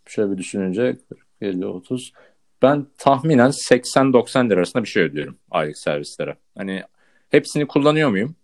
Şöyle 0.05 0.31
bir 0.31 0.37
düşününce 0.37 0.97
40, 1.09 1.19
50, 1.41 1.65
30. 1.65 2.13
Ben 2.61 2.87
tahminen 2.97 3.51
80-90 3.51 4.49
lira 4.49 4.57
arasında 4.57 4.83
bir 4.83 4.89
şey 4.89 5.03
ödüyorum 5.03 5.37
aylık 5.51 5.77
servislere. 5.77 6.35
Hani 6.57 6.83
hepsini 7.29 7.67
kullanıyor 7.67 8.09
muyum? 8.09 8.35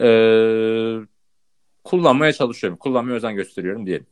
Ee, 0.00 0.96
kullanmaya 1.84 2.32
çalışıyorum. 2.32 2.78
Kullanmaya 2.78 3.14
özen 3.16 3.34
gösteriyorum 3.34 3.86
diyelim. 3.86 4.06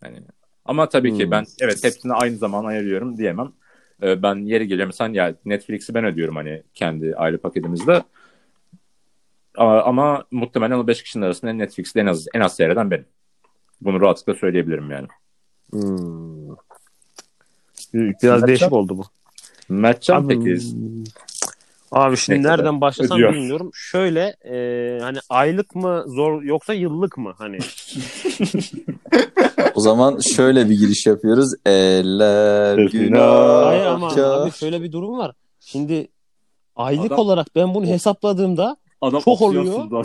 Hani 0.00 0.18
ama 0.64 0.88
tabii 0.88 1.14
ki 1.14 1.24
Hmm. 1.24 1.30
ben 1.30 1.44
evet 1.60 1.84
hepsini 1.84 2.12
aynı 2.12 2.36
zaman 2.36 2.64
ayırıyorum 2.64 3.16
diyemem. 3.18 3.52
Ee, 4.02 4.22
ben 4.22 4.36
yeri 4.36 4.68
geliyor 4.68 4.86
mesela 4.86 5.10
ya 5.14 5.34
Netflix'i 5.44 5.94
ben 5.94 6.04
ödüyorum 6.04 6.36
hani 6.36 6.62
kendi 6.74 7.16
aile 7.16 7.36
paketimizde. 7.36 8.02
Ama, 9.56 9.82
ama 9.82 10.24
muhtemelen 10.30 10.78
o 10.78 10.86
5 10.86 11.02
kişinin 11.02 11.24
arasında 11.24 11.52
Netflix'te 11.52 12.00
en 12.00 12.06
az 12.06 12.26
en 12.34 12.40
az 12.40 12.56
seyreden 12.56 12.90
benim. 12.90 13.06
Bunu 13.80 14.00
rahatlıkla 14.00 14.34
söyleyebilirim 14.34 14.90
yani. 14.90 15.08
Hmm. 15.70 16.56
Biraz 17.94 18.22
Mertcan? 18.22 18.48
değişik 18.48 18.72
oldu 18.72 18.98
bu. 18.98 19.04
Mertcan 19.68 20.24
Abi, 20.24 20.28
peki 20.28 20.58
Abi 21.92 22.16
şimdi 22.16 22.42
Ne 22.42 22.48
nereden 22.48 22.80
başlasam 22.80 23.16
ödüyor? 23.16 23.32
bilmiyorum. 23.32 23.70
Şöyle 23.74 24.36
e, 24.44 24.98
hani 25.00 25.18
aylık 25.28 25.74
mı 25.74 26.04
zor 26.06 26.42
yoksa 26.42 26.72
yıllık 26.72 27.18
mı 27.18 27.34
hani? 27.38 27.58
O 29.80 29.82
zaman 29.82 30.18
şöyle 30.18 30.70
bir 30.70 30.78
giriş 30.78 31.06
yapıyoruz. 31.06 31.54
Eller 31.66 32.78
Günah. 32.78 33.66
Hayır 33.66 33.86
ama 33.86 34.06
abi 34.06 34.50
şöyle 34.52 34.82
bir 34.82 34.92
durum 34.92 35.18
var. 35.18 35.34
Şimdi 35.60 36.08
aylık 36.76 37.12
Adam- 37.12 37.18
olarak 37.18 37.46
ben 37.54 37.74
bunu 37.74 37.86
hesapladığımda 37.86 38.76
adam 39.00 39.20
çok 39.20 39.42
oluyor. 39.42 40.04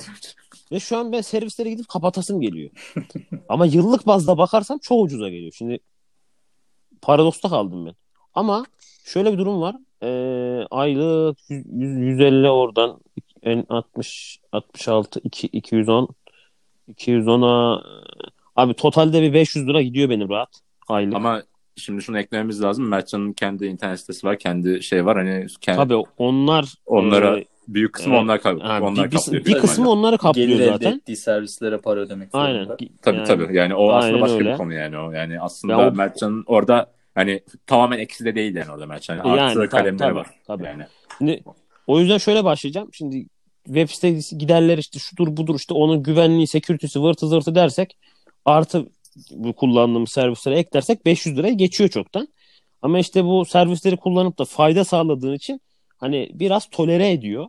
ve 0.72 0.80
şu 0.80 0.98
an 0.98 1.12
ben 1.12 1.22
servislere 1.22 1.70
gidip 1.70 1.88
kapatasım 1.88 2.42
geliyor. 2.42 2.70
ama 3.50 3.66
yıllık 3.66 4.08
bazda 4.08 4.38
bakarsam 4.38 4.78
çok 4.78 5.04
ucuza 5.04 5.30
geliyor. 5.30 5.52
Şimdi 5.58 5.80
paradoksta 7.02 7.50
kaldım 7.50 7.86
ben. 7.86 7.96
Ama 8.34 8.66
şöyle 9.06 9.34
bir 9.34 9.38
durum 9.38 9.62
var. 9.62 9.76
Ee, 10.04 10.68
aylık 10.72 11.38
100, 11.50 11.66
150 11.72 12.50
oradan 12.50 13.00
en 13.44 13.66
60 13.70 14.40
66 14.52 15.20
2 15.24 15.48
210 15.48 16.08
210'a 16.90 17.82
abi 18.56 18.74
totalde 18.74 19.22
bir 19.22 19.34
500 19.34 19.68
lira 19.68 19.82
gidiyor 19.82 20.10
benim 20.10 20.30
rahat 20.30 20.60
aylık. 20.88 21.16
Ama 21.16 21.44
şimdi 21.76 22.02
şunu 22.02 22.20
eklememiz 22.20 22.62
lazım. 22.64 22.88
Mertcan'ın 22.88 23.34
kendi 23.34 23.66
internet 23.66 24.00
sitesi 24.00 24.28
var. 24.28 24.40
Kendi 24.40 24.84
şey 24.84 25.06
var. 25.06 25.18
Hani 25.18 25.48
kendi, 25.62 25.78
Tabii 25.78 26.04
onlar 26.18 26.74
onlara 26.86 27.40
e, 27.40 27.46
büyük 27.68 27.94
kısmı 27.94 28.14
Evet. 28.14 28.24
onlar, 28.24 28.42
kap- 28.42 28.62
ha, 28.64 28.80
onlar 28.82 29.06
bir, 29.06 29.12
bir, 29.12 29.18
kaplıyor. 29.18 29.42
bir 29.42 29.46
büyük 29.46 29.62
kısmı 29.62 29.90
onları 29.90 30.18
kaplıyor 30.18 30.48
Gelir 30.48 30.66
zaten. 30.72 30.94
ettiği 30.98 31.16
servislere 31.16 31.78
para 31.78 32.00
ödemek 32.00 32.30
Aynen. 32.34 32.58
zorunda. 32.64 32.78
Tabii 33.02 33.18
Yani- 33.18 33.28
tabii. 33.28 33.56
Yani 33.58 33.76
o 33.76 33.90
aslında 33.92 34.06
Aynen 34.14 34.22
başka 34.22 34.36
öyle. 34.38 34.52
bir 34.52 34.58
konu 34.58 34.74
yani 34.74 34.98
o. 34.98 35.12
Yani 35.12 35.42
aslında 35.42 35.74
Ya 35.82 35.88
o- 35.90 35.92
Mertcan'ın 35.92 36.44
orada 36.48 36.92
hani 37.16 37.42
tamamen 37.68 38.00
eksi 38.00 38.26
de 38.26 38.36
değil 38.36 38.56
yani 38.56 38.72
orada 38.72 38.86
Mertcan. 38.86 39.18
Yani 39.18 39.28
Yani 39.30 39.42
artı 39.42 39.56
tabii, 39.60 39.70
kalemleri 39.70 39.98
tabii, 39.98 40.16
var. 40.16 40.28
tabii. 40.48 40.64
Yani. 40.64 40.84
Şimdi 41.18 41.44
o 41.88 42.00
yüzden 42.00 42.18
şöyle 42.18 42.44
başlayacağım. 42.44 42.90
Şimdi 42.94 43.26
web 43.66 43.90
sitesi 43.90 44.38
giderler 44.38 44.78
işte 44.78 45.00
şudur 45.00 45.38
budur 45.38 45.56
işte 45.56 45.74
onun 45.74 46.04
güvenliği, 46.04 46.48
security'si 46.48 47.02
vırtı 47.02 47.28
zırtı 47.28 47.56
dersek 47.56 47.98
artı 48.46 48.86
bu 49.32 49.54
kullandığımız 49.54 50.10
servislere 50.10 50.60
eklersek 50.60 51.06
500 51.06 51.38
liraya 51.38 51.54
geçiyor 51.54 51.90
çoktan. 51.90 52.28
Ama 52.82 53.00
işte 53.00 53.26
bu 53.26 53.46
servisleri 53.46 53.98
kullanıp 53.98 54.40
da 54.40 54.46
fayda 54.46 54.84
sağladığın 54.84 55.34
için 55.34 55.62
hani 55.98 56.30
biraz 56.34 56.70
tolere 56.70 57.12
ediyor. 57.12 57.48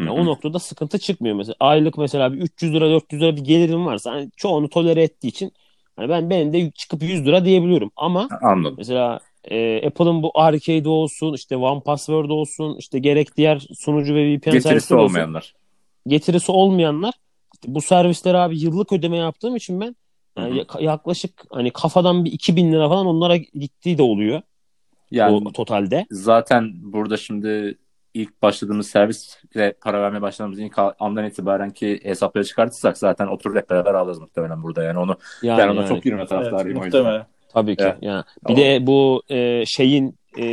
Yani 0.00 0.10
o 0.10 0.24
noktada 0.24 0.58
sıkıntı 0.58 0.98
çıkmıyor 0.98 1.36
mesela. 1.36 1.54
Aylık 1.60 1.98
mesela 1.98 2.32
bir 2.32 2.38
300 2.38 2.74
lira 2.74 2.90
400 2.90 3.22
lira 3.22 3.36
bir 3.36 3.44
gelirim 3.44 3.86
varsa 3.86 4.10
hani 4.10 4.30
çoğunu 4.36 4.68
tolere 4.68 5.02
ettiği 5.02 5.28
için 5.28 5.52
hani 5.96 6.08
ben 6.08 6.30
benim 6.30 6.52
de 6.52 6.70
çıkıp 6.70 7.02
100 7.02 7.26
lira 7.26 7.44
diyebiliyorum. 7.44 7.90
Ama 7.96 8.28
Anladım. 8.42 8.74
Mesela 8.78 9.20
e, 9.44 9.86
Apple'ın 9.86 10.22
bu 10.22 10.30
Arcade 10.34 10.88
olsun, 10.88 11.32
işte 11.34 11.56
One 11.56 11.80
Password 11.80 12.30
olsun, 12.30 12.76
işte 12.78 12.98
gerek 12.98 13.36
diğer 13.36 13.66
sunucu 13.78 14.14
ve 14.14 14.36
VPN 14.36 14.50
Getirisi 14.50 14.94
olsun, 14.94 15.04
olmayanlar. 15.04 15.54
getirisi 16.06 16.52
olmayanlar 16.52 17.14
işte 17.54 17.74
bu 17.74 17.80
servisleri 17.80 18.36
abi 18.36 18.58
yıllık 18.60 18.92
ödeme 18.92 19.16
yaptığım 19.16 19.56
için 19.56 19.80
ben 19.80 19.96
yani 20.38 20.64
yaklaşık 20.80 21.32
hani 21.50 21.70
kafadan 21.70 22.24
bir 22.24 22.32
2000 22.32 22.72
lira 22.72 22.88
falan 22.88 23.06
onlara 23.06 23.36
gittiği 23.36 23.98
de 23.98 24.02
oluyor 24.02 24.42
Yani 25.10 25.36
o 25.48 25.52
totalde. 25.52 26.06
zaten 26.10 26.70
burada 26.74 27.16
şimdi 27.16 27.78
ilk 28.14 28.42
başladığımız 28.42 28.86
servisle 28.86 29.74
para 29.80 30.02
vermeye 30.02 30.22
başladığımız 30.22 30.58
ilk 30.58 30.78
andan 30.98 31.24
itibaren 31.24 31.70
ki 31.70 32.00
hesapları 32.02 32.44
çıkartırsak 32.44 32.98
zaten 32.98 33.26
oturup 33.26 33.56
hep 33.56 33.70
beraber 33.70 33.94
alırız 33.94 34.18
muhtemelen 34.18 34.62
burada. 34.62 34.82
Yani 34.82 34.98
onu 34.98 35.16
Yani, 35.42 35.58
ben 35.58 35.68
ona 35.68 35.80
yani. 35.80 35.88
çok 35.88 36.06
Evet, 36.06 36.28
taraftarıyım 36.28 36.80
o 36.80 36.84
yüzden. 36.84 37.00
muhtemelen. 37.02 37.26
Tabii 37.52 37.76
ki. 37.76 37.84
Evet. 37.84 37.96
Yani 38.00 38.24
bir 38.48 38.54
Tamam. 38.54 38.62
de 38.62 38.86
bu 38.86 39.22
e, 39.30 39.66
şeyin 39.66 40.14
e, 40.38 40.44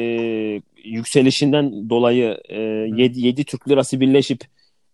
yükselişinden 0.84 1.90
dolayı 1.90 2.38
e, 2.50 2.60
7, 2.62 3.22
7 3.22 3.46
Türk 3.46 3.70
lirası 3.70 4.00
birleşip 4.00 4.42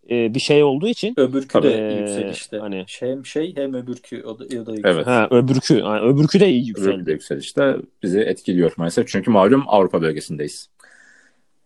e, 0.09 0.33
bir 0.33 0.39
şey 0.39 0.63
olduğu 0.63 0.87
için 0.87 1.13
Öbürkü 1.19 1.47
Tabii. 1.47 1.67
de 1.67 1.87
Ee, 1.89 1.99
yükselişte. 1.99 2.57
hani- 2.57 2.85
hem 2.99 3.25
şey 3.25 3.55
hem 3.55 3.73
öbürkü 3.73 4.23
o 4.23 4.39
da, 4.39 4.43
o 4.43 4.49
da 4.49 4.53
yükseliş. 4.71 4.81
Evet. 4.85 5.07
ha, 5.07 5.27
öbürkü 5.31 5.73
yani 5.77 5.99
öbürkü 6.01 6.39
de 6.39 6.49
iyi 6.49 6.67
yükseldi. 6.67 7.05
de 7.05 7.11
yükselişte 7.11 7.75
bizi 8.03 8.19
etkiliyor 8.19 8.73
maalesef. 8.77 9.07
Çünkü 9.07 9.31
malum 9.31 9.63
Avrupa 9.67 10.01
bölgesindeyiz. 10.01 10.69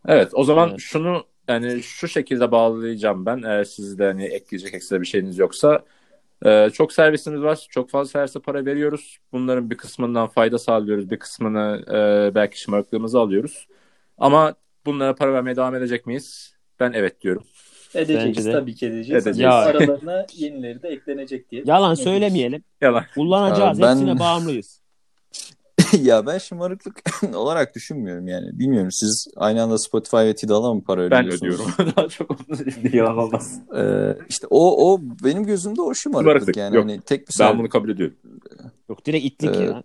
Evet 0.08 0.30
o 0.34 0.44
zaman 0.44 0.70
Evet. 0.70 0.80
şunu 0.80 1.24
yani 1.48 1.84
şu 1.84 2.08
şekilde 2.08 2.52
bağlayacağım 2.52 3.26
ben. 3.26 3.42
Eğer 3.44 3.64
sizde 3.64 4.06
hani 4.06 4.26
ekleyecek 4.26 4.74
ekstra 4.74 5.02
bir 5.02 5.06
şeyiniz 5.08 5.38
yoksa. 5.38 5.84
Ee, 6.46 6.70
çok 6.74 6.94
servisimiz 6.94 7.42
var. 7.42 7.68
Çok 7.70 7.90
fazla 7.90 8.10
servise 8.12 8.40
para 8.40 8.66
veriyoruz. 8.66 9.18
Bunların 9.32 9.70
bir 9.70 9.78
kısmından 9.78 10.28
fayda 10.28 10.58
sağlıyoruz. 10.58 11.10
Bir 11.12 11.20
kısmını 11.20 11.82
e, 11.90 12.36
belki 12.36 12.60
şımarıklığımızı 12.62 13.20
alıyoruz. 13.20 13.68
Ama 14.18 14.56
bunlara 14.86 15.16
para 15.16 15.34
vermeye 15.34 15.56
devam 15.56 15.76
edecek 15.76 16.06
miyiz? 16.06 16.54
Ben 16.80 16.92
evet 16.94 17.22
diyorum. 17.22 17.44
Edeceğiz 17.98 18.46
de. 18.46 18.52
tabii 18.52 18.76
ki 18.76 18.86
edeceğiz. 18.86 19.28
Edeceğiz. 19.28 19.40
Ya- 19.40 19.54
Aralarına 19.54 20.26
yenileri 20.34 20.82
de 20.84 20.88
eklenecek 20.90 21.52
diye. 21.52 21.64
Yalan 21.66 21.96
düşünüyoruz. 21.96 22.04
söylemeyelim. 22.22 22.64
Yalan. 22.82 23.04
Kullanacağız. 23.14 23.78
Abi 23.78 23.82
ben- 23.84 23.92
Hepsine 23.96 24.20
bağımlıyız. 24.20 24.82
ya 26.02 26.26
ben 26.26 26.38
şımarıklık 26.38 27.02
olarak 27.36 27.76
düşünmüyorum 27.76 28.28
yani. 28.28 28.60
Bilmiyorum 28.60 28.92
siz 28.92 29.28
aynı 29.36 29.64
anda 29.64 29.78
Spotify 29.78 30.18
ve 30.18 30.36
Tidal'a 30.36 30.74
mı 30.74 30.84
para 30.84 31.12
Ben 31.12 31.26
ödüyorsunuz? 31.26 31.54
ödüyorum. 31.76 31.94
Daha 31.96 32.08
çok 32.08 32.38
yalan 32.94 33.18
olmaz. 33.18 33.60
Ee, 33.78 34.18
işte 34.30 34.48
o 34.50 34.92
o 34.94 35.00
benim 35.24 35.44
gözümde 35.46 35.82
o 35.82 35.94
şımarıklık 35.94 36.32
Şımarıklık, 36.32 36.58
yani 36.58 36.76
yok. 36.76 36.84
hani 36.86 37.02
tek 37.02 37.30
bir 37.30 37.36
Ben 37.40 37.60
bunu 37.60 37.70
kabul 37.70 37.90
ediyorum. 37.90 38.16
Yok 38.90 39.06
direkt 39.06 39.26
itlik 39.26 39.56
Ee, 39.56 39.64
ya. 39.64 39.84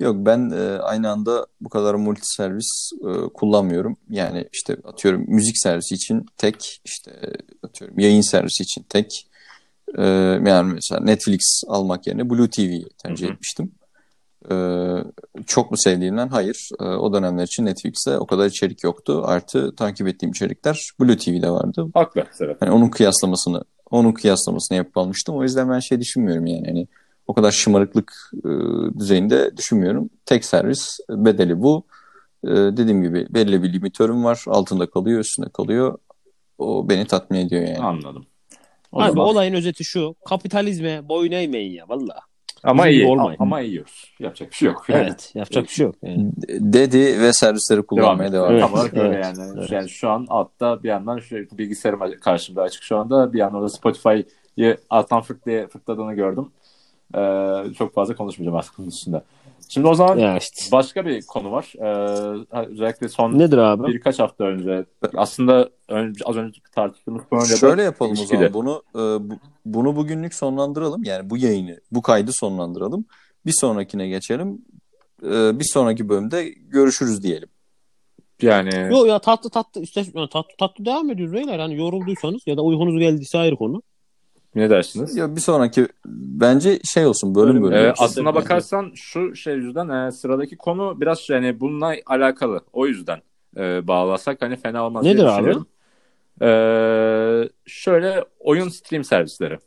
Yok 0.00 0.16
ben 0.18 0.50
e, 0.50 0.78
aynı 0.78 1.10
anda 1.10 1.46
bu 1.60 1.68
kadar 1.68 1.94
multi 1.94 2.26
servis 2.36 2.90
e, 3.02 3.28
kullanmıyorum. 3.34 3.96
Yani 4.10 4.48
işte 4.52 4.76
atıyorum 4.84 5.24
müzik 5.28 5.58
servisi 5.58 5.94
için 5.94 6.26
tek, 6.36 6.80
işte 6.84 7.12
atıyorum 7.62 7.98
yayın 7.98 8.20
servisi 8.20 8.62
için 8.62 8.82
tek. 8.88 9.28
E, 9.98 10.04
yani 10.46 10.72
mesela 10.72 11.00
Netflix 11.00 11.62
almak 11.68 12.06
yerine 12.06 12.30
Blue 12.30 12.50
TV'yi 12.50 12.88
tercih 13.04 13.26
Hı 13.26 13.30
hı. 13.30 13.32
etmiştim. 13.32 13.72
E, 14.50 14.54
çok 15.46 15.70
mu 15.70 15.76
sevdiğimden? 15.76 16.28
Hayır. 16.28 16.68
E, 16.80 16.84
o 16.84 17.12
dönemler 17.12 17.44
için 17.44 17.66
Netflix'te 17.66 18.18
o 18.18 18.26
kadar 18.26 18.46
içerik 18.46 18.84
yoktu. 18.84 19.22
Artı 19.24 19.74
takip 19.76 20.08
ettiğim 20.08 20.30
içerikler 20.30 20.90
Blue 21.00 21.16
TV'de 21.16 21.50
vardı. 21.50 21.88
Haklı 21.94 22.24
Serhat. 22.32 22.62
Hani 22.62 22.70
onun 22.70 22.88
kıyaslamasını 22.88 23.64
onun 23.90 24.12
kıyaslamasını 24.12 24.76
yapıp 24.76 24.98
almıştım. 24.98 25.36
O 25.36 25.42
yüzden 25.42 25.70
ben 25.70 25.78
şey 25.78 26.00
düşünmüyorum 26.00 26.46
yani 26.46 26.66
hani 26.66 26.88
o 27.30 27.34
kadar 27.34 27.50
şımarıklık 27.50 28.12
e, 28.44 28.48
düzeyinde 28.98 29.56
düşünmüyorum. 29.56 30.10
Tek 30.26 30.44
servis 30.44 30.98
bedeli 31.10 31.62
bu. 31.62 31.84
E, 32.44 32.48
dediğim 32.48 33.02
gibi 33.02 33.26
belli 33.30 33.62
bir 33.62 33.72
limitörüm 33.72 34.24
var. 34.24 34.44
Altında 34.46 34.90
kalıyor, 34.90 35.20
üstünde 35.20 35.48
kalıyor. 35.48 35.98
O 36.58 36.88
beni 36.88 37.06
tatmin 37.06 37.38
ediyor 37.38 37.62
yani. 37.62 37.78
Anladım. 37.78 38.26
O 38.92 39.00
Abi 39.00 39.08
zaman 39.10 39.26
olayın 39.26 39.54
özeti 39.54 39.84
şu. 39.84 40.14
Kapitalizme 40.28 41.08
boyun 41.08 41.32
eğmeyin 41.32 41.72
ya 41.72 41.88
valla. 41.88 42.16
Ama 42.62 42.86
Bizim 42.86 43.00
iyi. 43.00 43.06
olmayın. 43.06 43.36
Ama 43.38 43.60
yiyoruz. 43.60 44.14
Yapacak 44.18 44.50
bir 44.50 44.56
şey 44.56 44.68
yok. 44.68 44.84
Evet. 44.88 45.32
Yapacak 45.34 45.64
bir 45.64 45.68
şey 45.68 45.86
yok. 45.86 45.94
Yani. 46.02 46.30
Dedi 46.48 47.20
ve 47.20 47.32
servisleri 47.32 47.82
kullanmaya 47.82 48.32
devam, 48.32 48.52
Evet. 48.52 48.64
Olarak 48.72 48.94
öyle 48.94 49.14
evet, 49.14 49.24
yani. 49.24 49.52
evet. 49.58 49.70
Yani 49.70 49.88
şu 49.88 50.10
an 50.10 50.26
altta 50.28 50.82
bir 50.82 50.88
yandan 50.88 51.18
şu 51.18 51.36
bilgisayarım 51.36 52.00
karşımda 52.20 52.62
açık 52.62 52.82
şu 52.82 52.96
anda. 52.96 53.32
Bir 53.32 53.38
yandan 53.38 53.62
da 53.62 53.68
Spotify'ı 53.68 54.76
alttan 54.90 55.20
fırtlaya, 55.20 55.68
fırtladığını 55.68 56.14
gördüm. 56.14 56.52
Ee, 57.16 57.74
çok 57.78 57.94
fazla 57.94 58.16
konuşmayacağım 58.16 58.56
artık 58.58 58.78
bunun 58.78 58.88
üstünde. 58.88 59.22
Şimdi 59.68 59.86
o 59.86 59.94
zaman 59.94 60.18
Ya 60.18 60.38
işte. 60.38 60.72
başka 60.72 61.06
bir 61.06 61.22
konu 61.26 61.52
var. 61.52 61.72
Ee, 61.78 62.66
özellikle 62.66 63.08
son 63.08 63.38
Nedir 63.38 63.58
abi? 63.58 63.86
birkaç 63.86 64.18
hafta 64.18 64.44
önce 64.44 64.84
aslında 65.14 65.70
önce, 65.88 66.24
az 66.24 66.36
önce 66.36 66.60
tartıştığımız 66.74 67.22
konuyla 67.30 67.56
Şöyle 67.56 67.82
yapalım 67.82 68.12
o 68.22 68.24
zaman. 68.24 68.52
Bunu 68.54 68.82
e, 68.94 68.98
bu- 69.30 69.38
bunu 69.64 69.96
bugünlük 69.96 70.34
sonlandıralım. 70.34 71.04
Yani 71.04 71.30
bu 71.30 71.36
yayını, 71.36 71.80
bu 71.92 72.02
kaydı 72.02 72.32
sonlandıralım. 72.32 73.04
Bir 73.46 73.54
sonrakine 73.60 74.08
geçelim. 74.08 74.64
E, 75.24 75.58
bir 75.58 75.64
sonraki 75.72 76.08
bölümde 76.08 76.48
görüşürüz 76.48 77.22
diyelim. 77.22 77.48
Yani 78.42 78.88
Yok 78.90 79.06
ya 79.06 79.18
tatlı 79.18 79.50
tatlı 79.50 79.80
işte 79.80 80.04
tatlı 80.12 80.56
tatlı 80.58 80.84
devam 80.84 81.10
ediyoruz 81.10 81.34
beyler. 81.34 81.58
Hani 81.58 81.76
yorulduysanız 81.76 82.42
ya 82.46 82.56
da 82.56 82.62
uykunuz 82.62 82.98
geldiyse 82.98 83.38
ayrı 83.38 83.56
konu. 83.56 83.82
Ne 84.54 84.70
dersiniz? 84.70 85.16
Ya 85.16 85.36
bir 85.36 85.40
sonraki 85.40 85.88
bence 86.06 86.78
şey 86.94 87.06
olsun 87.06 87.34
bölüm 87.34 87.62
bölüm. 87.62 87.72
Ee, 87.72 87.94
aslına 87.98 88.34
bakarsan 88.34 88.92
şu 88.94 89.36
şey 89.36 89.54
yüzden 89.54 89.88
e, 89.88 90.12
sıradaki 90.12 90.56
konu 90.56 91.00
biraz 91.00 91.30
yani 91.30 91.60
bununla 91.60 91.94
alakalı. 92.06 92.60
O 92.72 92.86
yüzden 92.86 93.22
e, 93.56 93.88
bağlasak 93.88 94.42
hani 94.42 94.56
fena 94.56 94.86
olmaz 94.86 95.04
Nedir 95.04 95.18
diye 95.18 95.28
abi? 95.28 95.54
Ee, 96.42 97.48
şöyle 97.66 98.24
oyun 98.40 98.68
stream 98.68 99.04
servisleri. 99.04 99.58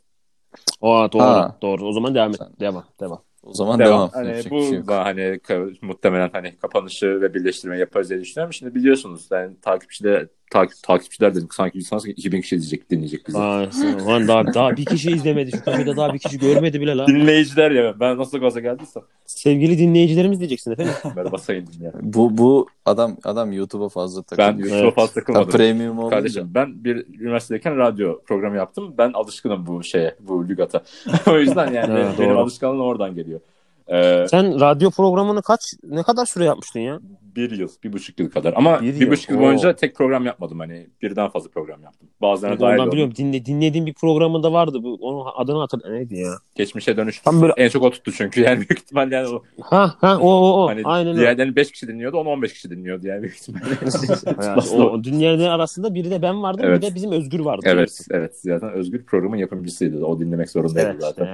Aa 0.82 1.12
doğru. 1.12 1.22
Ha. 1.22 1.58
Doğru. 1.62 1.86
O 1.86 1.92
zaman 1.92 2.14
devam 2.14 2.30
et. 2.30 2.36
Sen- 2.36 2.60
Devam. 2.60 2.84
Devam. 3.00 3.22
O 3.42 3.54
zaman 3.54 3.78
Devam. 3.78 3.90
devam. 3.90 4.10
Hani 4.12 4.28
Yapacak 4.28 4.52
bu 4.52 4.62
şey 4.62 4.78
yok. 4.78 4.88
da 4.88 5.04
hani 5.04 5.40
muhtemelen 5.82 6.30
hani 6.32 6.56
kapanışı 6.56 7.20
ve 7.20 7.34
birleştirmeyi 7.34 7.80
yaparız 7.80 8.10
diye 8.10 8.20
düşünüyorum. 8.20 8.52
Şimdi 8.52 8.74
biliyorsunuz 8.74 9.28
yani 9.30 9.60
takipçiler 9.60 10.26
takip 10.50 10.82
takipçiler 10.82 11.34
dedim 11.34 11.48
sanki 11.52 11.82
sanki 11.82 12.10
2000 12.10 12.40
kişi 12.40 12.56
izleyecek 12.56 12.90
dinleyecek 12.90 13.28
bizi. 13.28 13.38
Aa, 13.38 13.66
lan 14.06 14.28
daha, 14.28 14.54
daha 14.54 14.76
bir 14.76 14.84
kişi 14.84 15.10
izlemedi. 15.10 15.50
Şu 15.50 15.64
kafede 15.64 15.96
daha 15.96 16.14
bir 16.14 16.18
kişi 16.18 16.38
görmedi 16.38 16.80
bile 16.80 16.96
la. 16.96 17.06
Dinleyiciler 17.06 17.70
ya 17.70 18.00
ben 18.00 18.18
nasıl 18.18 18.38
gaza 18.38 18.60
geldiysem 18.60 19.02
Sevgili 19.26 19.78
dinleyicilerimiz 19.78 20.38
diyeceksin 20.38 20.72
efendim. 20.72 20.92
ben 21.16 21.32
basa 21.32 21.54
indim 21.54 21.82
ya. 21.82 21.92
Bu 22.02 22.38
bu 22.38 22.66
adam 22.86 23.16
adam 23.24 23.52
YouTube'a 23.52 23.88
fazla 23.88 24.22
Ben 24.30 24.36
takılıyor. 24.36 24.58
YouTube'a 24.58 24.84
Evet. 24.84 24.94
fazla 24.94 25.12
Tam 25.14 25.22
takılmadım. 25.22 25.50
premium 25.50 25.98
olunca. 25.98 26.16
Kardeşim 26.16 26.50
ben 26.54 26.84
bir 26.84 27.20
üniversitedeyken 27.20 27.76
radyo 27.76 28.20
programı 28.26 28.56
yaptım. 28.56 28.94
Ben 28.98 29.12
alışkınım 29.12 29.66
bu 29.66 29.82
şeye, 29.84 30.14
bu 30.20 30.48
lügata. 30.48 30.82
o 31.26 31.38
yüzden 31.38 31.72
yani 31.72 32.02
Ha, 32.02 32.12
benim 32.18 32.30
doğru. 32.30 32.38
alışkanlığım 32.38 32.80
oradan 32.80 33.14
geliyor. 33.14 33.40
Ee, 33.88 34.26
Sen 34.30 34.60
radyo 34.60 34.90
programını 34.90 35.42
kaç 35.42 35.60
ne 35.88 36.02
kadar 36.02 36.26
süre 36.26 36.44
yapmıştın 36.44 36.80
ya? 36.80 37.00
bir 37.36 37.50
yıl, 37.50 37.68
bir 37.84 37.92
buçuk 37.92 38.20
yıl 38.20 38.30
kadar. 38.30 38.54
Ama 38.56 38.80
Bir 38.80 38.94
bir, 38.94 39.00
yıl, 39.00 39.10
buçuk 39.10 39.30
yıl 39.30 39.38
oo. 39.38 39.42
boyunca 39.42 39.76
tek 39.76 39.94
program 39.96 40.26
yapmadım. 40.26 40.58
Hani 40.58 40.86
birden 41.02 41.28
fazla 41.28 41.50
program 41.50 41.82
yaptım. 41.82 42.08
Bazılarına 42.22 42.60
dahil 42.60 42.78
Ondan 42.78 42.92
biliyorum. 42.92 43.14
Dinle, 43.16 43.44
dinlediğim 43.44 43.86
bir 43.86 43.94
programında 43.94 44.52
vardı. 44.52 44.82
Bu, 44.82 44.94
onun 45.00 45.30
adını 45.36 45.58
hatır 45.58 45.92
neydi 45.92 46.14
ya? 46.16 46.32
Geçmişe 46.54 46.96
dönüş. 46.96 47.20
Tam 47.20 47.42
böyle 47.42 47.52
En 47.56 47.68
çok 47.68 47.82
o 47.82 47.90
tuttu 47.90 48.12
çünkü 48.12 48.40
yani 48.40 48.56
büyük 48.56 48.78
ihtimal 48.78 49.12
yani 49.12 49.28
o 49.28 49.42
ha 49.62 49.94
ha 50.00 50.18
o 50.20 50.30
o 50.30 50.62
o. 50.64 50.68
hani 50.68 50.80
Aynen 50.84 51.08
öyle. 51.12 51.20
diğerlerini 51.20 51.56
5 51.56 51.72
kişi 51.72 51.88
dinliyordu, 51.88 52.16
onu 52.16 52.28
15 52.28 52.52
kişi 52.52 52.70
dinliyordu 52.70 53.06
yani 53.06 53.22
büyük 53.22 53.34
ihtimalle. 53.36 53.64
Yani 54.46 54.60
o, 54.72 54.82
o 54.82 55.04
dinleyenler 55.04 55.48
arasında 55.48 55.94
biri 55.94 56.10
de 56.10 56.22
ben 56.22 56.42
vardım, 56.42 56.64
Evet. 56.64 56.82
bir 56.82 56.90
de 56.90 56.94
bizim 56.94 57.12
Özgür 57.12 57.40
vardı. 57.40 57.62
evet, 57.68 58.00
evet. 58.10 58.36
Zaten 58.42 58.70
Özgür 58.72 59.04
programın 59.04 59.36
yapımcısıydı. 59.36 60.04
O 60.06 60.20
dinlemek 60.20 60.50
zorundaydı 60.50 60.88
Evet. 60.90 61.00
zaten. 61.02 61.26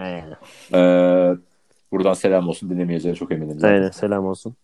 Ee, 0.74 1.36
buradan 1.92 2.14
selam 2.14 2.48
olsun 2.48 2.70
dinlemeyeceğine 2.70 3.18
çok 3.18 3.32
eminim. 3.32 3.58
zaten. 3.60 3.74
Aynen. 3.74 3.90
Selam 3.90 4.26
olsun. 4.26 4.54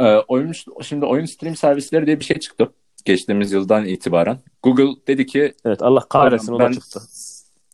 Ee, 0.00 0.04
oyun, 0.16 0.52
şimdi 0.82 1.04
oyun 1.06 1.24
stream 1.24 1.56
servisleri 1.56 2.06
diye 2.06 2.20
bir 2.20 2.24
şey 2.24 2.38
çıktı. 2.38 2.72
Geçtiğimiz 3.04 3.52
yıldan 3.52 3.84
itibaren. 3.86 4.38
Google 4.62 5.06
dedi 5.06 5.26
ki 5.26 5.54
Evet 5.64 5.82
Allah 5.82 6.08
kahretsin 6.08 6.52
o 6.52 6.58
da 6.58 6.72
çıktı. 6.72 7.00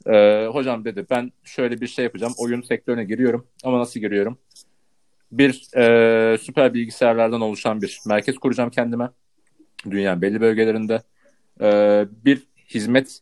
e, 0.07 0.47
hocam 0.53 0.85
dedi 0.85 1.07
ben 1.11 1.33
şöyle 1.45 1.81
bir 1.81 1.87
şey 1.87 2.05
yapacağım. 2.05 2.33
Oyun 2.39 2.63
sektörüne 2.63 3.05
giriyorum. 3.05 3.47
Ama 3.65 3.79
nasıl 3.79 4.01
giriyorum? 4.01 4.39
Bir 5.33 5.77
e, 5.77 6.39
süper 6.39 6.75
bilgisayarlardan 6.75 7.41
oluşan 7.41 7.83
bir 7.83 8.01
merkez 8.07 8.39
kuracağım 8.39 8.71
kendime. 8.71 9.11
Dünyanın 9.91 10.23
belli 10.23 10.41
bölgelerinde. 10.41 11.03
E, 11.61 11.69
bir 12.25 12.47
hizmet 12.69 13.21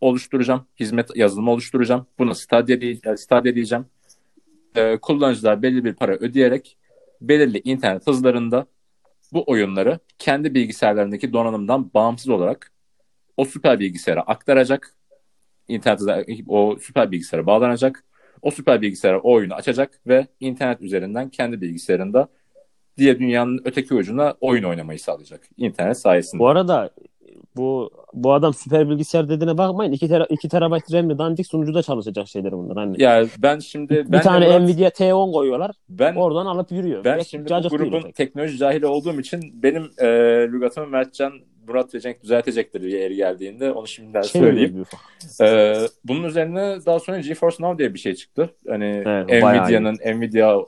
oluşturacağım. 0.00 0.66
Hizmet 0.80 1.16
yazılımı 1.16 1.50
oluşturacağım. 1.50 2.06
Buna 2.18 2.34
Stadia, 2.34 2.76
e, 2.76 3.16
Stadia 3.16 3.54
diyeceğim. 3.54 3.86
E, 4.74 4.96
kullanıcılar 4.96 5.62
belli 5.62 5.84
bir 5.84 5.94
para 5.94 6.12
ödeyerek 6.12 6.78
belirli 7.20 7.60
internet 7.64 8.06
hızlarında 8.06 8.66
bu 9.32 9.44
oyunları 9.46 9.98
kendi 10.18 10.54
bilgisayarlarındaki 10.54 11.32
donanımdan 11.32 11.90
bağımsız 11.94 12.28
olarak 12.28 12.72
o 13.36 13.44
süper 13.44 13.80
bilgisayara 13.80 14.20
aktaracak. 14.20 14.96
İnternet 15.68 16.40
o 16.48 16.76
süper 16.80 17.10
bilgisayara 17.10 17.46
bağlanacak. 17.46 18.04
O 18.42 18.50
süper 18.50 18.82
bilgisayara 18.82 19.20
o 19.20 19.32
oyunu 19.32 19.54
açacak 19.54 20.00
ve 20.06 20.26
internet 20.40 20.80
üzerinden 20.80 21.28
kendi 21.28 21.60
bilgisayarında 21.60 22.28
diye 22.98 23.18
dünyanın 23.18 23.60
öteki 23.64 23.94
ucuna 23.94 24.34
oyun 24.40 24.62
oynamayı 24.62 24.98
sağlayacak. 24.98 25.40
İnternet 25.56 25.98
sayesinde. 25.98 26.38
Bu 26.38 26.48
arada 26.48 26.90
bu 27.56 27.90
bu 28.12 28.32
adam 28.32 28.54
süper 28.54 28.90
bilgisayar 28.90 29.28
dediğine 29.28 29.58
bakmayın. 29.58 29.92
2 29.92 30.08
tera, 30.08 30.26
2 30.30 30.48
terabayt 30.48 30.92
RAM'li 30.92 31.18
dandik 31.18 31.46
sunucuda 31.46 31.82
çalışacak 31.82 32.28
şeyler 32.28 32.52
bunlar. 32.52 32.76
Hani 32.76 33.02
Ya 33.02 33.26
ben 33.38 33.58
şimdi 33.58 33.90
bir 33.94 34.12
ben 34.12 34.22
tane 34.22 34.44
Murat- 34.46 34.60
Nvidia 34.64 34.88
T10 34.88 35.32
koyuyorlar. 35.32 35.70
ben 35.88 36.14
Oradan 36.14 36.46
alıp 36.46 36.72
yürüyor. 36.72 37.04
ben 37.04 37.18
Pek 37.18 37.26
şimdi 37.26 37.50
bu 37.64 37.68
grubun 37.68 38.02
pek. 38.02 38.14
teknoloji 38.14 38.56
cahili 38.58 38.86
olduğum 38.86 39.20
için 39.20 39.62
benim 39.62 39.90
e, 39.98 40.06
lügatımı 40.52 40.86
Mertcan 40.86 41.32
Murat 41.68 41.94
ve 41.94 42.00
Cenk 42.00 42.22
düzeltecektir 42.22 42.80
yeri 42.82 43.16
geldiğinde. 43.16 43.72
Onu 43.72 43.86
şimdiden 43.86 44.22
Şey 44.22 44.40
söyleyeyim. 44.40 44.84
Ee, 45.40 45.74
bunun 46.04 46.24
üzerine 46.24 46.78
daha 46.86 47.00
sonra 47.00 47.20
GeForce 47.20 47.56
Now 47.60 47.78
diye 47.78 47.94
bir 47.94 47.98
şey 47.98 48.14
çıktı. 48.14 48.50
Hani 48.68 49.02
Evet, 49.06 49.42
Nvidia'nın 49.44 49.94
Nvidia 49.94 50.60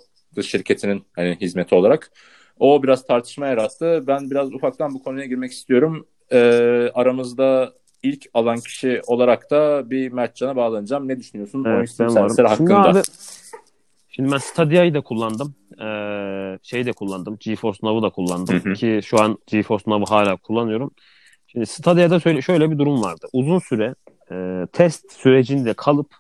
şirketinin 0.43 1.03
hani 1.17 1.37
hizmeti 1.41 1.75
olarak. 1.75 2.11
O 2.59 2.83
biraz 2.83 3.07
tartışma 3.07 3.47
yarattı. 3.47 4.05
Ben 4.07 4.31
biraz 4.31 4.53
ufaktan 4.55 4.95
bu 4.95 5.03
konuya 5.03 5.27
girmek 5.27 5.53
istiyorum. 5.53 6.07
Ee, 6.33 6.91
aramızda 6.95 7.73
ilk 8.03 8.27
alan 8.35 8.61
kişi 8.61 9.01
olarak 9.07 9.51
da 9.51 9.91
bir 9.91 10.13
Mertcan'a 10.13 10.57
bağlanacağım. 10.57 11.09
Ne 11.09 11.19
düşünüyorsun 11.19 11.65
oyun 11.65 11.77
Evet, 11.77 11.97
ben 12.01 12.07
varım. 12.07 12.15
servisleri 12.31 12.57
Şimdi 12.57 12.73
hakkında? 12.73 12.99
abi 12.99 13.03
şimdi 14.09 14.33
ben 14.33 14.39
Stadia'yı 14.39 14.95
da 14.95 15.01
kullandım. 15.01 15.55
Ee, 15.81 16.59
şey 16.63 16.87
de 16.87 16.93
kullandım. 16.93 17.37
GeForce 17.41 17.79
Now'u 17.83 18.03
da 18.03 18.11
kullandım. 18.11 18.55
Hı 18.65 18.71
hı. 18.71 18.75
Ki 18.75 19.01
şu 19.05 19.21
an 19.21 19.39
GeForce 19.47 19.85
Now'u 19.87 20.17
hala 20.17 20.37
kullanıyorum. 20.37 20.91
Şimdi 21.47 21.67
Stadia'da 21.67 22.21
şöyle, 22.21 22.43
şöyle 22.43 22.71
bir 22.71 22.79
durum 22.79 23.03
vardı. 23.03 23.27
Uzun 23.33 23.59
süre 23.59 23.95
e, 24.33 24.67
test 24.73 25.13
sürecinde 25.13 25.75
kalıp 25.75 26.15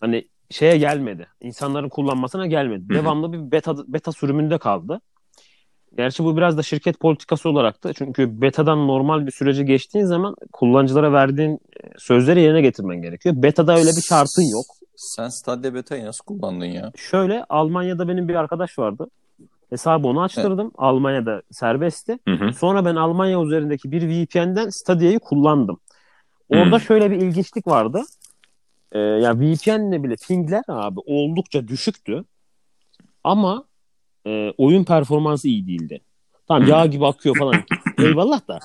hani 0.00 0.28
şeye 0.50 0.78
gelmedi. 0.78 1.26
İnsanların 1.40 1.88
kullanmasına 1.88 2.46
gelmedi. 2.46 2.84
Hı 2.88 2.98
hı. 2.98 3.02
Devamlı 3.02 3.32
bir 3.32 3.52
beta 3.52 3.74
beta 3.88 4.12
sürümünde 4.12 4.58
kaldı. 4.58 5.00
Gerçi 5.96 6.24
bu 6.24 6.36
biraz 6.36 6.58
da 6.58 6.62
şirket 6.62 7.00
politikası 7.00 7.48
olarak 7.48 7.84
da 7.84 7.92
çünkü 7.92 8.40
betadan 8.40 8.88
normal 8.88 9.26
bir 9.26 9.32
sürece 9.32 9.62
geçtiğin 9.64 10.04
zaman 10.04 10.36
kullanıcılara 10.52 11.12
verdiğin 11.12 11.52
e, 11.54 11.58
sözleri 11.98 12.40
yerine 12.40 12.60
getirmen 12.60 13.02
gerekiyor. 13.02 13.34
Beta'da 13.38 13.72
öyle 13.78 13.90
bir 13.96 14.02
şartın 14.02 14.42
yok. 14.52 14.64
Sen 14.96 15.28
Stadia 15.28 15.74
Beta'yı 15.74 16.04
nasıl 16.04 16.24
kullandın 16.24 16.66
ya? 16.66 16.92
Şöyle 16.96 17.44
Almanya'da 17.48 18.08
benim 18.08 18.28
bir 18.28 18.34
arkadaş 18.34 18.78
vardı. 18.78 19.06
Hesabı 19.70 20.08
onu 20.08 20.22
açtırdım. 20.22 20.72
Almanya'da 20.78 21.42
serbestti. 21.50 22.18
Hı 22.28 22.34
hı. 22.34 22.52
Sonra 22.52 22.84
ben 22.84 22.96
Almanya 22.96 23.42
üzerindeki 23.42 23.92
bir 23.92 24.02
VPN'den 24.08 24.68
Stadia'yı 24.68 25.18
kullandım. 25.18 25.80
Orada 26.48 26.76
Hmm. 26.76 26.80
şöyle 26.80 27.10
bir 27.10 27.16
ilginçlik 27.16 27.66
vardı. 27.66 28.02
Ee, 28.92 28.98
ya 28.98 29.34
VPN'le 29.40 30.02
bile 30.04 30.14
pingler 30.28 30.62
abi 30.68 31.00
oldukça 31.06 31.68
düşüktü. 31.68 32.24
Ama 33.24 33.64
e, 34.26 34.52
oyun 34.58 34.84
performansı 34.84 35.48
iyi 35.48 35.66
değildi. 35.66 36.00
Tamam 36.48 36.68
yağ 36.68 36.86
gibi 36.86 37.06
akıyor 37.06 37.36
falan. 37.38 37.54
Eyvallah 37.98 38.48
da. 38.48 38.58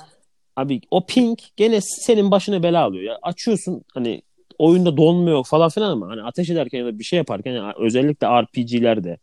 Abi 0.56 0.82
o 0.92 1.06
ping 1.06 1.40
gene 1.58 1.82
senin 1.82 2.32
başına 2.32 2.64
bela 2.64 2.84
alıyor. 2.84 3.04
Ya 3.04 3.20
açıyorsun 3.22 3.84
hani 3.94 4.22
oyunda 4.58 4.98
donmuyor 4.98 5.44
falan 5.44 5.70
filan 5.70 5.92
ama 5.92 6.08
hani 6.08 6.24
ateş 6.24 6.50
ederken 6.50 6.80
ya 6.80 6.86
da 6.86 7.00
bir 7.00 7.04
şey 7.04 7.18
yaparken 7.18 7.52
yani 7.52 7.74
özellikle 7.78 8.28
RPG'lerde 8.28 9.18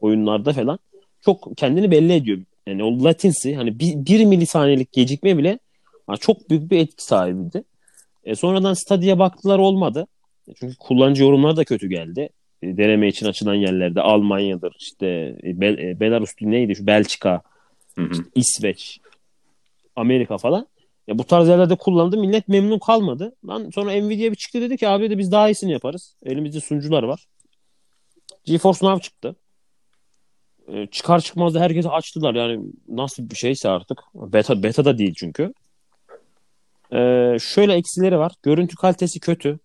oyunlarda 0.00 0.52
falan 0.52 0.78
çok 1.20 1.56
kendini 1.56 1.90
belli 1.90 2.12
ediyor. 2.12 2.38
Yani 2.66 2.84
o 2.84 3.04
latency 3.04 3.54
hani 3.54 3.78
bir, 3.78 3.94
bir 3.96 4.24
milisaniyelik 4.24 4.92
gecikme 4.92 5.38
bile 5.38 5.58
ha, 6.06 6.16
çok 6.16 6.50
büyük 6.50 6.70
bir 6.70 6.78
etki 6.78 7.04
sahibiydi. 7.04 7.64
E, 8.24 8.34
sonradan 8.34 8.74
Stadia'ya 8.74 9.18
baktılar 9.18 9.58
olmadı. 9.58 10.06
Çünkü 10.60 10.76
kullanıcı 10.76 11.22
yorumlar 11.22 11.56
da 11.56 11.64
kötü 11.64 11.88
geldi. 11.88 12.28
E, 12.62 12.76
deneme 12.76 13.08
için 13.08 13.26
açılan 13.26 13.54
yerlerde 13.54 14.00
Almanya'dır 14.00 14.76
işte 14.78 15.06
e, 15.42 15.60
Bel- 15.60 15.78
e, 15.78 16.00
Belarus 16.00 16.30
neydi 16.40 16.76
şu 16.76 16.86
Belçika, 16.86 17.42
Hı 17.96 18.02
hı. 18.02 18.24
İsveç, 18.34 19.00
Amerika 19.96 20.38
falan. 20.38 20.66
Ya 21.06 21.18
bu 21.18 21.24
tarz 21.24 21.48
yerlerde 21.48 21.76
kullandı. 21.76 22.18
Millet 22.18 22.48
memnun 22.48 22.78
kalmadı. 22.78 23.34
Lan 23.48 23.70
sonra 23.74 23.92
Nvidia 23.92 24.30
bir 24.30 24.36
çıktı 24.36 24.60
dedi 24.60 24.76
ki 24.76 24.88
abi 24.88 25.10
de 25.10 25.18
biz 25.18 25.32
daha 25.32 25.50
iyisini 25.50 25.72
yaparız. 25.72 26.16
Elimizde 26.24 26.60
sunucular 26.60 27.02
var. 27.02 27.26
GeForce 28.44 28.86
Now 28.86 29.02
çıktı. 29.02 29.36
Ee, 30.68 30.86
çıkar 30.86 31.20
çıkmaz 31.20 31.54
da 31.54 31.60
herkese 31.60 31.88
açtılar. 31.88 32.34
Yani 32.34 32.60
nasıl 32.88 33.30
bir 33.30 33.36
şeyse 33.36 33.68
artık. 33.68 33.98
Beta, 34.14 34.62
beta 34.62 34.84
da 34.84 34.98
değil 34.98 35.14
çünkü. 35.16 35.52
Ee, 36.92 37.36
şöyle 37.40 37.74
eksileri 37.74 38.18
var. 38.18 38.32
Görüntü 38.42 38.76
kalitesi 38.76 39.20
kötü. 39.20 39.58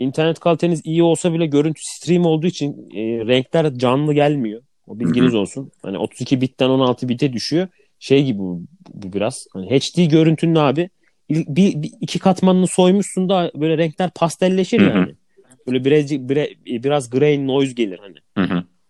İnternet 0.00 0.40
kaliteniz 0.40 0.80
iyi 0.84 1.02
olsa 1.02 1.32
bile 1.34 1.46
görüntü 1.46 1.80
stream 1.84 2.24
olduğu 2.24 2.46
için 2.46 2.90
e, 2.94 3.26
renkler 3.26 3.74
canlı 3.74 4.14
gelmiyor. 4.14 4.62
O 4.86 5.00
bilginiz 5.00 5.34
olsun. 5.34 5.72
Hani 5.82 5.98
32 5.98 6.40
bitten 6.40 6.68
16 6.68 7.08
bite 7.08 7.32
düşüyor. 7.32 7.68
Şey 7.98 8.24
gibi 8.24 8.38
bu, 8.38 8.62
bu 8.94 9.12
biraz. 9.12 9.46
Hani 9.52 9.66
HD 9.66 10.04
görüntünün 10.10 10.54
abi 10.54 10.90
bir, 11.30 11.82
bir 11.82 11.92
iki 12.00 12.18
katmanını 12.18 12.66
soymuşsun 12.66 13.28
da 13.28 13.52
böyle 13.54 13.78
renkler 13.78 14.10
pastelleşir 14.10 14.80
yani. 14.80 15.14
Böyle 15.66 15.84
biraz 15.84 16.10
biraz 16.66 17.10
gray 17.10 17.46
noise 17.46 17.72
gelir 17.72 17.98
hani. 17.98 18.16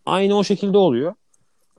Aynı 0.06 0.38
o 0.38 0.44
şekilde 0.44 0.78
oluyor. 0.78 1.14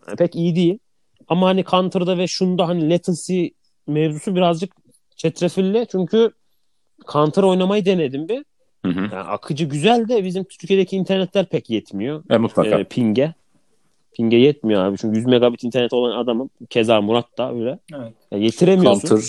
Yani 0.07 0.17
pek 0.17 0.35
iyi 0.35 0.55
değil. 0.55 0.79
Ama 1.27 1.47
hani 1.47 1.63
Counter'da 1.63 2.17
ve 2.17 2.27
şunda 2.27 2.67
hani 2.67 2.89
latency 2.89 3.47
mevzusu 3.87 4.35
birazcık 4.35 4.73
çetrefilli. 5.15 5.87
Çünkü 5.91 6.31
Counter 7.11 7.43
oynamayı 7.43 7.85
denedim 7.85 8.29
bir. 8.29 8.45
Hı 8.85 8.91
hı. 8.91 8.99
Yani 9.01 9.15
akıcı 9.15 9.65
güzel 9.65 10.07
de 10.07 10.23
bizim 10.23 10.43
Türkiye'deki 10.43 10.95
internetler 10.95 11.45
pek 11.45 11.69
yetmiyor. 11.69 12.23
E, 12.29 12.37
mutlaka. 12.37 12.79
Ee, 12.79 12.83
ping'e. 12.83 13.33
Ping'e 14.13 14.35
yetmiyor 14.37 14.85
abi. 14.85 14.97
Çünkü 14.97 15.17
100 15.17 15.25
megabit 15.25 15.63
internet 15.63 15.93
olan 15.93 16.17
adamım. 16.17 16.49
Keza 16.69 17.01
Murat 17.01 17.37
da 17.37 17.53
öyle. 17.53 17.79
Evet. 17.95 18.13
Ya 18.31 18.37
yetiremiyorsun. 18.37 19.07
Counter, 19.09 19.25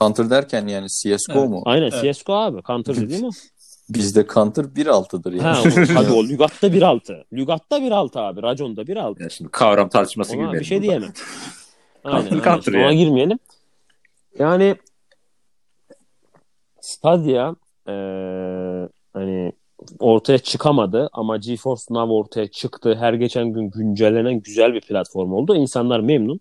counter 0.00 0.30
derken 0.30 0.66
yani 0.66 0.86
CSGO 0.88 1.38
Evet. 1.38 1.48
mu? 1.48 1.62
Aynen 1.64 1.90
Evet. 2.02 2.16
CSGO 2.16 2.32
abi. 2.34 2.62
Counter 2.62 2.96
dediğim 2.96 3.24
o. 3.24 3.30
Bizde 3.90 4.26
Counter 4.34 4.62
1.6'dır 4.64 5.32
yani. 5.32 5.42
ha, 5.42 5.60
o, 5.60 5.94
tabii 5.94 6.12
o 6.16 6.24
Lügat'ta 6.24 6.66
1.6. 6.66 7.24
Lügat'ta 7.32 7.78
1.6 7.78 8.20
abi. 8.20 8.42
Racon'da 8.42 8.82
1.6. 8.82 9.20
Yani 9.20 9.30
şimdi 9.30 9.50
kavram 9.50 9.88
tartışması 9.88 10.32
Ona 10.32 10.36
girmeyelim 10.36 10.60
bir 10.60 10.64
şey 10.66 10.78
burada. 10.78 10.88
diyemem. 10.90 11.12
Aynen, 12.04 12.20
Counter, 12.30 12.36
aynen. 12.36 12.44
counter 12.44 12.72
Ona 12.72 12.80
yani. 12.82 12.96
girmeyelim. 12.96 13.38
Yani 14.38 14.76
Stadia 16.80 17.54
eee, 17.88 17.94
hani 19.14 19.52
ortaya 19.98 20.38
çıkamadı 20.38 21.08
ama 21.12 21.36
GeForce 21.36 21.82
Now 21.90 22.14
ortaya 22.14 22.46
çıktı. 22.46 22.96
Her 23.00 23.14
geçen 23.14 23.48
gün 23.52 23.70
güncellenen 23.70 24.40
güzel 24.40 24.74
bir 24.74 24.80
platform 24.80 25.32
oldu. 25.32 25.56
İnsanlar 25.56 26.00
memnun. 26.00 26.40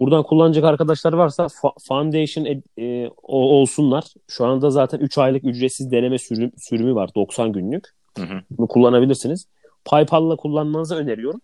Buradan 0.00 0.22
kullanacak 0.22 0.64
arkadaşlar 0.64 1.12
varsa 1.12 1.44
Fa- 1.44 1.86
Foundation 1.88 2.62
e, 2.78 3.08
o- 3.08 3.60
olsunlar. 3.60 4.04
Şu 4.28 4.46
anda 4.46 4.70
zaten 4.70 4.98
3 4.98 5.18
aylık 5.18 5.44
ücretsiz 5.44 5.90
deneme 5.90 6.18
sürüm, 6.18 6.52
sürümü 6.58 6.94
var 6.94 7.10
90 7.14 7.52
günlük. 7.52 7.84
Hı 8.18 8.24
hı. 8.24 8.40
Bunu 8.50 8.66
kullanabilirsiniz. 8.66 9.46
PayPal'la 9.84 10.36
kullanmanızı 10.36 10.96
öneriyorum. 10.96 11.40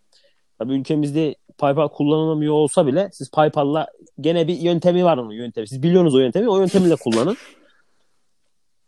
Tabii 0.59 0.73
ülkemizde 0.75 1.35
PayPal 1.59 1.89
kullanılamıyor 1.89 2.55
olsa 2.55 2.87
bile 2.87 3.09
siz 3.13 3.31
PayPal'la 3.31 3.87
gene 4.21 4.49
bir 4.49 4.57
yöntemi 4.57 5.05
var 5.05 5.19
onun 5.19 5.33
yöntemi. 5.33 5.69
Siz 5.69 5.83
biliyorsunuz 5.83 6.15
o 6.15 6.19
yöntemi. 6.19 6.49
O 6.49 6.59
yöntemiyle 6.59 6.97
kullanın. 6.97 7.37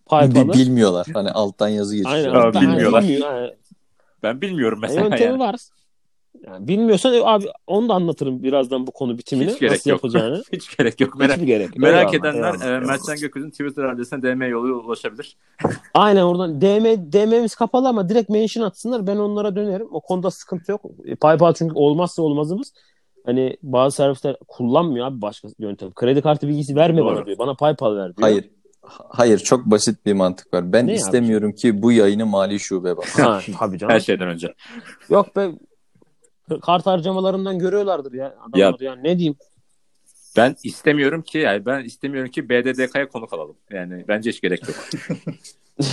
PayPal'ı. 0.07 0.53
bilmiyorlar. 0.53 1.07
Hani 1.15 1.31
alttan 1.31 1.69
yazı 1.69 1.97
geçiyor. 1.97 2.15
Aynen. 2.17 2.31
Aa, 2.35 2.45
Hatta 2.45 2.61
bilmiyorlar. 2.61 3.03
bilmiyor, 3.03 3.49
Ben 4.23 4.41
bilmiyorum 4.41 4.79
mesela 4.83 5.01
yöntemi 5.03 5.23
yani. 5.23 5.39
var. 5.39 5.55
Yani 6.47 6.69
bilmiyorsan 6.69 7.15
e, 7.15 7.21
abi 7.25 7.47
onu 7.67 7.89
da 7.89 7.95
anlatırım 7.95 8.43
birazdan 8.43 8.87
bu 8.87 8.91
konu 8.91 9.19
bitimini. 9.19 9.51
Hiç 9.51 9.59
gerek 9.59 9.73
nasıl 9.73 9.91
yok. 9.91 9.99
yapacağını. 10.05 10.43
Hiç 10.53 10.77
gerek 10.77 11.01
yok. 11.01 11.19
Merak, 11.19 11.33
Hiçbir 11.37 11.47
gerek. 11.47 11.67
yok. 11.69 11.77
merak 11.79 12.15
Eyvallah, 12.15 12.31
edenler 12.31 12.55
eyvallah, 12.55 12.83
e. 12.83 12.87
Mertcan 12.87 13.17
Gököz'ün 13.21 13.51
Twitter 13.51 13.85
adresine 13.85 14.23
DM 14.23 14.43
yoluyla 14.43 14.77
ulaşabilir. 14.77 15.37
Aynen 15.95 16.23
oradan 16.23 16.61
DM 16.61 17.13
DM'miz 17.13 17.55
kapalı 17.55 17.89
ama 17.89 18.09
direkt 18.09 18.31
mention 18.31 18.65
atsınlar. 18.65 19.07
Ben 19.07 19.17
onlara 19.17 19.57
dönerim. 19.57 19.89
O 19.91 20.01
konuda 20.01 20.31
sıkıntı 20.31 20.71
yok. 20.73 20.83
E, 21.05 21.15
PayPal 21.15 21.53
çünkü 21.55 21.75
olmazsa 21.75 22.23
olmazımız. 22.23 22.73
Hani 23.27 23.57
bazı 23.63 23.97
servisler 23.97 24.37
kullanmıyor 24.49 25.07
abi 25.07 25.23
başka 25.23 25.49
yöntem. 25.59 25.93
Kredi 25.95 26.23
kartı 26.23 26.49
bilgisi 26.49 26.77
verme 26.77 26.99
Doğru. 27.01 27.17
bana 27.17 27.27
diyor. 27.27 27.39
Bana 27.39 27.55
PayPal 27.55 27.97
ver 27.97 28.17
diyor. 28.17 28.29
Hayır. 28.29 28.51
Ha- 28.87 29.05
Hayır 29.09 29.39
çok 29.39 29.67
basit 29.67 30.07
bir 30.07 30.13
mantık 30.13 30.55
var. 30.55 30.73
Ben 30.73 30.87
Ne 30.87 30.91
abi? 30.91 30.97
istemiyorum 30.97 31.53
ki 31.53 31.83
bu 31.83 31.93
yayını 31.93 32.27
mali 32.27 32.61
şube 32.61 32.97
baksın. 32.97 33.23
Ha, 33.23 33.41
tabii 33.59 33.79
canım. 33.79 33.95
Her 33.95 34.01
şeyden 34.01 34.29
önce. 34.29 34.55
Yok 35.11 35.37
be 35.37 35.51
kart 36.63 36.87
harcamalarından 36.87 37.59
görüyorlardır 37.59 38.13
ya. 38.13 38.35
Adamlar 38.49 38.81
ya. 38.81 38.95
ne 38.97 39.19
diyeyim? 39.19 39.37
Ben 40.37 40.57
istemiyorum 40.65 41.23
ki 41.23 41.39
yani 41.39 41.67
ben 41.67 41.85
istemiyorum 41.85 42.31
ki 42.31 42.49
BDDK'ya 42.49 43.09
konuk 43.09 43.33
alalım. 43.33 43.57
Yani 43.71 44.05
bence 44.09 44.31
hiç 44.31 44.41
gerek 44.41 44.63
yok. 44.69 44.77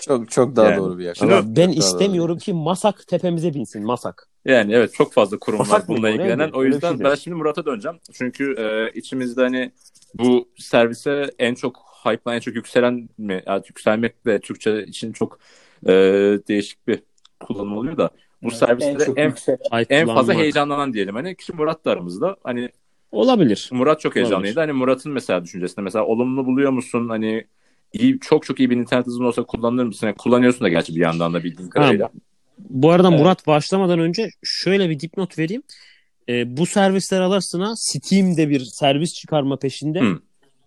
Çok 0.00 0.30
çok 0.30 0.56
daha 0.56 0.70
Yani. 0.70 0.76
doğru 0.78 0.98
bir 0.98 1.04
yaklaşım. 1.04 1.32
Ama 1.32 1.56
ben 1.56 1.68
istemiyorum 1.68 2.38
ki 2.38 2.52
masak 2.52 3.06
tepemize 3.08 3.54
binsin 3.54 3.84
masak. 3.84 4.28
Yani 4.44 4.72
evet 4.74 4.94
çok 4.94 5.12
fazla 5.12 5.38
kurum 5.38 5.58
var 5.58 5.64
Masak 5.66 5.88
bununla 5.88 6.02
bu, 6.08 6.08
ilgilenen. 6.08 6.50
O 6.50 6.64
yüzden 6.64 6.90
şeydi. 6.90 7.04
ben 7.04 7.14
şimdi 7.14 7.34
Murat'a 7.36 7.66
döneceğim. 7.66 7.98
Çünkü 8.12 8.54
e, 8.58 8.98
içimizde 8.98 9.40
hani 9.42 9.72
bu 10.14 10.48
servise 10.56 11.30
en 11.38 11.54
çok 11.54 11.76
hype'la 12.04 12.34
en 12.34 12.40
çok 12.40 12.54
yükselen 12.54 13.08
mi? 13.18 13.42
Yani 13.46 13.62
yükselmek 13.68 14.26
de 14.26 14.40
Türkçe 14.40 14.84
için 14.86 15.12
çok 15.12 15.38
e, 15.86 15.92
değişik 16.48 16.88
bir 16.88 17.02
kullanım 17.40 17.76
oluyor 17.76 17.96
da. 17.96 18.10
Bu 18.42 18.46
en 18.46 18.54
serviste 18.54 19.12
en, 19.16 19.28
yükselen- 19.30 19.86
en 19.90 20.06
fazla 20.06 20.34
heyecanlanan 20.34 20.92
diyelim. 20.92 21.14
Hani 21.14 21.36
kişi 21.36 21.52
Murat 21.52 21.84
da 21.84 21.90
aramızda. 21.90 22.36
Hani 22.44 22.70
Olabilir. 23.12 23.68
Murat 23.72 24.00
çok 24.00 24.16
heyecanlıydı. 24.16 24.38
Olabilir. 24.40 24.56
Hani 24.56 24.72
Murat'ın 24.72 25.12
mesela 25.12 25.44
düşüncesinde 25.44 25.80
mesela 25.80 26.04
olumlu 26.04 26.46
buluyor 26.46 26.70
musun? 26.70 27.08
Hani 27.08 27.46
iyi 27.92 28.20
çok 28.20 28.44
çok 28.44 28.60
iyi 28.60 28.70
bir 28.70 28.76
internet 28.76 29.06
hızın 29.06 29.24
olsa 29.24 29.42
kullanır 29.42 29.84
mısın? 29.84 30.06
Yani 30.06 30.16
kullanıyorsun 30.16 30.60
da 30.64 30.68
gerçi 30.68 30.96
bir 30.96 31.00
yandan 31.00 31.34
da 31.34 31.44
bildiğin 31.44 31.70
kadarıyla. 31.70 32.10
Bu 32.58 32.90
arada 32.90 33.08
Evet. 33.08 33.20
Murat 33.20 33.46
başlamadan 33.46 33.98
önce 33.98 34.28
şöyle 34.42 34.90
bir 34.90 35.00
dipnot 35.00 35.38
vereyim. 35.38 35.62
Ee, 36.28 36.56
bu 36.56 36.66
servisler 36.66 37.20
arasına 37.20 37.74
Steam'de 37.76 38.48
bir 38.48 38.60
servis 38.60 39.14
çıkarma 39.14 39.56
peşinde 39.58 40.00
Hı. 40.00 40.18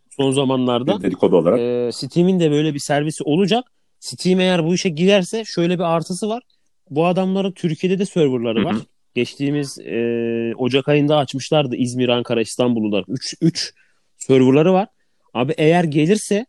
son 0.09 0.31
zamanlarda. 0.31 1.01
Dedikodu 1.01 1.35
olarak. 1.35 1.59
Ee, 1.59 1.91
Steam'in 1.93 2.39
de 2.39 2.51
böyle 2.51 2.73
bir 2.73 2.79
servisi 2.79 3.23
olacak. 3.23 3.63
Steam 3.99 4.39
eğer 4.39 4.65
bu 4.65 4.73
işe 4.73 4.89
girerse 4.89 5.43
şöyle 5.45 5.79
bir 5.79 5.95
artısı 5.95 6.29
var. 6.29 6.43
Bu 6.89 7.05
adamların 7.05 7.51
Türkiye'de 7.51 7.99
de 7.99 8.05
serverları 8.05 8.59
Hı 8.59 8.63
hı. 8.63 8.65
var. 8.65 8.75
Geçtiğimiz 9.15 9.79
e, 9.79 10.53
Ocak 10.57 10.87
ayında 10.87 11.17
açmışlardı 11.17 11.75
İzmir, 11.75 12.09
Ankara, 12.09 12.41
İstanbul'da 12.41 13.03
3 13.07 13.35
3 13.41 13.73
serverları 14.17 14.73
var. 14.73 14.87
Abi 15.33 15.53
eğer 15.57 15.83
gelirse 15.83 16.45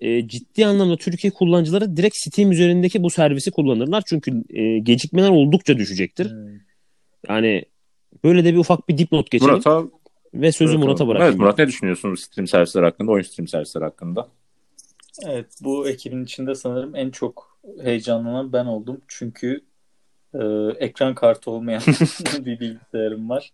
e, 0.00 0.28
ciddi 0.28 0.66
anlamda 0.66 0.96
Türkiye 0.96 1.30
kullanıcıları 1.30 1.96
direkt 1.96 2.16
Steam 2.16 2.52
üzerindeki 2.52 3.02
bu 3.02 3.10
servisi 3.10 3.50
kullanırlar. 3.50 4.02
Çünkü 4.06 4.42
e, 4.50 4.78
gecikmeler 4.78 5.30
oldukça 5.30 5.76
düşecektir. 5.76 6.30
Hmm. 6.30 6.58
Yani 7.28 7.64
böyle 8.24 8.44
de 8.44 8.52
bir 8.52 8.58
ufak 8.58 8.88
bir 8.88 8.98
dipnot 8.98 9.30
geçelim 9.30 9.52
Murat'a 9.52 9.84
ve 10.34 10.52
sözü 10.52 10.78
Murat'a 10.78 11.08
bırakayım. 11.08 11.32
Evet 11.32 11.40
Murat 11.40 11.58
ne 11.58 11.66
düşünüyorsun 11.66 12.12
bu 12.12 12.16
stream 12.16 12.46
servisleri 12.46 12.84
hakkında, 12.84 13.12
oyun 13.12 13.22
stream 13.22 13.48
servisleri 13.48 13.84
hakkında? 13.84 14.28
Evet 15.26 15.46
bu 15.60 15.88
ekibin 15.88 16.24
içinde 16.24 16.54
sanırım 16.54 16.96
en 16.96 17.10
çok 17.10 17.58
heyecanlanan 17.82 18.52
ben 18.52 18.66
oldum. 18.66 19.00
Çünkü 19.08 19.60
e, 20.34 20.44
ekran 20.78 21.14
kartı 21.14 21.50
olmayan 21.50 21.82
bir 22.38 22.60
bilgisayarım 22.60 23.30
var. 23.30 23.52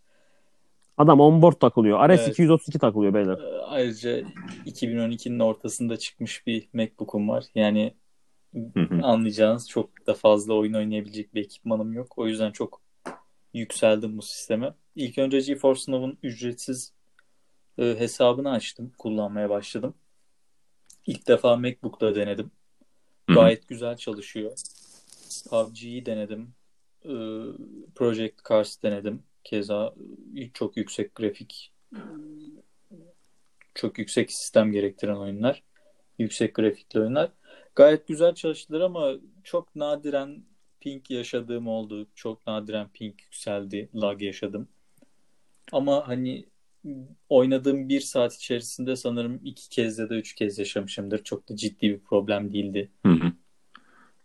Adam 0.98 1.20
onboard 1.20 1.54
takılıyor. 1.54 2.08
RS 2.08 2.20
Evet. 2.20 2.28
232 2.28 2.78
takılıyor 2.78 3.14
beyler. 3.14 3.38
E, 3.38 3.62
ayrıca 3.62 4.20
2012'nin 4.66 5.38
ortasında 5.38 5.96
çıkmış 5.96 6.46
bir 6.46 6.68
MacBook'um 6.72 7.28
var. 7.28 7.44
Yani 7.54 7.94
anlayacağınız 9.02 9.68
çok 9.68 10.06
da 10.06 10.14
fazla 10.14 10.54
oyun 10.54 10.74
oynayabilecek 10.74 11.34
bir 11.34 11.44
ekipmanım 11.44 11.92
yok. 11.92 12.18
O 12.18 12.26
yüzden 12.26 12.50
çok 12.52 12.81
yükseldim 13.54 14.18
bu 14.18 14.22
sisteme. 14.22 14.74
İlk 14.96 15.18
önce 15.18 15.40
GeForce 15.40 15.92
Now'ın 15.92 16.18
ücretsiz 16.22 16.92
e, 17.78 17.84
hesabını 17.98 18.50
açtım. 18.50 18.92
Kullanmaya 18.98 19.50
başladım. 19.50 19.94
İlk 21.06 21.28
defa 21.28 21.56
MacBook'ta 21.56 22.14
denedim. 22.14 22.50
Gayet 23.28 23.68
güzel 23.68 23.96
çalışıyor. 23.96 24.52
PUBG'yi 25.50 26.06
denedim. 26.06 26.54
Ee, 27.04 27.08
Project 27.94 28.48
Cars 28.48 28.82
denedim. 28.82 29.22
Keza 29.44 29.94
e, 30.36 30.50
çok 30.50 30.76
yüksek 30.76 31.14
grafik, 31.14 31.72
çok 33.74 33.98
yüksek 33.98 34.32
sistem 34.32 34.72
gerektiren 34.72 35.16
oyunlar. 35.16 35.62
Yüksek 36.18 36.54
grafikli 36.54 37.00
oyunlar. 37.00 37.30
Gayet 37.74 38.08
güzel 38.08 38.34
çalıştılar 38.34 38.80
ama 38.80 39.12
çok 39.44 39.76
nadiren 39.76 40.44
ping 40.82 41.10
yaşadığım 41.10 41.68
oldu. 41.68 42.06
Çok 42.14 42.46
nadiren 42.46 42.88
ping 42.88 43.14
yükseldi. 43.22 43.88
Lag 43.94 44.22
yaşadım. 44.22 44.68
Ama 45.72 46.08
hani 46.08 46.44
oynadığım 47.28 47.88
bir 47.88 48.00
saat 48.00 48.34
içerisinde 48.34 48.96
sanırım 48.96 49.40
iki 49.44 49.68
kez 49.68 49.98
ya 49.98 50.08
da 50.08 50.14
üç 50.14 50.34
kez 50.34 50.58
yaşamışımdır. 50.58 51.24
Çok 51.24 51.48
da 51.48 51.56
ciddi 51.56 51.90
bir 51.90 51.98
problem 51.98 52.52
değildi. 52.52 52.90
Hı 53.06 53.12
hı. 53.12 53.32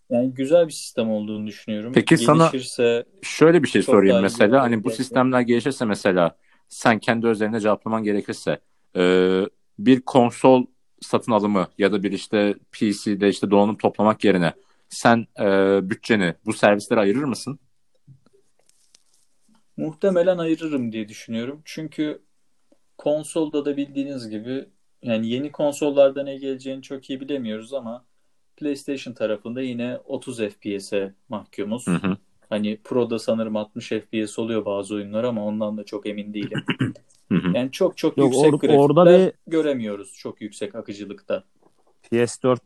Yani 0.10 0.34
güzel 0.34 0.68
bir 0.68 0.74
sistem 0.74 1.12
olduğunu 1.12 1.47
düşünüyorum. 1.47 1.93
Peki 1.93 2.18
sana- 2.18 2.49
Gelişirse 2.51 3.05
Şöyle 3.22 3.64
bir 3.64 3.68
şey 3.68 3.82
sorayım 3.82 4.22
mesela. 4.22 4.62
Hani 4.62 4.84
bu 4.84 4.89
sistemler 4.89 5.41
gelişirse 5.41 5.86
mesela 5.86 6.38
sen 6.70 6.99
kendi 6.99 7.28
özelinde 7.28 7.60
cevaplaman 7.60 8.03
gerekirse 8.03 8.60
e, 8.95 9.41
bir 9.80 10.01
konsol 10.01 10.66
satın 11.01 11.32
alımı 11.32 11.68
ya 11.78 11.91
da 11.91 12.03
bir 12.03 12.12
işte 12.12 12.55
PC'de 12.72 13.30
işte 13.30 13.51
donanım 13.51 13.78
toplamak 13.78 14.24
yerine 14.24 14.53
sen 14.89 15.27
e, 15.39 15.45
bütçeni 15.89 16.35
bu 16.45 16.53
servislere 16.53 16.99
ayırır 16.99 17.23
mısın? 17.23 17.59
Muhtemelen 19.77 20.38
ayırırım 20.38 20.91
diye 20.91 21.09
düşünüyorum. 21.09 21.61
Çünkü 21.65 22.21
konsolda 22.97 23.65
da 23.65 23.77
bildiğiniz 23.77 24.29
gibi 24.29 24.65
yani 25.01 25.27
yeni 25.29 25.51
konsollarda 25.51 26.23
ne 26.23 26.38
geleceğini 26.38 26.81
çok 26.81 27.09
iyi 27.09 27.19
bilemiyoruz 27.21 27.73
ama 27.73 28.05
PlayStation 28.57 29.13
tarafında 29.13 29.61
yine 29.61 29.97
30 30.05 30.38
FPS'e 30.39 31.13
mahkumuz. 31.29 31.88
Hı 31.88 31.91
hı. 31.95 32.17
Hani 32.49 32.77
Pro'da 32.83 33.19
sanırım 33.19 33.55
60 33.55 33.89
FPS 33.89 34.41
oluyor 34.41 34.65
bazı 34.65 34.95
oyunlar 34.95 35.23
ama 35.23 35.45
ondan 35.45 35.77
da 35.77 35.83
çok 35.83 36.05
emin 36.07 36.33
değilim. 36.33 36.63
Hı 37.31 37.35
hı. 37.35 37.51
Yani 37.53 37.71
çok 37.71 37.97
çok 37.97 38.17
Yok, 38.17 38.27
yüksek 38.33 38.53
or- 38.53 38.57
grafikler 38.57 38.75
orada 38.77 39.19
bir- 39.19 39.33
göremiyoruz 39.51 40.13
çok 40.13 40.41
yüksek 40.41 40.75
akıcılıkta. 40.75 41.43
PS4 42.12 42.58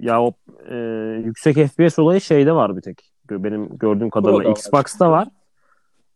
ya 0.00 0.22
o 0.22 0.32
e, 0.70 0.76
yüksek 1.24 1.56
FPS 1.56 1.98
olayı 1.98 2.20
şeyde 2.20 2.52
var 2.52 2.76
bir 2.76 2.82
tek. 2.82 3.10
Benim 3.30 3.78
gördüğüm 3.78 4.10
kadarıyla 4.10 4.38
Pro'da 4.38 4.50
var. 4.50 4.56
Xbox'ta 4.56 5.10
var. 5.10 5.28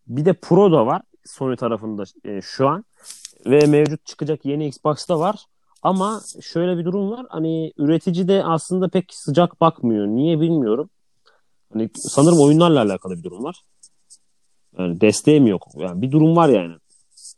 Bir 0.07 0.25
de 0.25 0.33
Pro'da 0.33 0.87
var 0.87 1.03
Sony 1.25 1.57
tarafında 1.57 2.05
e, 2.25 2.41
şu 2.41 2.69
an. 2.69 2.85
Ve 3.47 3.67
mevcut 3.67 4.07
çıkacak 4.07 4.45
yeni 4.45 4.67
Xbox'ta 4.67 5.21
var. 5.21 5.45
Ama 5.83 6.21
şöyle 6.41 6.79
bir 6.79 6.85
durum 6.85 7.11
var. 7.11 7.27
Hani 7.29 7.73
üretici 7.77 8.29
de 8.29 8.45
aslında 8.45 8.89
pek 8.89 9.15
sıcak 9.15 9.61
bakmıyor. 9.61 10.07
Niye 10.07 10.41
bilmiyorum. 10.41 10.91
Hani 11.73 11.91
sanırım 11.95 12.41
oyunlarla 12.41 12.83
alakalı 12.83 13.17
bir 13.17 13.23
durum 13.23 13.45
var. 13.45 13.63
Yani 14.79 15.01
desteği 15.01 15.41
mi 15.41 15.51
yok? 15.51 15.69
Yani 15.77 16.03
bir 16.03 16.13
durum 16.13 16.37
var 16.37 16.49
yani. 16.49 16.75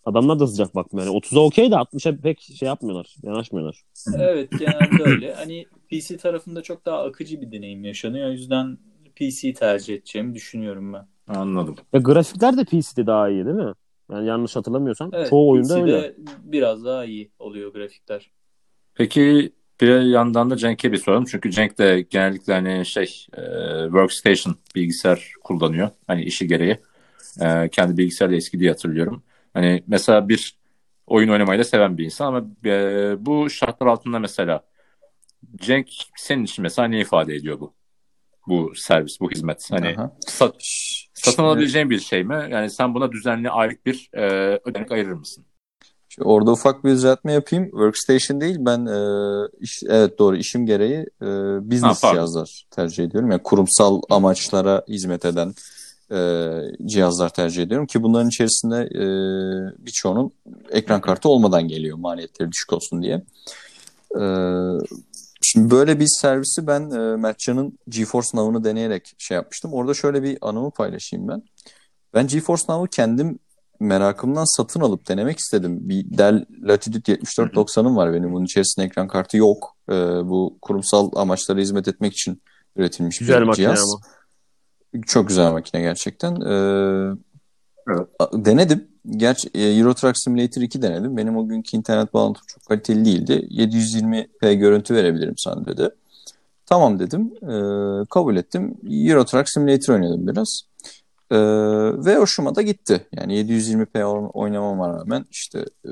Adamlar 0.04 0.40
da 0.40 0.46
sıcak 0.46 0.74
bakmıyor. 0.74 1.06
Yani 1.06 1.16
30'a 1.16 1.40
okey 1.40 1.70
de 1.70 1.74
60'a 1.74 2.16
pek 2.16 2.40
şey 2.40 2.66
yapmıyorlar. 2.66 3.14
Yanaşmıyorlar. 3.22 3.82
Evet 4.18 4.50
genelde 4.58 5.02
öyle. 5.02 5.34
Hani 5.34 5.66
PC 5.90 6.16
tarafında 6.16 6.62
çok 6.62 6.86
daha 6.86 7.02
akıcı 7.02 7.40
bir 7.40 7.52
deneyim 7.52 7.84
yaşanıyor. 7.84 8.28
O 8.28 8.32
yüzden 8.32 8.78
PC 9.16 9.54
tercih 9.54 9.94
edeceğimi 9.94 10.34
düşünüyorum 10.34 10.92
ben. 10.92 11.06
Anladım. 11.28 11.76
Ve 11.94 11.98
grafikler 11.98 12.56
de 12.56 12.64
PC'de 12.64 13.06
daha 13.06 13.28
iyi 13.30 13.44
değil 13.44 13.56
mi? 13.56 13.72
Yani 14.12 14.26
yanlış 14.26 14.56
hatırlamıyorsam. 14.56 15.10
Evet, 15.12 15.30
Çoğu 15.30 15.50
oyunda 15.50 15.74
PC'de 15.74 15.94
öyle. 15.94 16.14
biraz 16.44 16.84
daha 16.84 17.04
iyi 17.04 17.30
oluyor 17.38 17.72
grafikler. 17.72 18.30
Peki 18.94 19.52
bir 19.80 20.00
yandan 20.00 20.50
da 20.50 20.56
Cenk'e 20.56 20.92
bir 20.92 20.96
soralım. 20.96 21.24
Çünkü 21.24 21.50
Cenk 21.50 21.78
de 21.78 22.06
genellikle 22.10 22.52
hani 22.52 22.86
şey 22.86 23.26
e, 23.36 23.42
workstation 23.84 24.56
bilgisayar 24.74 25.32
kullanıyor. 25.44 25.90
Hani 26.06 26.24
işi 26.24 26.46
gereği. 26.46 26.78
E, 27.40 27.68
kendi 27.68 27.96
bilgisayarda 27.96 28.36
eski 28.36 28.60
diye 28.60 28.70
hatırlıyorum. 28.70 29.22
Hani 29.54 29.84
mesela 29.86 30.28
bir 30.28 30.58
oyun 31.06 31.28
oynamayı 31.28 31.60
da 31.60 31.64
seven 31.64 31.98
bir 31.98 32.04
insan 32.04 32.26
ama 32.26 32.46
e, 32.64 32.72
bu 33.26 33.50
şartlar 33.50 33.86
altında 33.86 34.18
mesela 34.18 34.64
Cenk 35.56 35.88
senin 36.16 36.44
için 36.44 36.62
mesela 36.62 36.88
ne 36.88 37.00
ifade 37.00 37.34
ediyor 37.34 37.60
bu? 37.60 37.74
Bu 38.46 38.72
servis, 38.76 39.20
bu 39.20 39.30
hizmet. 39.30 39.70
Hani 39.70 39.88
Aha. 39.98 40.16
sat, 40.26 40.54
satın 41.14 41.30
Şimdi- 41.36 41.42
alabileceğin 41.48 41.90
bir 41.90 41.98
şey 42.00 42.24
mi? 42.24 42.48
Yani 42.50 42.70
sen 42.70 42.94
buna 42.94 43.12
düzenli 43.12 43.50
aylık 43.50 43.86
bir 43.86 44.10
e, 44.12 44.24
ödenek 44.64 44.92
ayırır 44.92 45.12
mısın? 45.12 45.44
Şimdi 46.08 46.28
orada 46.28 46.52
ufak 46.52 46.84
bir 46.84 46.90
düzeltme 46.90 47.32
yapayım. 47.32 47.64
Workstation 47.64 48.40
değil 48.40 48.56
ben 48.60 48.86
e, 48.86 48.98
iş, 49.60 49.82
evet 49.88 50.18
doğru 50.18 50.36
işim 50.36 50.66
gereği 50.66 51.06
e, 51.22 51.26
business 51.70 51.82
Ha, 51.96 52.08
pardon. 52.08 52.14
cihazlar 52.14 52.66
tercih 52.70 53.04
ediyorum. 53.04 53.30
Yani 53.30 53.42
kurumsal 53.42 54.00
amaçlara 54.10 54.84
hizmet 54.88 55.24
eden 55.24 55.54
e, 56.12 56.50
cihazlar 56.86 57.28
tercih 57.28 57.62
ediyorum 57.62 57.86
ki 57.86 58.02
bunların 58.02 58.28
içerisinde 58.28 58.76
e, 58.76 59.04
birçoğunun 59.86 60.32
ekran 60.70 61.00
kartı 61.00 61.28
olmadan 61.28 61.68
geliyor 61.68 61.98
maliyetleri 61.98 62.52
düşük 62.52 62.72
olsun 62.72 63.02
diye. 63.02 63.24
E, 64.20 64.24
şimdi 65.42 65.70
böyle 65.70 66.00
bir 66.00 66.06
servisi 66.20 66.66
ben 66.66 66.90
e, 66.90 67.16
Mertcan'ın 67.16 67.78
GeForce 67.88 68.28
Now'ını 68.34 68.64
deneyerek 68.64 69.14
şey 69.18 69.34
yapmıştım. 69.34 69.72
Orada 69.72 69.94
şöyle 69.94 70.22
bir 70.22 70.38
anımı 70.40 70.70
paylaşayım 70.70 71.28
ben. 71.28 71.42
Ben 72.14 72.26
GeForce 72.26 72.64
Now'ı 72.68 72.88
kendim 72.88 73.38
merakımdan 73.80 74.56
satın 74.56 74.80
alıp 74.80 75.08
denemek 75.08 75.38
istedim. 75.38 75.88
Bir 75.88 76.18
Dell 76.18 76.44
Latitude 76.62 77.14
7490'ım 77.14 77.96
var 77.96 78.12
benim. 78.12 78.32
Bunun 78.32 78.44
içerisinde 78.44 78.86
ekran 78.86 79.08
kartı 79.08 79.36
yok. 79.36 79.76
Ee, 79.88 79.94
bu 80.24 80.58
kurumsal 80.62 81.10
amaçlara 81.14 81.60
hizmet 81.60 81.88
etmek 81.88 82.12
için 82.12 82.42
üretilmiş 82.76 83.18
Güzel 83.18 83.40
bir 83.40 83.46
makine 83.46 83.64
cihaz. 83.64 83.94
ama. 83.94 84.19
Çok 85.06 85.28
güzel 85.28 85.52
makine 85.52 85.80
gerçekten. 85.80 86.40
Ee, 86.40 87.16
Evet. 87.88 88.06
Denedim. 88.32 88.88
Gerçi 89.10 89.50
e, 89.54 89.62
Euro 89.62 89.94
Truck 89.94 90.18
Simulator 90.18 90.62
2 90.62 90.82
denedim. 90.82 91.16
Benim 91.16 91.36
o 91.36 91.48
günkü 91.48 91.76
internet 91.76 92.14
bağlantım 92.14 92.42
çok 92.46 92.64
kaliteli 92.66 93.04
değildi. 93.04 93.46
720p 93.50 94.52
görüntü 94.54 94.94
verebilirim 94.94 95.34
sana 95.36 95.66
dedi. 95.66 95.90
Tamam 96.66 96.98
dedim. 96.98 97.32
Ee, 97.42 98.06
kabul 98.10 98.36
ettim. 98.36 98.74
Euro 98.90 99.24
Truck 99.24 99.48
Simulator 99.50 99.94
oynadım 99.94 100.26
biraz. 100.26 100.62
Ee, 101.30 101.36
ve 102.04 102.16
hoşuma 102.16 102.54
da 102.54 102.62
gitti. 102.62 103.06
Yani 103.16 103.34
720p 103.34 103.98
oyn- 104.04 104.30
oynamama 104.32 104.88
rağmen 104.88 105.24
işte 105.30 105.58
e, 105.86 105.90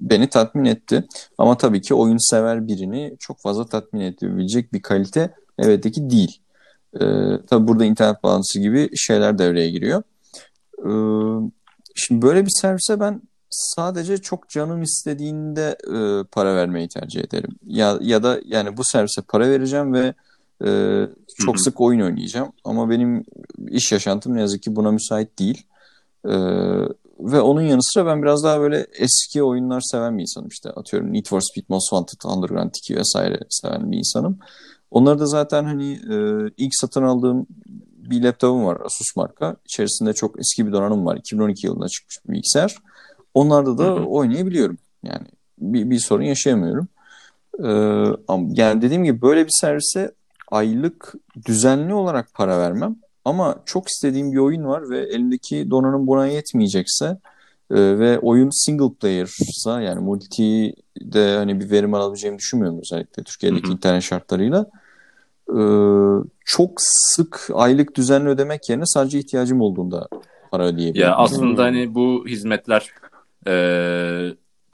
beni 0.00 0.26
tatmin 0.28 0.64
etti. 0.64 1.04
Ama 1.38 1.56
tabii 1.56 1.80
ki 1.80 1.94
oyun 1.94 2.30
sever 2.30 2.68
birini 2.68 3.16
çok 3.18 3.40
fazla 3.40 3.66
tatmin 3.66 4.00
edebilecek 4.00 4.72
bir 4.72 4.82
kalite 4.82 5.34
elbette 5.58 5.90
ki 5.90 6.10
değil. 6.10 6.40
Ee, 6.94 6.98
tabii 7.46 7.68
burada 7.68 7.84
internet 7.84 8.22
bağlantısı 8.22 8.60
gibi 8.60 8.90
şeyler 8.96 9.38
devreye 9.38 9.70
giriyor. 9.70 10.02
Ee, 10.78 10.90
şimdi 11.94 12.22
böyle 12.22 12.46
bir 12.46 12.50
servise 12.60 13.00
ben 13.00 13.22
sadece 13.50 14.18
çok 14.18 14.48
canım 14.48 14.82
istediğinde 14.82 15.76
e, 15.94 16.24
para 16.32 16.56
vermeyi 16.56 16.88
tercih 16.88 17.20
ederim. 17.20 17.50
Ya 17.66 17.98
ya 18.00 18.22
da 18.22 18.40
yani 18.44 18.76
bu 18.76 18.84
servise 18.84 19.22
para 19.22 19.50
vereceğim 19.50 19.92
ve 19.92 20.14
e, 20.64 20.70
çok 21.38 21.60
sık 21.60 21.80
oyun 21.80 22.00
oynayacağım. 22.00 22.52
Ama 22.64 22.90
benim 22.90 23.24
iş 23.68 23.92
yaşantım 23.92 24.34
ne 24.34 24.40
yazık 24.40 24.62
ki 24.62 24.76
buna 24.76 24.90
müsait 24.92 25.38
değil. 25.38 25.66
Ee, 26.24 26.30
ve 27.20 27.40
onun 27.40 27.62
yanı 27.62 27.82
sıra 27.82 28.06
ben 28.06 28.22
biraz 28.22 28.44
daha 28.44 28.60
böyle 28.60 28.86
eski 28.98 29.42
oyunlar 29.42 29.80
seven 29.80 30.18
bir 30.18 30.22
insanım. 30.22 30.48
İşte 30.48 30.70
atıyorum 30.70 31.12
Need 31.12 31.26
for 31.26 31.40
Speed 31.40 31.64
Most 31.68 31.90
Wanted, 31.90 32.30
Underground 32.30 32.70
2 32.74 32.96
vesaire 32.96 33.38
seven 33.50 33.92
bir 33.92 33.98
insanım. 33.98 34.38
Onları 34.90 35.18
da 35.18 35.26
zaten 35.26 35.64
hani 35.64 35.92
e, 35.92 36.16
ilk 36.56 36.74
satın 36.74 37.02
aldığım 37.02 37.46
bir 38.10 38.22
laptopum 38.22 38.64
var 38.64 38.78
Asus 38.84 39.16
marka. 39.16 39.56
İçerisinde 39.64 40.12
çok 40.12 40.40
eski 40.40 40.66
bir 40.66 40.72
donanım 40.72 41.06
var. 41.06 41.16
2012 41.16 41.66
yılında 41.66 41.88
çıkmış 41.88 42.18
bir 42.26 42.32
bilgisayar. 42.32 42.76
Onlarda 43.34 43.78
da 43.78 43.84
Hı 43.84 43.90
hı. 43.90 44.04
oynayabiliyorum. 44.04 44.78
Yani 45.02 45.26
bir, 45.58 45.90
bir 45.90 45.98
sorun 45.98 46.22
yaşayamıyorum. 46.22 46.88
Ee, 47.64 47.68
yani 48.62 48.82
dediğim 48.82 49.04
gibi 49.04 49.22
böyle 49.22 49.44
bir 49.44 49.52
servise 49.60 50.12
aylık 50.50 51.14
düzenli 51.46 51.94
olarak 51.94 52.34
para 52.34 52.58
vermem. 52.58 52.96
Ama 53.24 53.56
çok 53.64 53.88
istediğim 53.88 54.32
bir 54.32 54.38
oyun 54.38 54.64
var 54.64 54.90
ve 54.90 54.98
elimdeki 54.98 55.70
donanım 55.70 56.06
buna 56.06 56.26
yetmeyecekse 56.26 57.06
e, 57.70 57.98
ve 57.98 58.18
oyun 58.18 58.64
single 58.64 58.94
player'sa 59.00 59.80
yani 59.80 60.00
multi 60.00 60.74
de 61.00 61.36
hani 61.36 61.60
bir 61.60 61.70
verim 61.70 61.94
alabileceğimi 61.94 62.38
düşünmüyorum 62.38 62.78
özellikle 62.80 63.22
Türkiye'deki 63.22 63.66
Hı 63.66 63.68
hı. 63.68 63.72
internet 63.72 64.02
şartlarıyla. 64.02 64.66
Ee, 65.56 65.60
çok 66.44 66.70
sık 66.78 67.48
aylık 67.54 67.96
düzenli 67.96 68.28
ödemek 68.28 68.68
yerine 68.70 68.86
sadece 68.86 69.18
ihtiyacım 69.18 69.60
olduğunda 69.60 70.08
para 70.50 70.64
ödeyebilirim. 70.66 71.06
Ya 71.08 71.16
aslında 71.16 71.48
Hmm. 71.66 71.72
hani 71.72 71.94
bu 71.94 72.24
hizmetler 72.28 72.90
e, 73.46 73.54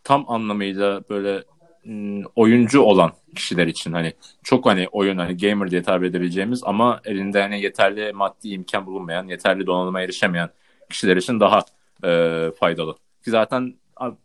tam 0.05 0.25
anlamıyla 0.31 1.01
böyle 1.11 1.43
m, 1.85 2.25
oyuncu 2.37 2.81
olan 2.81 3.13
kişiler 3.37 3.67
için 3.67 3.93
hani 3.93 4.13
çok 4.43 4.67
hani 4.67 4.89
oyun 4.93 5.19
hani 5.19 5.37
gamer 5.37 5.71
diye 5.71 5.83
tabir 5.83 6.07
edebileceğimiz 6.07 6.63
ama 6.65 7.01
elinde 7.05 7.43
hani 7.43 7.61
yeterli 7.63 8.13
maddi 8.13 8.49
imkan 8.49 8.87
bulunmayan, 8.87 9.27
yeterli 9.29 9.67
donanıma 9.67 10.01
erişemeyen 10.01 10.49
kişiler 10.91 11.17
için 11.17 11.41
daha 11.41 11.61
e, 12.05 12.51
faydalı. 12.61 12.95
Ki 13.25 13.31
zaten 13.31 13.75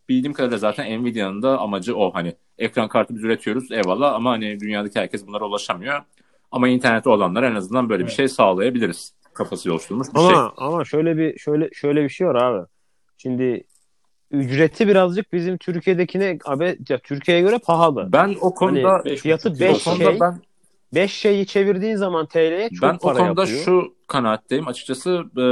bildiğim 0.10 0.34
kadarıyla 0.34 0.58
zaten 0.58 1.04
Nvidia'nın 1.04 1.41
da 1.41 1.60
amacı 1.60 1.95
o 1.97 2.14
hani 2.14 2.34
ekran 2.58 2.88
kartı 2.88 3.16
biz 3.16 3.24
üretiyoruz 3.24 3.72
eyvallah 3.72 4.14
ama 4.14 4.32
hani 4.32 4.60
dünyadaki 4.60 5.00
herkes 5.00 5.28
bunlara 5.28 5.45
ulaşamıyor. 5.45 6.02
Ama 6.52 6.68
internette 6.68 7.10
olanlar 7.10 7.43
en 7.43 7.56
azından 7.56 7.89
böyle 7.89 8.04
bir 8.04 8.08
Evet. 8.08 8.18
şey 8.18 8.28
sağlayabiliriz. 8.28 9.14
Kafası 9.34 9.72
oluşturmuş 9.74 10.08
bir 10.14 10.20
şey. 10.20 10.28
Ama 10.30 10.54
ama 10.58 10.86
şöyle 10.86 11.18
bir 11.18 11.38
şöyle 11.39 11.70
şöyle 11.74 12.04
bir 12.04 12.10
şey 12.10 12.28
var 12.28 12.36
abi. 12.36 12.66
Şimdi 13.18 13.64
ücreti 14.32 14.88
birazcık 14.88 15.34
bizim 15.34 15.58
Türkiye'dekine 15.58 16.38
abi 16.45 16.78
ya 16.89 16.97
Türkiye'ye 17.00 17.43
göre 17.43 17.58
pahalı. 17.58 18.10
Ben 18.14 18.36
o 18.41 18.54
konuda 18.54 18.91
Hani 18.93 19.06
Beş 19.06 19.20
fiyatı 19.22 19.50
buçuk, 19.52 19.62
o 19.62 19.74
5 19.74 19.84
konuda 19.84 20.12
şey. 20.12 20.20
ben 20.20 20.41
5 20.93 21.12
şeyi 21.14 21.45
çevirdiğin 21.47 21.95
zaman 21.95 22.26
TL'ye 22.26 22.70
çok 22.70 22.89
ben 22.89 22.95
o 22.95 22.97
para 23.00 23.18
konuda 23.18 23.41
yapıyor. 23.41 23.64
şu 23.64 23.93
kanaatteyim 24.08 24.68
açıkçası 24.68 25.24
e, 25.38 25.43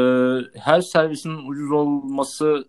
her 0.59 0.81
servisin 0.81 1.47
ucuz 1.49 1.71
olması 1.71 2.65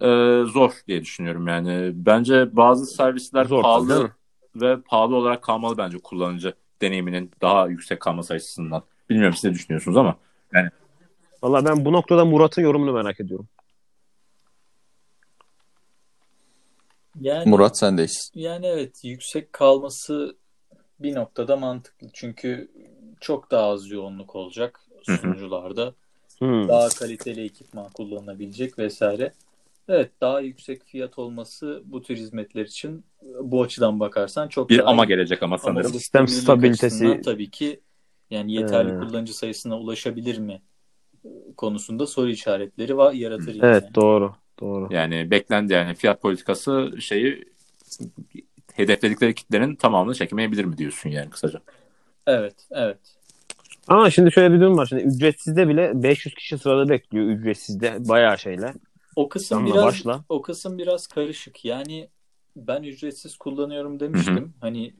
e, 0.00 0.06
zor 0.52 0.70
diye 0.88 1.00
düşünüyorum 1.02 1.48
yani 1.48 1.92
bence 1.94 2.56
bazı 2.56 2.86
servisler 2.86 3.44
Zor 3.44 3.62
pahalı 3.62 4.10
ve 4.56 4.76
pahalı 4.80 5.16
olarak 5.16 5.42
kalmalı 5.42 5.78
bence 5.78 5.98
kullanıcı 5.98 6.54
deneyiminin 6.84 7.30
daha 7.40 7.66
yüksek 7.66 8.00
kalması 8.00 8.34
açısından. 8.34 8.82
Bilmiyorum 9.10 9.34
siz 9.34 9.44
ne 9.44 9.54
düşünüyorsunuz 9.54 9.96
ama 9.96 10.16
Valla 11.44 11.64
ben 11.64 11.84
bu 11.84 11.92
noktada 11.92 12.24
Murat'ın 12.24 12.62
yorumunu 12.62 12.92
merak 12.92 13.20
ediyorum. 13.20 13.48
Yani 17.20 17.50
Murat 17.50 17.78
sendeyiz. 17.78 18.30
Yani 18.34 18.66
evet 18.66 19.04
yüksek 19.04 19.52
kalması 19.52 20.36
bir 21.00 21.14
noktada 21.14 21.56
mantıklı. 21.56 22.08
Çünkü 22.12 22.70
çok 23.20 23.50
daha 23.50 23.66
az 23.66 23.90
yoğunluk 23.90 24.36
olacak 24.36 24.80
sunucularda. 25.02 25.94
Hmm. 26.38 26.68
Daha 26.68 26.88
kaliteli 26.88 27.44
ekipman 27.44 27.88
kullanılabilecek 27.88 28.78
vesaire. 28.78 29.32
Evet 29.88 30.10
daha 30.20 30.40
yüksek 30.40 30.84
fiyat 30.84 31.18
olması 31.18 31.82
bu 31.84 32.02
tür 32.02 32.16
hizmetler 32.16 32.64
için 32.64 33.04
bu 33.40 33.62
açıdan 33.62 34.00
bakarsan 34.00 34.48
çok 34.48 34.70
Bir 34.70 34.78
daha 34.78 34.86
ama 34.90 35.04
iyi. 35.04 35.08
gelecek 35.08 35.42
ama 35.42 35.54
Ama 35.54 35.64
sanırım. 35.64 35.92
Sistem 35.92 36.28
stabililik 36.28 36.76
stabilitesi- 36.78 37.22
tabii 37.22 37.50
ki 37.50 37.80
yani 38.30 38.52
yeterli 38.52 38.90
Ee. 38.90 38.96
kullanıcı 38.96 39.36
sayısına 39.36 39.78
ulaşabilir 39.78 40.38
mi 40.38 40.62
konusunda 41.56 42.06
soru 42.06 42.30
işaretleri 42.30 42.96
var 42.96 43.12
yaratır. 43.12 43.56
Evet 43.62 43.82
yani. 43.82 43.94
doğru. 43.94 44.34
Doğru. 44.60 44.88
Yani 44.94 45.30
beklendi 45.30 45.72
yani 45.72 45.94
fiyat 45.94 46.22
politikası 46.22 46.92
şeyi 47.00 47.44
hedefledikleri 48.74 49.34
kitlenin 49.34 49.74
tamamını 49.74 50.14
çekemeyebilir 50.14 50.64
mi 50.64 50.78
diyorsun 50.78 51.10
yani 51.10 51.30
kısaca. 51.30 51.60
Evet, 52.26 52.54
evet. 52.70 52.98
Ama 53.88 54.10
şimdi 54.10 54.32
şöyle 54.32 54.54
bir 54.54 54.60
durum 54.60 54.76
var. 54.76 54.86
Şimdi 54.86 55.02
ücretsizde 55.02 55.68
bile 55.68 56.02
500 56.02 56.34
kişi 56.34 56.58
sırada 56.58 56.88
bekliyor 56.88 57.26
ücretsizde. 57.26 58.08
Bayağı 58.08 58.38
şeyler. 58.38 58.74
O 59.16 59.28
kısım 59.28 59.58
Damla 59.58 59.74
biraz 59.74 59.84
başla. 59.84 60.24
o 60.28 60.42
kısım 60.42 60.78
biraz 60.78 61.06
karışık. 61.06 61.64
Yani 61.64 62.08
ben 62.56 62.82
ücretsiz 62.82 63.36
kullanıyorum 63.36 64.00
demiştim. 64.00 64.54
Hani 64.60 64.94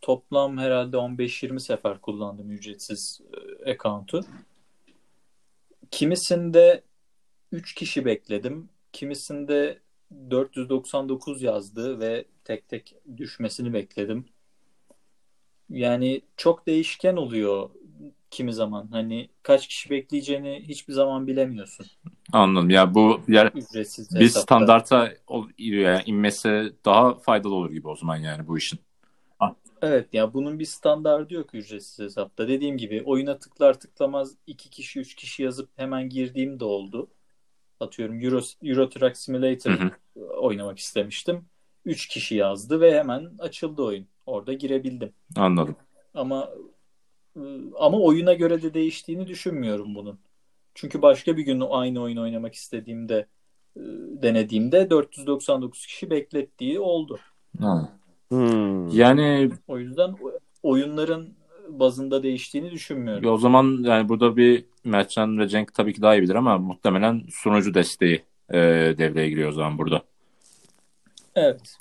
toplam 0.00 0.58
herhalde 0.58 0.96
15-20 0.96 1.60
sefer 1.60 2.00
kullandım 2.00 2.50
ücretsiz 2.50 3.20
e, 3.64 3.70
account'u. 3.72 4.20
Kimisinde 5.90 6.82
3 7.52 7.74
kişi 7.74 8.04
bekledim. 8.04 8.68
Kimisinde 8.92 9.80
499 10.30 11.42
yazdı 11.42 12.00
ve 12.00 12.24
tek 12.44 12.68
tek 12.68 12.94
düşmesini 13.16 13.72
bekledim. 13.72 14.24
Yani 15.70 16.22
çok 16.36 16.66
değişken 16.66 17.16
oluyor 17.16 17.70
kimi 18.36 18.52
zaman. 18.52 18.88
Hani 18.92 19.28
kaç 19.42 19.68
kişi 19.68 19.90
bekleyeceğini 19.90 20.64
hiçbir 20.68 20.92
zaman 20.92 21.26
bilemiyorsun 21.26 21.86
Anladım. 22.32 22.70
Ya 22.70 22.94
bu 22.94 23.20
yer 23.28 23.50
ücretsiz 23.54 24.14
bir 24.14 24.20
hesapta. 24.20 24.40
standarta 24.42 25.12
yani 25.58 26.02
inmesi 26.06 26.72
daha 26.84 27.14
faydalı 27.14 27.54
olur 27.54 27.70
gibi 27.70 27.88
o 27.88 27.96
zaman 27.96 28.16
yani 28.16 28.46
bu 28.46 28.58
işin. 28.58 28.78
Evet 29.82 30.14
ya 30.14 30.34
bunun 30.34 30.58
bir 30.58 30.64
standardı 30.64 31.34
yok 31.34 31.54
ücretsiz 31.54 31.98
hesapta. 31.98 32.48
Dediğim 32.48 32.76
gibi 32.76 33.02
oyuna 33.06 33.38
tıklar 33.38 33.80
tıklamaz 33.80 34.34
iki 34.46 34.70
kişi 34.70 35.00
üç 35.00 35.14
kişi 35.14 35.42
yazıp 35.42 35.68
hemen 35.76 36.08
girdiğim 36.08 36.60
de 36.60 36.64
oldu. 36.64 37.08
Atıyorum 37.80 38.20
Euro, 38.20 38.40
Euro 38.62 38.88
Truck 38.88 39.16
Simulator 39.16 39.70
Hı 39.70 39.84
hı. 39.84 39.90
oynamak 40.20 40.78
istemiştim. 40.78 41.44
Üç 41.84 42.06
kişi 42.08 42.34
yazdı 42.34 42.80
ve 42.80 42.98
hemen 42.98 43.30
açıldı 43.38 43.82
oyun. 43.82 44.06
Orada 44.26 44.52
girebildim. 44.52 45.12
Anladım. 45.36 45.76
Ama 46.14 46.50
ama 47.78 47.98
oyuna 48.00 48.34
göre 48.34 48.62
de 48.62 48.74
değiştiğini 48.74 49.26
düşünmüyorum 49.26 49.94
bunun. 49.94 50.18
Çünkü 50.74 51.02
başka 51.02 51.36
bir 51.36 51.42
gün 51.42 51.62
aynı 51.70 52.02
oyun 52.02 52.16
oynamak 52.16 52.54
istediğimde 52.54 53.26
e, 53.76 53.80
denediğimde 54.22 54.90
499 54.90 55.86
kişi 55.86 56.10
beklettiği 56.10 56.80
oldu. 56.80 57.18
Ha. 57.60 57.92
Hmm. 58.28 58.88
Yani 58.88 59.50
O 59.68 59.78
yüzden 59.78 60.14
oyunların 60.62 61.28
bazında 61.68 62.22
değiştiğini 62.22 62.70
düşünmüyorum. 62.70 63.30
o 63.30 63.36
zaman 63.36 63.78
yani 63.82 64.08
burada 64.08 64.36
bir 64.36 64.64
Mertcan 64.84 65.38
ve 65.38 65.48
Cenk 65.48 65.74
tabii 65.74 65.94
ki 65.94 66.02
daha 66.02 66.16
iyi 66.16 66.22
bilir 66.22 66.34
ama 66.34 66.58
muhtemelen 66.58 67.22
sunucu 67.30 67.74
desteği 67.74 68.22
e, 68.50 68.58
devreye 68.98 69.28
giriyor 69.28 69.48
o 69.48 69.52
zaman 69.52 69.78
burada. 69.78 70.02
Evet. 71.34 71.76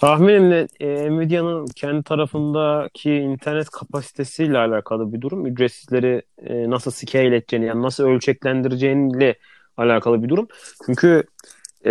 Tahminimle 0.00 0.68
e, 0.80 1.10
Nvidia'nın 1.10 1.66
kendi 1.66 2.02
tarafındaki 2.02 3.12
internet 3.14 3.70
kapasitesiyle 3.70 4.58
alakalı 4.58 5.12
bir 5.12 5.20
durum. 5.20 5.46
Ücretsizleri 5.46 6.22
e, 6.38 6.70
nasıl 6.70 6.90
scale 6.90 7.36
edeceğini 7.36 7.66
yani 7.66 7.82
nasıl 7.82 8.04
ölçeklendireceğiyle 8.04 9.34
alakalı 9.76 10.22
bir 10.22 10.28
durum. 10.28 10.48
Çünkü 10.86 11.24
e, 11.86 11.90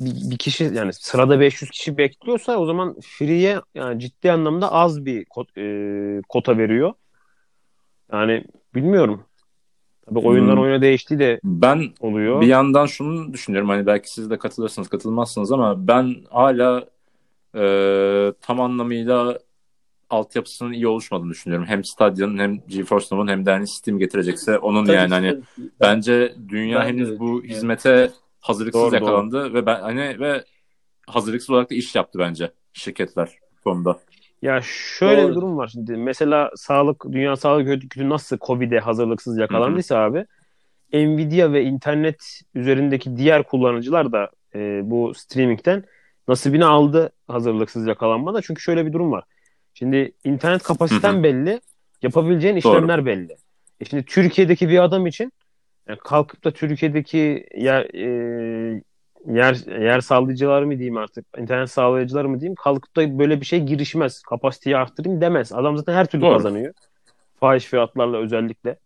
bir, 0.00 0.30
bir 0.30 0.36
kişi 0.38 0.64
yani 0.74 0.92
sırada 0.92 1.40
500 1.40 1.70
kişi 1.70 1.96
bekliyorsa 1.98 2.56
o 2.56 2.66
zaman 2.66 2.96
free'ye 3.00 3.60
yani 3.74 4.00
ciddi 4.00 4.32
anlamda 4.32 4.72
az 4.72 5.04
bir 5.06 5.24
kot- 5.24 5.58
e, 5.58 6.22
kota 6.28 6.58
veriyor. 6.58 6.92
Yani 8.12 8.44
bilmiyorum. 8.74 9.24
Tabii 10.06 10.18
oyundan 10.18 10.52
Hmm. 10.56 10.62
oyuna 10.62 10.82
değiştiği 10.82 11.20
de 11.20 11.40
Ben 11.44 11.82
oluyor. 12.00 12.40
bir 12.40 12.46
yandan 12.46 12.86
şunu 12.86 13.32
düşünüyorum 13.32 13.68
hani 13.68 13.86
belki 13.86 14.12
siz 14.12 14.30
de 14.30 14.38
katılırsınız 14.38 14.88
katılmazsınız 14.88 15.52
ama 15.52 15.88
ben 15.88 16.14
hala 16.30 16.84
e, 17.54 18.32
tam 18.40 18.60
anlamıyla 18.60 19.38
altyapısının 20.10 20.72
iyi 20.72 20.86
oluşmadığını 20.88 21.30
düşünüyorum. 21.30 21.66
Hem 21.66 21.84
Stadia'nın 21.84 22.38
hem 22.38 22.58
GeForce 22.68 23.06
Now'un 23.12 23.28
hem 23.28 23.46
de 23.46 23.50
hani 23.50 23.66
Steam 23.66 23.98
getirecekse 23.98 24.58
onun 24.58 24.84
Tabii 24.84 24.96
yani 24.96 25.08
ki, 25.08 25.14
hani 25.14 25.30
tabii 25.30 25.68
bence 25.80 26.34
dünya 26.48 26.78
Ben 26.78 26.84
de 26.84 26.88
henüz 26.88 27.08
öyle 27.08 27.20
bu 27.20 27.24
düşünüyorum. 27.24 27.48
hizmete 27.48 28.10
hazırlıksız 28.40 28.82
Doğru, 28.82 28.94
yakalandı 28.94 29.54
ve 29.54 29.66
ben 29.66 29.80
hani 29.80 30.20
ve 30.20 30.44
hazırlıksız 31.06 31.50
olarak 31.50 31.70
da 31.70 31.74
iş 31.74 31.94
yaptı 31.94 32.18
bence 32.18 32.50
şirketler 32.72 33.28
konuda. 33.64 33.98
Ya 34.42 34.60
şöyle 34.64 35.22
Doğru. 35.22 35.30
bir 35.30 35.34
durum 35.34 35.56
var 35.56 35.68
şimdi. 35.68 35.96
Mesela 35.96 36.50
sağlık, 36.56 37.04
Dünya 37.12 37.36
Sağlık 37.36 37.68
Örgütü 37.68 38.08
nasıl 38.08 38.38
Covid'e 38.38 38.78
hazırlıksız 38.78 39.38
yakalandıysa 39.38 39.96
abi 39.98 40.26
Nvidia 40.92 41.52
ve 41.52 41.62
internet 41.62 42.40
üzerindeki 42.54 43.16
diğer 43.16 43.42
kullanıcılar 43.42 44.12
da 44.12 44.30
e, 44.54 44.80
bu 44.84 45.14
streamingten 45.14 45.84
nasibini 46.28 46.64
aldı 46.64 47.10
hazırlıksız 47.28 47.86
yakalanmada. 47.86 48.42
Çünkü 48.42 48.62
şöyle 48.62 48.86
bir 48.86 48.92
durum 48.92 49.12
var. 49.12 49.24
Şimdi 49.74 50.12
internet 50.24 50.62
kapasiten 50.62 51.18
Hı 51.18 51.22
belli, 51.22 51.60
yapabileceğin 52.02 52.54
Doğru. 52.54 52.58
işlemler 52.58 53.06
belli. 53.06 53.36
E 53.80 53.84
şimdi 53.84 54.04
Türkiye'deki 54.04 54.68
bir 54.68 54.84
adam 54.84 55.06
için 55.06 55.32
yani 55.88 55.98
kalkıp 55.98 56.44
da 56.44 56.50
Türkiye'deki 56.50 57.46
yer, 57.56 57.94
e, 57.94 58.82
yer 59.26 59.80
yer 59.80 60.00
sağlayıcılar 60.00 60.62
mı 60.62 60.70
diyeyim 60.70 60.96
artık, 60.96 61.26
internet 61.38 61.70
sağlayıcılar 61.70 62.24
mı 62.24 62.40
diyeyim, 62.40 62.54
kalkıp 62.54 62.96
da 62.96 63.18
böyle 63.18 63.40
bir 63.40 63.46
şey 63.46 63.60
girişmez. 63.60 64.22
Kapasiteyi 64.22 64.76
arttırayım 64.76 65.20
demez. 65.20 65.52
Adam 65.52 65.76
zaten 65.76 65.94
her 65.94 66.06
türlü 66.06 66.22
Doğru. 66.22 66.36
kazanıyor. 66.36 66.74
Fahiş 67.40 67.64
fiyatlarla 67.64 68.16
özellikle. 68.18 68.76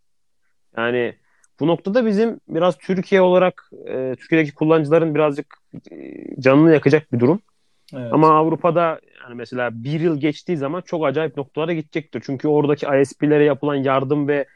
Yani 0.76 1.14
bu 1.61 1.66
noktada 1.66 2.07
bizim 2.07 2.40
biraz 2.48 2.78
Türkiye 2.78 3.20
olarak 3.20 3.70
e, 3.86 4.14
Türkiye'deki 4.18 4.55
kullanıcıların 4.55 5.14
birazcık 5.14 5.57
e, 5.90 6.14
canını 6.40 6.72
yakacak 6.72 7.12
bir 7.12 7.20
durum. 7.20 7.40
Evet. 7.94 8.12
Ama 8.12 8.36
Avrupa'da 8.38 9.00
yani 9.22 9.34
mesela 9.34 9.84
bir 9.84 10.00
yıl 10.00 10.20
geçtiği 10.20 10.57
zaman 10.57 10.80
çok 10.80 11.07
acayip 11.07 11.36
noktalara 11.36 11.72
gidecektir. 11.72 12.22
Çünkü 12.26 12.48
oradaki 12.48 12.86
ISP'lere 13.02 13.44
yapılan 13.44 13.74
yardım 13.74 14.28
ve 14.28 14.46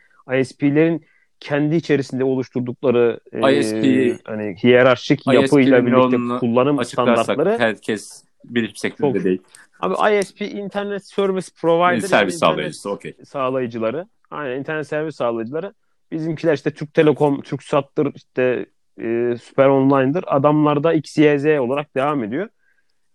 ISP'lerin 0.41 1.07
kendi 1.41 1.77
içerisinde 1.77 2.25
oluşturdukları 2.25 3.21
e, 3.33 3.59
ISP 3.59 4.21
hani 4.25 4.57
hiyerarşik 4.63 5.21
ISP 5.21 5.35
yapıyla 5.35 5.87
birlikte 5.87 6.39
kullanım 6.41 6.85
standartları 6.85 7.59
herkes 7.59 8.25
bir 8.45 8.73
Çok- 8.73 9.25
değil. 9.25 9.43
abi 9.81 10.19
ISP 10.19 10.41
internet 10.41 11.07
service 11.07 11.47
provider 11.61 12.01
servis 12.01 12.39
sağlayıcısı 12.39 12.91
okey. 12.91 13.15
sağlayıcıları. 13.25 14.07
Aynen 14.31 14.59
internet 14.59 14.87
servis 14.87 15.17
sağlayıcıları. 15.17 15.75
Bizimkiler 16.13 16.55
işte 16.55 16.71
Türk 16.71 16.95
Telekom, 16.95 17.41
Türksat'tır, 17.43 18.15
işte 18.15 18.67
e, 19.01 19.37
Süper 19.43 19.67
Online'dır. 19.67 20.25
Adamlar 20.27 20.85
da 20.85 20.93
XYZ 20.93 21.47
olarak 21.47 21.95
devam 21.95 22.25
ediyor. 22.25 22.49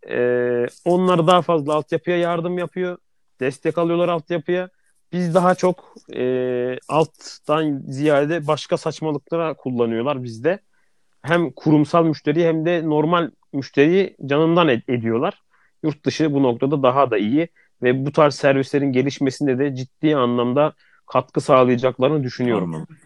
E, 0.10 0.68
onlar 0.86 1.28
daha 1.28 1.41
fazla 1.41 1.74
altyapıya 1.74 2.18
yardım 2.18 2.58
yapıyor. 2.58 2.98
Destek 3.39 3.78
alıyorlar 3.78 4.10
altyapıya. 4.10 4.70
Biz 5.12 5.36
daha 5.36 5.56
çok 5.56 5.96
e, 6.16 6.78
alttan 6.89 7.84
ziyade 7.88 8.48
başka 8.48 8.78
saçmalıklara 8.78 9.54
kullanıyorlar 9.54 10.24
bizde. 10.24 10.60
Hem 11.22 11.52
kurumsal 11.52 12.06
müşteri 12.06 12.46
hem 12.46 12.66
de 12.66 12.89
normal 12.89 13.32
müşteriyi 13.54 14.18
canından 14.26 14.68
ed- 14.70 14.91
ediyorlar. 14.98 15.41
Yurt 15.84 16.06
dışı 16.06 16.34
bu 16.34 16.44
noktada 16.44 16.84
daha 16.84 17.12
da 17.12 17.18
iyi 17.18 17.48
ve 17.82 18.06
bu 18.06 18.12
tarz 18.12 18.36
servislerin 18.36 18.91
gelişmesinde 18.91 19.60
de 19.60 19.76
ciddi 19.76 20.16
anlamda 20.16 20.74
katkı 21.14 21.41
sağlayacaklarını 21.41 22.24
düşünüyorum. 22.24 22.76
Anladım. 22.76 22.97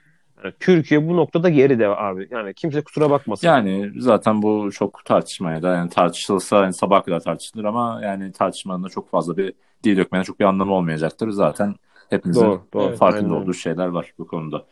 Yani 0.43 0.53
Türkiye 0.59 1.07
bu 1.07 1.17
noktada 1.17 1.49
geride 1.49 1.87
abi. 1.87 2.27
Yani 2.31 2.53
kimse 2.53 2.81
kusura 2.81 3.09
bakmasın. 3.09 3.47
Yani 3.47 3.91
zaten 3.97 4.41
bu 4.41 4.71
çok 4.71 5.05
tartışmaya 5.05 5.61
da 5.63 5.75
yani 5.75 5.89
tartışılsa 5.89 6.63
yani 6.63 6.73
sabah 6.73 7.03
kadar 7.03 7.19
tartışılır 7.19 7.63
ama 7.63 7.99
yani 8.03 8.31
tartışmanın 8.31 8.83
da 8.83 8.89
çok 8.89 9.11
fazla 9.11 9.37
bir 9.37 9.53
dil 9.83 9.97
dökmenin 9.97 10.23
çok 10.23 10.39
bir 10.39 10.45
anlamı 10.45 10.73
olmayacaktır. 10.73 11.29
Zaten 11.29 11.75
hepimizin 12.09 12.45
doğru, 12.45 12.61
doğru. 12.73 12.95
Farkında 12.95 13.33
Aynen 13.33 13.41
olduğu 13.41 13.53
şeyler 13.53 13.87
var 13.87 14.13
bu 14.17 14.27
konuda. 14.27 14.65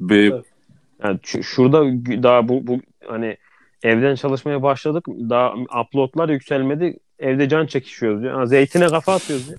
Bir, 0.00 0.32
Evet. 0.32 0.44
Yani 1.02 1.18
şu- 1.22 1.42
şurada 1.42 1.82
daha 2.22 2.48
bu, 2.48 2.66
bu 2.66 2.80
hani 3.06 3.36
evden 3.82 4.14
çalışmaya 4.14 4.62
başladık. 4.62 5.06
Daha 5.08 5.54
uploadlar 5.82 6.28
yükselmedi. 6.28 6.98
Evde 7.18 7.48
can 7.48 7.66
çekişiyoruz. 7.66 8.22
Ya. 8.22 8.36
Ha, 8.36 8.46
Zeytine 8.46 8.86
kafa 8.86 9.14
atıyoruz 9.14 9.48
ya. 9.48 9.56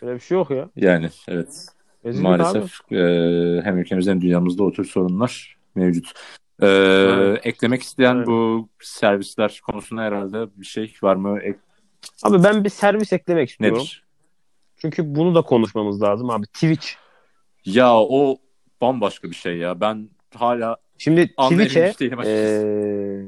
Şöyle 0.00 0.14
bir 0.14 0.20
şey 0.20 0.38
yok 0.38 0.50
ya. 0.50 0.68
yani 0.76 1.08
evet 1.28 1.75
Abi. 2.14 2.20
maalesef 2.22 2.92
e, 2.92 2.96
hem 3.64 3.78
ülkemizde 3.78 4.10
hem 4.10 4.20
dünyamızda 4.20 4.64
o 4.64 4.72
tür 4.72 4.84
sorunlar 4.84 5.56
mevcut. 5.74 6.12
E, 6.62 6.66
Evet. 6.66 7.40
eklemek 7.46 7.82
isteyen 7.82 8.16
Evet. 8.16 8.26
bu 8.26 8.68
servisler 8.80 9.60
konusunda 9.66 10.02
herhalde 10.02 10.46
bir 10.56 10.66
şey 10.66 10.94
var 11.02 11.16
mı? 11.16 11.38
Ek- 11.42 11.58
Abi 12.22 12.44
ben 12.44 12.64
bir 12.64 12.68
servis 12.68 13.12
eklemek 13.12 13.50
istiyorum. 13.50 13.78
nedir? 13.78 14.04
Çünkü 14.76 15.14
bunu 15.14 15.34
da 15.34 15.42
konuşmamız 15.42 16.02
lazım 16.02 16.30
abi. 16.30 16.46
Twitch. 16.46 16.86
Ya 17.64 17.96
o 18.00 18.36
bambaşka 18.80 19.30
bir 19.30 19.34
şey 19.34 19.56
ya. 19.56 19.80
Ben 19.80 20.08
hala 20.34 20.76
Şimdi 20.98 21.34
Twitch'e 21.50 21.94
eee 22.24 23.24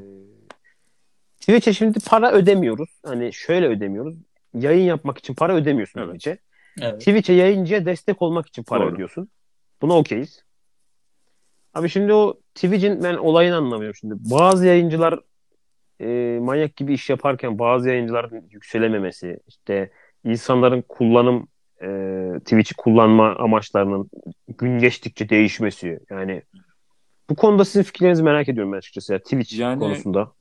Twitch'e 1.41 1.73
şimdi 1.73 1.99
para 2.07 2.33
ödemiyoruz. 2.33 2.89
Hani 3.07 3.33
şöyle 3.33 3.67
ödemiyoruz. 3.69 4.17
Yayın 4.55 4.85
yapmak 4.85 5.19
için 5.19 5.35
para 5.35 5.55
ödemiyorsun 5.55 6.01
Evet. 6.01 6.09
Twitch'e. 6.09 6.39
Evet. 6.83 6.99
Twitch'e 6.99 7.33
yayıncıya 7.33 7.87
destek 7.87 8.23
olmak 8.23 8.47
için 8.47 8.63
para 8.63 8.85
Doğru. 8.85 8.95
ödüyorsun. 8.95 9.29
Buna 9.83 9.97
okeyiz. 9.99 10.43
Abi 11.75 11.89
şimdi 11.89 12.13
o 12.13 12.41
Twitch'in 12.55 13.03
ben 13.05 13.15
olayını 13.15 13.57
anlamıyorum 13.57 13.95
şimdi. 13.95 14.15
Bazı 14.31 14.67
yayıncılar 14.67 15.21
e, 16.01 16.39
manyak 16.43 16.77
gibi 16.77 16.95
iş 16.95 17.11
yaparken 17.11 17.59
bazı 17.59 17.89
yayıncıların 17.89 18.49
yükselememesi, 18.51 19.41
işte 19.49 19.91
insanların 20.25 20.85
kullanım 20.89 21.49
e, 21.83 21.89
Twitch'i 22.39 22.75
kullanma 22.75 23.37
amaçlarının 23.37 24.11
gün 24.59 24.79
geçtikçe 24.79 25.29
değişmesi. 25.29 26.01
Yani 26.11 26.43
bu 27.31 27.37
konuda 27.37 27.65
sizin 27.65 27.83
fikirlerinizi 27.83 28.23
merak 28.23 28.49
ediyorum 28.49 28.73
ben 28.73 28.79
açıkçası 28.79 29.13
ya 29.13 29.19
Twitch 29.19 29.59
Yani- 29.59 29.79
konusunda. 29.79 30.33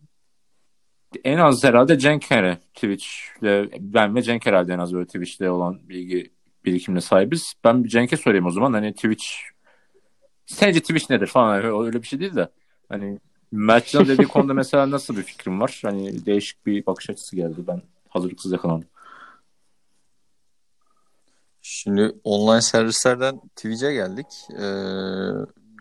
En 1.24 1.38
az 1.38 1.64
herhalde 1.64 2.00
Cenk 2.00 2.32
Ere 2.32 2.58
Twitch'le 2.74 3.72
ben 3.80 4.16
ve 4.16 4.22
Cenk 4.22 4.46
herhalde 4.46 4.74
en 4.74 4.80
az 4.80 4.94
böyle 4.94 5.06
Twitch'le 5.06 5.42
olan 5.42 5.90
bilgi 5.90 6.32
birikimine 6.66 7.02
sahibiz. 7.02 7.54
Ben 7.64 7.84
bir 7.84 7.90
Cenk'e 7.90 8.18
sorayım 8.18 8.46
o 8.46 8.52
zaman. 8.52 8.74
Hani 8.74 8.94
Twitch 8.94 9.26
sence 10.46 10.80
Twitch 10.80 11.10
nedir 11.10 11.28
falan 11.28 11.58
öyle 11.58 11.86
öyle 11.86 12.02
bir 12.02 12.08
şey 12.08 12.20
değil 12.20 12.36
de 12.36 12.50
hani 12.90 13.20
Mertcan 13.52 14.08
dediği 14.08 14.28
konuda 14.28 14.54
mesela 14.54 14.92
nasıl 14.92 15.18
bir 15.18 15.24
fikrim 15.24 15.62
var? 15.62 15.80
Hani 15.86 16.26
değişik 16.26 16.66
bir 16.66 16.86
bakış 16.86 17.10
açısı 17.10 17.36
geldi. 17.36 17.56
Ben 17.68 17.82
hazırlıksız 18.10 18.52
yakalandım. 18.52 18.88
Şimdi 21.62 22.16
online 22.24 22.62
servislerden 22.62 23.40
Twitch'e 23.56 23.94
geldik. 23.94 24.26
Ee, 24.52 24.64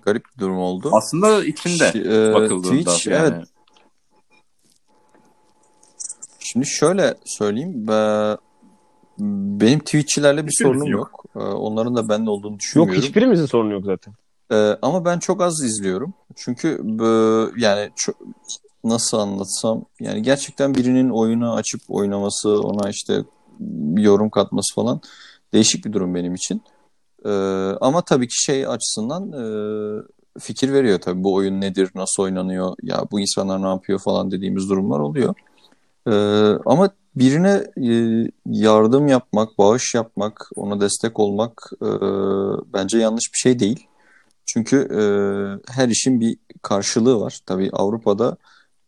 garip 0.04 0.24
bir 0.34 0.40
durum 0.40 0.58
oldu. 0.58 0.90
Aslında 0.92 1.44
içinde 1.44 1.84
Şi- 1.84 2.30
e, 2.30 2.34
bakıldığında 2.34 2.90
Twitch, 2.90 3.06
yani. 3.06 3.34
evet. 3.34 3.48
Şimdi 6.56 6.68
şöyle 6.68 7.14
söyleyeyim. 7.24 7.86
Ben, 7.88 8.36
benim 9.60 9.78
Twitch'çilerle 9.78 10.46
bir 10.46 10.50
Hiçbirimizin 10.50 10.80
sorunum 10.80 10.98
yok. 10.98 11.24
yok. 11.34 11.46
Ee, 11.46 11.52
onların 11.54 11.96
da 11.96 12.08
bende 12.08 12.30
olduğunu 12.30 12.52
Yok 12.52 12.60
düşünmüyorum. 12.60 13.02
hiçbirimizin 13.02 13.46
sorunu 13.46 13.72
yok 13.72 13.84
zaten. 13.84 14.14
Ee, 14.52 14.78
ama 14.82 15.04
ben 15.04 15.18
çok 15.18 15.42
az 15.42 15.62
izliyorum. 15.64 16.14
Çünkü 16.36 16.80
yani 17.56 17.90
çok, 17.96 18.16
nasıl 18.84 19.18
anlatsam 19.18 19.84
yani 20.00 20.22
gerçekten 20.22 20.74
birinin 20.74 21.10
oyunu 21.10 21.54
açıp 21.54 21.80
oynaması, 21.88 22.60
ona 22.60 22.90
işte 22.90 23.24
yorum 23.96 24.30
katması 24.30 24.74
falan 24.74 25.00
değişik 25.52 25.84
bir 25.84 25.92
durum 25.92 26.14
benim 26.14 26.34
için. 26.34 26.62
Ee, 27.24 27.30
ama 27.80 28.02
tabii 28.02 28.28
ki 28.28 28.44
şey 28.44 28.66
açısından 28.66 29.32
e, 29.32 29.42
fikir 30.40 30.72
veriyor 30.72 30.98
tabii 30.98 31.24
bu 31.24 31.34
oyun 31.34 31.60
nedir, 31.60 31.90
nasıl 31.94 32.22
oynanıyor, 32.22 32.74
ya 32.82 33.04
bu 33.10 33.20
insanlar 33.20 33.62
ne 33.62 33.68
yapıyor 33.68 33.98
falan 33.98 34.30
dediğimiz 34.30 34.70
durumlar 34.70 34.98
oluyor. 34.98 35.34
Ee, 36.06 36.10
ama 36.66 36.90
birine 37.16 37.64
e, 37.76 37.92
yardım 38.46 39.08
yapmak, 39.08 39.58
bağış 39.58 39.94
yapmak, 39.94 40.50
ona 40.56 40.80
destek 40.80 41.20
olmak 41.20 41.70
e, 41.82 41.88
bence 42.72 42.98
yanlış 42.98 43.32
bir 43.32 43.38
şey 43.38 43.58
değil. 43.58 43.86
Çünkü 44.46 44.76
e, 44.76 45.02
her 45.72 45.88
işin 45.88 46.20
bir 46.20 46.36
karşılığı 46.62 47.20
var. 47.20 47.40
Tabii 47.46 47.70
Avrupa'da 47.72 48.36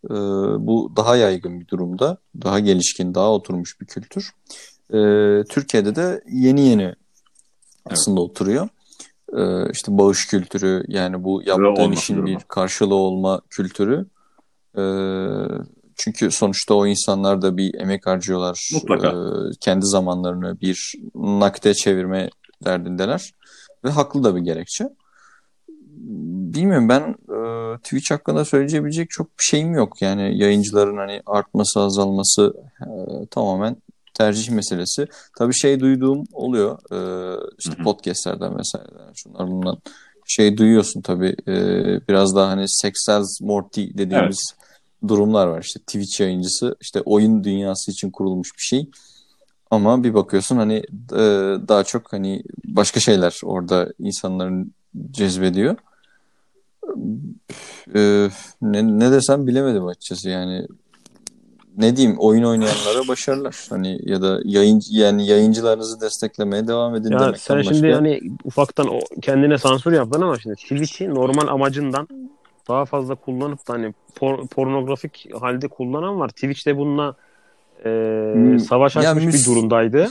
e, 0.05 0.15
bu 0.67 0.93
daha 0.97 1.17
yaygın 1.17 1.61
bir 1.61 1.69
durumda. 1.69 2.19
Daha 2.43 2.59
gelişkin, 2.61 3.15
daha 3.15 3.33
oturmuş 3.33 3.81
bir 3.81 3.87
kültür. 3.87 4.31
E, 4.91 4.99
Türkiye'de 5.45 5.97
de 5.97 6.25
yeni 6.33 6.61
yeni 6.61 6.95
aslında 7.85 8.21
oturuyor. 8.21 8.69
E, 9.37 9.71
işte 9.71 9.99
bağış 9.99 10.27
kültürü 10.27 10.85
yani 10.89 11.25
bu 11.25 11.43
yaptığın 11.47 11.93
işin 11.93 12.27
bir 12.27 12.39
karşılığı 12.49 12.95
olma 12.95 13.41
kültürü. 13.51 14.07
E, 14.77 14.83
çünkü 15.99 16.31
sonuçta 16.31 16.75
o 16.75 16.87
insanlar 16.87 17.43
da 17.43 17.57
bir 17.57 17.75
emek 17.75 18.07
harcıyorlar. 18.07 18.71
Mutlaka. 18.75 19.09
E, 19.09 19.15
kendi 19.61 19.87
zamanlarını 19.87 20.61
bir 20.61 20.95
nakde 21.15 21.75
çevirme 21.75 22.31
derdindeler. 22.65 23.33
Ve 23.85 23.91
haklı 23.91 24.25
da 24.25 24.37
bir 24.37 24.41
gerekçe. 24.41 24.89
Bilmiyorum 26.55 26.89
ben 26.89 27.17
e, 27.35 27.77
Twitch 27.79 28.11
hakkında 28.11 28.45
söyleyebilecek 28.45 29.11
çok 29.11 29.27
bir 29.27 29.45
şeyim 29.45 29.75
yok. 29.75 30.03
Yani 30.03 30.39
yayıncıların 30.39 30.97
hani 30.97 31.23
artması 31.27 31.81
azalması 31.81 32.55
e, 32.81 33.27
tamamen 33.27 33.77
tercih 34.15 34.51
meselesi. 34.51 35.07
Tabii 35.39 35.55
şey 35.55 35.81
duyduğum 35.81 36.25
oluyor. 36.33 36.79
E, 36.93 36.99
işte 37.59 37.75
Hı 37.77 37.81
hı. 37.81 37.85
podcastlerden 37.85 38.57
mesela 38.57 38.85
şunlar 39.15 39.49
bundan 39.49 39.79
şey 40.27 40.57
duyuyorsun 40.57 41.01
tabii. 41.01 41.37
E, 41.49 41.55
biraz 42.09 42.37
daha 42.37 42.49
hani 42.49 42.65
Sexels 42.69 43.41
Morty 43.41 43.85
dediğimiz 43.95 44.55
durumlar 45.09 45.47
var. 45.47 45.63
İşte 45.63 45.81
Twitch 45.81 46.21
yayıncısı 46.21 46.77
işte 46.81 47.01
oyun 47.01 47.45
dünyası 47.45 47.91
için 47.91 48.11
kurulmuş 48.11 48.57
bir 48.57 48.63
şey. 48.63 48.91
Ama 49.71 50.05
bir 50.05 50.15
bakıyorsun 50.15 50.57
hani 50.57 50.75
e, 51.13 51.23
daha 51.69 51.85
çok 51.85 52.13
hani 52.13 52.43
başka 52.65 53.01
şeyler 53.01 53.41
orada 53.45 53.93
insanların 53.99 54.73
cezbediyor. 55.11 55.77
E, 57.95 58.29
ne, 58.63 58.99
ne 58.99 59.13
desem 59.13 59.47
bilemedim 59.47 59.87
açıkçası 59.87 60.29
yani. 60.29 60.67
Ne 61.77 61.97
diyeyim 61.97 62.17
oyun 62.19 62.43
oynayanlara 62.43 63.09
başarılar. 63.09 63.67
Hani 63.71 64.01
ya 64.05 64.23
da 64.23 64.41
yayın 64.45 64.83
yani 64.91 65.27
yayıncılarınızı 65.27 66.01
desteklemeye 66.01 66.69
devam 66.69 66.95
edin 66.95 67.11
Ya 67.11 67.19
demekten 67.21 67.39
sen 67.39 67.59
başka. 67.59 67.75
şimdi 67.75 67.93
hani 67.93 68.21
ufaktan 68.45 68.89
o 68.89 69.01
kendine 69.23 69.59
sansür 69.59 69.93
yaptın 69.93 70.21
ama 70.21 70.39
şimdi 70.39 70.57
Twitch'i 70.57 71.15
normal 71.15 71.49
amacından 71.49 72.09
daha 72.69 72.85
fazla 72.85 73.15
kullanıp 73.15 73.69
da 73.69 73.73
hani 73.73 73.95
por- 74.21 74.47
pornografik 74.49 75.29
halde 75.41 75.69
kullanan 75.69 76.21
var. 76.21 76.29
Twitch'te 76.29 76.77
bununla 76.77 77.17
e, 77.85 77.89
Hmm. 78.33 78.59
savaş 78.61 78.97
Ya 78.97 79.11
açmış 79.11 79.25
müs- 79.25 79.41
bir 79.41 79.47
durumdaydı. 79.47 80.07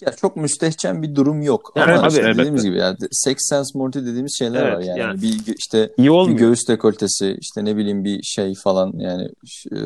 Ya 0.00 0.12
çok 0.12 0.36
müstehcen 0.36 1.02
bir 1.02 1.14
durum 1.14 1.42
yok. 1.42 1.72
Ya 1.76 1.82
Ama 1.84 1.92
evet, 1.92 2.10
işte 2.10 2.22
tabii, 2.22 2.38
dediğimiz 2.38 2.64
gibi 2.64 2.76
yani 2.78 2.96
Sex 3.10 3.36
Sense 3.38 3.78
Morty 3.78 3.98
dediğimiz 3.98 4.38
şeyler 4.38 4.62
Evet, 4.62 4.76
var 4.76 4.80
yani. 4.82 5.00
yani. 5.00 5.22
Bir 5.22 5.54
işte 5.58 5.90
İyi 5.96 6.10
bir 6.10 6.32
göğüs 6.32 6.68
dekoltesi 6.68 7.36
işte 7.40 7.64
ne 7.64 7.76
bileyim 7.76 8.04
bir 8.04 8.22
şey 8.22 8.54
falan 8.54 8.92
yani 8.96 9.28
e, 9.72 9.78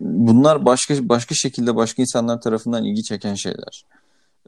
bunlar 0.00 0.66
başka 0.66 1.08
başka 1.08 1.34
şekilde 1.34 1.76
başka 1.76 2.02
insanlar 2.02 2.40
tarafından 2.40 2.84
ilgi 2.84 3.02
çeken 3.02 3.34
şeyler. 3.34 3.84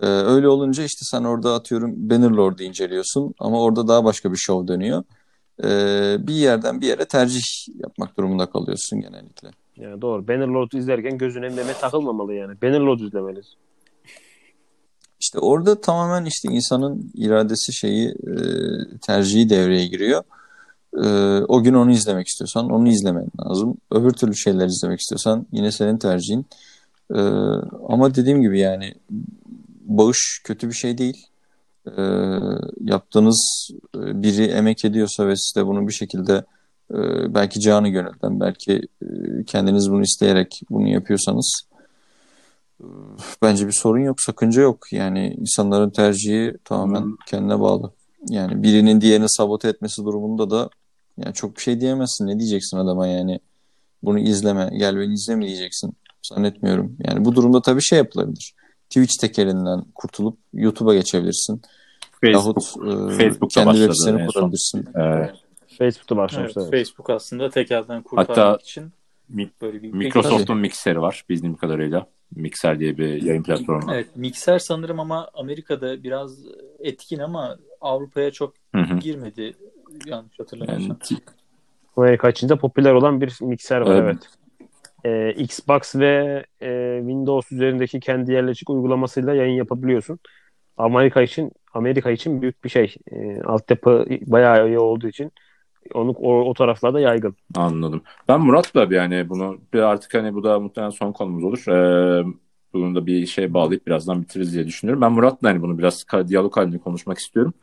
E, 0.02 0.06
öyle 0.06 0.48
olunca 0.48 0.84
işte 0.84 1.00
sen 1.04 1.24
orada 1.24 1.54
atıyorum 1.54 2.10
Bannerlord'u 2.10 2.62
inceliyorsun 2.62 3.34
ama 3.38 3.62
orada 3.62 3.88
daha 3.88 4.04
başka 4.04 4.32
bir 4.32 4.36
şov 4.36 4.68
dönüyor. 4.68 5.04
E, 5.64 5.68
bir 6.26 6.34
yerden 6.34 6.80
bir 6.80 6.86
yere 6.86 7.04
tercih 7.04 7.42
yapmak 7.74 8.16
durumunda 8.18 8.46
kalıyorsun 8.46 9.00
genellikle. 9.00 9.50
Yani 9.76 10.02
doğru. 10.02 10.28
Bannerlord'u 10.28 10.78
izlerken 10.78 11.18
gözüne 11.18 11.48
meme 11.48 11.72
takılmamalı 11.80 12.34
yani. 12.34 12.62
Bannerlord'u 12.62 13.06
izlemeliyiz. 13.06 13.54
İşte 15.20 15.38
orada 15.38 15.80
tamamen 15.80 16.24
işte 16.24 16.48
insanın 16.52 17.12
iradesi 17.14 17.72
şeyi 17.72 18.08
e, 18.08 18.34
tercihi 19.02 19.50
devreye 19.50 19.86
giriyor. 19.86 20.22
E, 20.96 21.08
o 21.48 21.62
gün 21.62 21.74
onu 21.74 21.90
izlemek 21.90 22.28
istiyorsan 22.28 22.70
onu 22.70 22.88
izlemen 22.88 23.26
lazım. 23.40 23.76
Öbür 23.90 24.10
türlü 24.10 24.36
şeyler 24.36 24.66
izlemek 24.66 25.00
istiyorsan 25.00 25.46
yine 25.52 25.72
senin 25.72 25.98
tercihin. 25.98 26.46
E, 27.14 27.20
ama 27.88 28.14
dediğim 28.14 28.42
gibi 28.42 28.58
yani 28.60 28.94
bağış 29.84 30.40
kötü 30.44 30.68
bir 30.68 30.74
şey 30.74 30.98
değil. 30.98 31.26
E, 31.96 32.02
yaptığınız 32.80 33.70
e, 33.96 34.22
biri 34.22 34.44
emek 34.44 34.84
ediyorsa 34.84 35.26
ve 35.26 35.36
siz 35.36 35.56
de 35.56 35.66
bunu 35.66 35.88
bir 35.88 35.92
şekilde 35.92 36.44
e, 36.90 36.98
belki 37.34 37.60
canı 37.60 37.88
gönülden 37.88 38.40
belki 38.40 38.82
e, 39.02 39.06
kendiniz 39.46 39.90
bunu 39.90 40.02
isteyerek 40.02 40.60
bunu 40.70 40.88
yapıyorsanız 40.88 41.68
Bence 43.42 43.66
bir 43.66 43.72
sorun 43.72 44.00
yok, 44.00 44.20
sakınca 44.20 44.62
yok. 44.62 44.92
Yani 44.92 45.36
insanların 45.40 45.90
tercihi 45.90 46.54
tamamen 46.64 47.02
Hmm. 47.02 47.16
kendine 47.26 47.60
bağlı. 47.60 47.92
Yani 48.28 48.62
birinin 48.62 49.00
diğerini 49.00 49.28
sabote 49.28 49.68
etmesi 49.68 50.04
durumunda 50.04 50.50
da 50.50 50.70
yani 51.16 51.34
çok 51.34 51.56
bir 51.56 51.62
şey 51.62 51.80
diyemezsin. 51.80 52.26
Ne 52.26 52.38
diyeceksin 52.38 52.76
adama 52.76 53.06
yani? 53.06 53.40
Bunu 54.02 54.18
izleme, 54.18 54.70
gel 54.78 54.96
beni 54.96 55.12
izleme 55.12 55.46
diyeceksin. 55.46 55.92
Zannetmiyorum. 56.22 56.96
Yani 57.04 57.24
bu 57.24 57.34
durumda 57.34 57.62
tabii 57.62 57.82
şey 57.82 57.98
yapılabilir. 57.98 58.54
Twitch 58.90 59.20
tekelinden 59.20 59.84
kurtulup 59.94 60.38
YouTube'a 60.52 60.94
geçebilirsin. 60.94 61.62
Facebook, 62.20 62.56
Yahut 62.76 63.12
e, 63.12 63.16
Facebook'ta 63.16 63.64
kendi 63.64 63.76
web 63.76 63.88
başladı 63.88 63.94
siteni 63.94 64.26
kurabilirsin. 64.26 64.78
e, 64.78 65.32
Facebook'ta 65.78 66.14
Evet, 66.14 66.24
başlamışlar. 66.24 66.62
Evet, 66.62 66.70
Facebook 66.70 67.10
aslında 67.10 67.50
tekelden 67.50 68.02
kurtarmak 68.02 68.28
Hatta 68.38 68.58
için 68.62 68.92
Mi- 69.28 69.50
böyle 69.62 69.82
bir 69.82 69.92
Microsoft'un 69.92 70.56
Mixer'i 70.58 71.00
var 71.00 71.24
bildiğim 71.28 71.56
kadarıyla. 71.56 72.06
Mixer 72.36 72.78
diye 72.80 72.98
bir 72.98 73.22
yayın 73.22 73.42
platformu. 73.42 73.92
Evet, 73.94 74.06
mikser 74.16 74.58
sanırım 74.58 75.00
ama 75.00 75.28
Amerika'da 75.34 76.02
biraz 76.02 76.38
etkin 76.78 77.18
ama 77.18 77.56
Avrupa'ya 77.80 78.30
çok 78.30 78.54
Hı 78.74 78.80
hı. 78.82 78.98
girmedi 78.98 79.54
yanlış 80.06 80.38
hatırlamıyorsam. 80.38 80.96
Yani, 81.10 81.20
Amerika 81.96 82.30
içinde 82.30 82.56
popüler 82.56 82.92
olan 82.92 83.20
bir 83.20 83.38
mikser 83.40 83.80
var 83.80 83.94
Evet. 84.02 84.16
evet. 85.04 85.34
e, 85.38 85.42
Xbox 85.42 85.94
ve 85.96 86.44
e, 86.62 86.96
Windows 87.00 87.52
üzerindeki 87.52 88.00
kendi 88.00 88.32
yerleşik 88.32 88.70
uygulamasıyla 88.70 89.34
yayın 89.34 89.54
yapabiliyorsun. 89.54 90.18
Amerika 90.76 91.22
için 91.22 91.52
Amerika 91.74 92.10
için 92.10 92.42
büyük 92.42 92.64
bir 92.64 92.68
şey. 92.68 92.94
E, 93.12 93.42
altyapı 93.42 94.06
bayağı 94.26 94.68
iyi 94.68 94.78
olduğu 94.78 95.08
için 95.08 95.32
onu 95.94 96.10
o, 96.10 96.50
o 96.50 96.54
taraflarda 96.54 97.00
yaygın. 97.00 97.36
Anladım. 97.56 98.02
Ben 98.28 98.40
Murat'la 98.40 98.90
bir 98.90 98.96
yani 98.96 99.28
bunu 99.28 99.58
bir 99.74 99.78
artık 99.78 100.14
hani 100.14 100.34
bu 100.34 100.44
da 100.44 100.60
muhtemelen 100.60 100.90
son 100.90 101.12
konumuz 101.12 101.44
olur. 101.44 101.68
Ee, 101.68 102.24
bunu 102.72 102.94
da 102.94 103.06
bir 103.06 103.26
şey 103.26 103.54
bağlayıp 103.54 103.86
birazdan 103.86 104.22
bitiririz 104.22 104.54
diye 104.54 104.66
düşünüyorum. 104.66 105.02
Ben 105.02 105.12
Murat'la 105.12 105.48
hani 105.48 105.62
bunu 105.62 105.78
biraz 105.78 106.06
diyalog 106.28 106.56
halinde 106.56 106.78
konuşmak 106.78 107.18
istiyorum. 107.18 107.54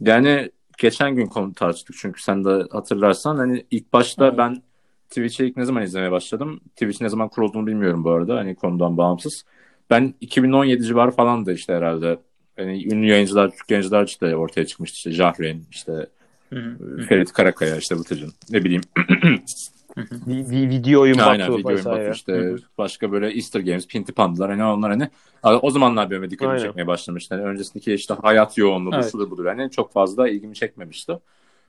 Yani 0.00 0.50
geçen 0.78 1.14
gün 1.16 1.26
konu 1.26 1.54
tartıştık 1.54 1.96
çünkü 1.98 2.22
sen 2.22 2.44
de 2.44 2.66
hatırlarsan 2.70 3.36
hani 3.36 3.66
ilk 3.70 3.92
başta 3.92 4.26
evet. 4.26 4.38
ben 4.38 4.62
Twitch'i 5.08 5.46
ilk 5.46 5.56
ne 5.56 5.64
zaman 5.64 5.82
izlemeye 5.82 6.12
başladım? 6.12 6.60
Twitch 6.70 7.02
ne 7.02 7.08
zaman 7.08 7.28
kurulduğunu 7.28 7.66
bilmiyorum 7.66 8.04
bu 8.04 8.10
arada 8.10 8.36
hani 8.36 8.54
konudan 8.54 8.96
bağımsız. 8.96 9.44
Ben 9.90 10.14
2017 10.20 10.82
civarı 10.82 11.10
falan 11.10 11.46
da 11.46 11.52
işte 11.52 11.74
herhalde 11.74 12.18
hani 12.60 12.94
ünlü 12.94 13.06
yayıncılar, 13.06 13.50
Türk 13.50 13.70
yayıncılar 13.70 14.06
işte 14.06 14.36
ortaya 14.36 14.66
çıkmıştı. 14.66 14.96
İşte 14.96 15.10
Jahreyn, 15.10 15.62
işte 15.70 16.06
Hı-hı. 16.50 17.02
Ferit 17.08 17.32
Karakaya, 17.32 17.76
işte 17.76 17.96
Vıtıcın. 17.96 18.32
Ne 18.50 18.64
bileyim. 18.64 18.82
video 20.26 21.00
oyun 21.00 21.18
Aynen, 21.18 21.48
Batu 21.48 21.58
video 21.58 21.68
oyun 21.68 21.84
Batu 21.84 22.12
işte 22.12 22.32
Hı-hı. 22.32 22.56
başka 22.78 23.12
böyle 23.12 23.34
Easter 23.34 23.60
Games, 23.60 23.86
Pinti 23.86 24.12
Pandalar 24.12 24.50
hani 24.50 24.64
onlar 24.64 24.90
hani 24.90 25.08
o 25.42 25.70
zamanlar 25.70 26.10
benim 26.10 26.30
dikkatimi 26.30 26.52
Aynen. 26.52 26.64
çekmeye 26.64 26.86
başlamıştı. 26.86 27.34
Yani 27.34 27.44
öncesindeki 27.44 27.94
işte 27.94 28.14
hayat 28.14 28.58
yoğunluğu 28.58 28.94
evet. 28.94 29.12
şudur 29.12 29.30
budur 29.30 29.46
hani 29.46 29.70
çok 29.70 29.92
fazla 29.92 30.28
ilgimi 30.28 30.54
çekmemişti. 30.54 31.18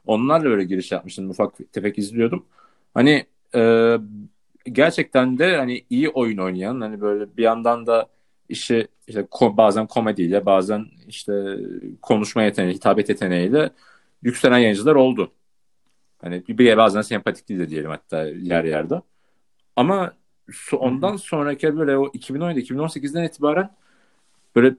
Onlarla 0.08 0.46
böyle 0.46 0.64
giriş 0.64 0.92
yapmıştım. 0.92 1.30
Ufak 1.30 1.54
tefek 1.74 1.98
izliyordum. 1.98 2.46
Hani 2.94 3.26
e, 3.56 3.98
gerçekten 4.72 5.38
de 5.38 5.58
hani 5.58 5.84
iyi 5.90 6.10
oyun 6.10 6.38
oynayan 6.38 6.82
hani 6.82 7.02
böyle 7.02 7.38
bir 7.38 7.44
yandan 7.44 7.88
da 7.88 8.08
işi 8.52 8.88
işte 9.08 9.22
ko- 9.22 9.58
bazen 9.58 9.88
komediyle 9.88 10.46
bazen 10.46 10.86
işte 11.08 11.58
konuşma 12.02 12.44
yeteneği, 12.44 12.76
hitabet 12.76 13.10
yeteneğiyle 13.10 13.72
yükselen 14.24 14.58
yayıncılar 14.58 14.96
oldu. 14.96 15.32
Hani 16.22 16.44
bir 16.48 16.78
bazen 16.78 17.02
sempatik 17.02 17.50
değil 17.50 17.60
de 17.60 17.70
diyelim 17.70 17.90
hatta 17.90 18.24
yer 18.28 18.64
yerde. 18.64 19.02
Ama 19.76 20.14
ondan 20.74 21.16
sonraki 21.16 21.78
böyle 21.78 21.98
o 21.98 22.08
2017-2018'den 22.08 23.24
itibaren 23.24 23.76
böyle 24.56 24.76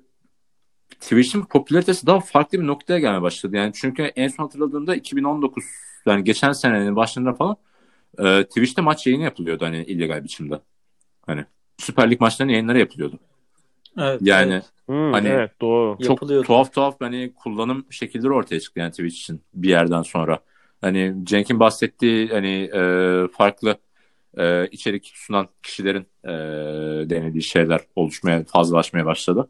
Twitch'in 1.00 1.42
popülaritesi 1.42 2.06
daha 2.06 2.20
farklı 2.20 2.60
bir 2.60 2.66
noktaya 2.66 2.98
gelmeye 2.98 3.22
başladı. 3.22 3.56
Yani 3.56 3.72
çünkü 3.74 4.02
en 4.02 4.28
son 4.28 4.44
hatırladığımda 4.44 4.96
2019 4.96 5.64
yani 6.06 6.24
geçen 6.24 6.52
senenin 6.52 6.96
başlarında 6.96 7.34
falan 7.34 7.56
e, 8.18 8.44
Twitch'te 8.44 8.82
maç 8.82 9.06
yayını 9.06 9.22
yapılıyordu 9.22 9.64
hani 9.64 9.84
illegal 9.84 10.24
biçimde. 10.24 10.60
Hani 11.26 11.44
Süper 11.78 12.10
Lig 12.10 12.20
maçlarının 12.20 12.52
yayınları 12.52 12.78
yapılıyordu. 12.78 13.18
Evet. 13.99 14.20
Yani 14.22 14.53
evet. 14.53 14.64
Hmm, 14.86 15.12
hani 15.12 15.28
evet, 15.28 15.51
doğru. 15.61 15.99
çok 15.99 16.20
tuhaf 16.47 16.72
tuhaf 16.72 17.01
hani 17.01 17.32
kullanım 17.34 17.86
şekilleri 17.90 18.32
ortaya 18.32 18.61
çıktı 18.61 18.80
yani 18.80 18.90
Twitch 18.90 19.16
için 19.16 19.43
bir 19.55 19.68
yerden 19.68 20.03
sonra. 20.03 20.38
Hani 20.80 21.14
Cenk'in 21.24 21.61
bahsettiği 21.61 22.28
hani 22.28 22.70
e, 22.74 22.82
farklı 23.28 23.76
e, 24.36 24.66
içerik 24.66 25.12
sunan 25.14 25.49
kişilerin 25.62 26.07
e, 26.24 26.30
denediği 27.11 27.43
şeyler 27.43 27.80
oluşmaya, 27.97 28.45
fazlalaşmaya 28.45 29.07
başladı. 29.07 29.49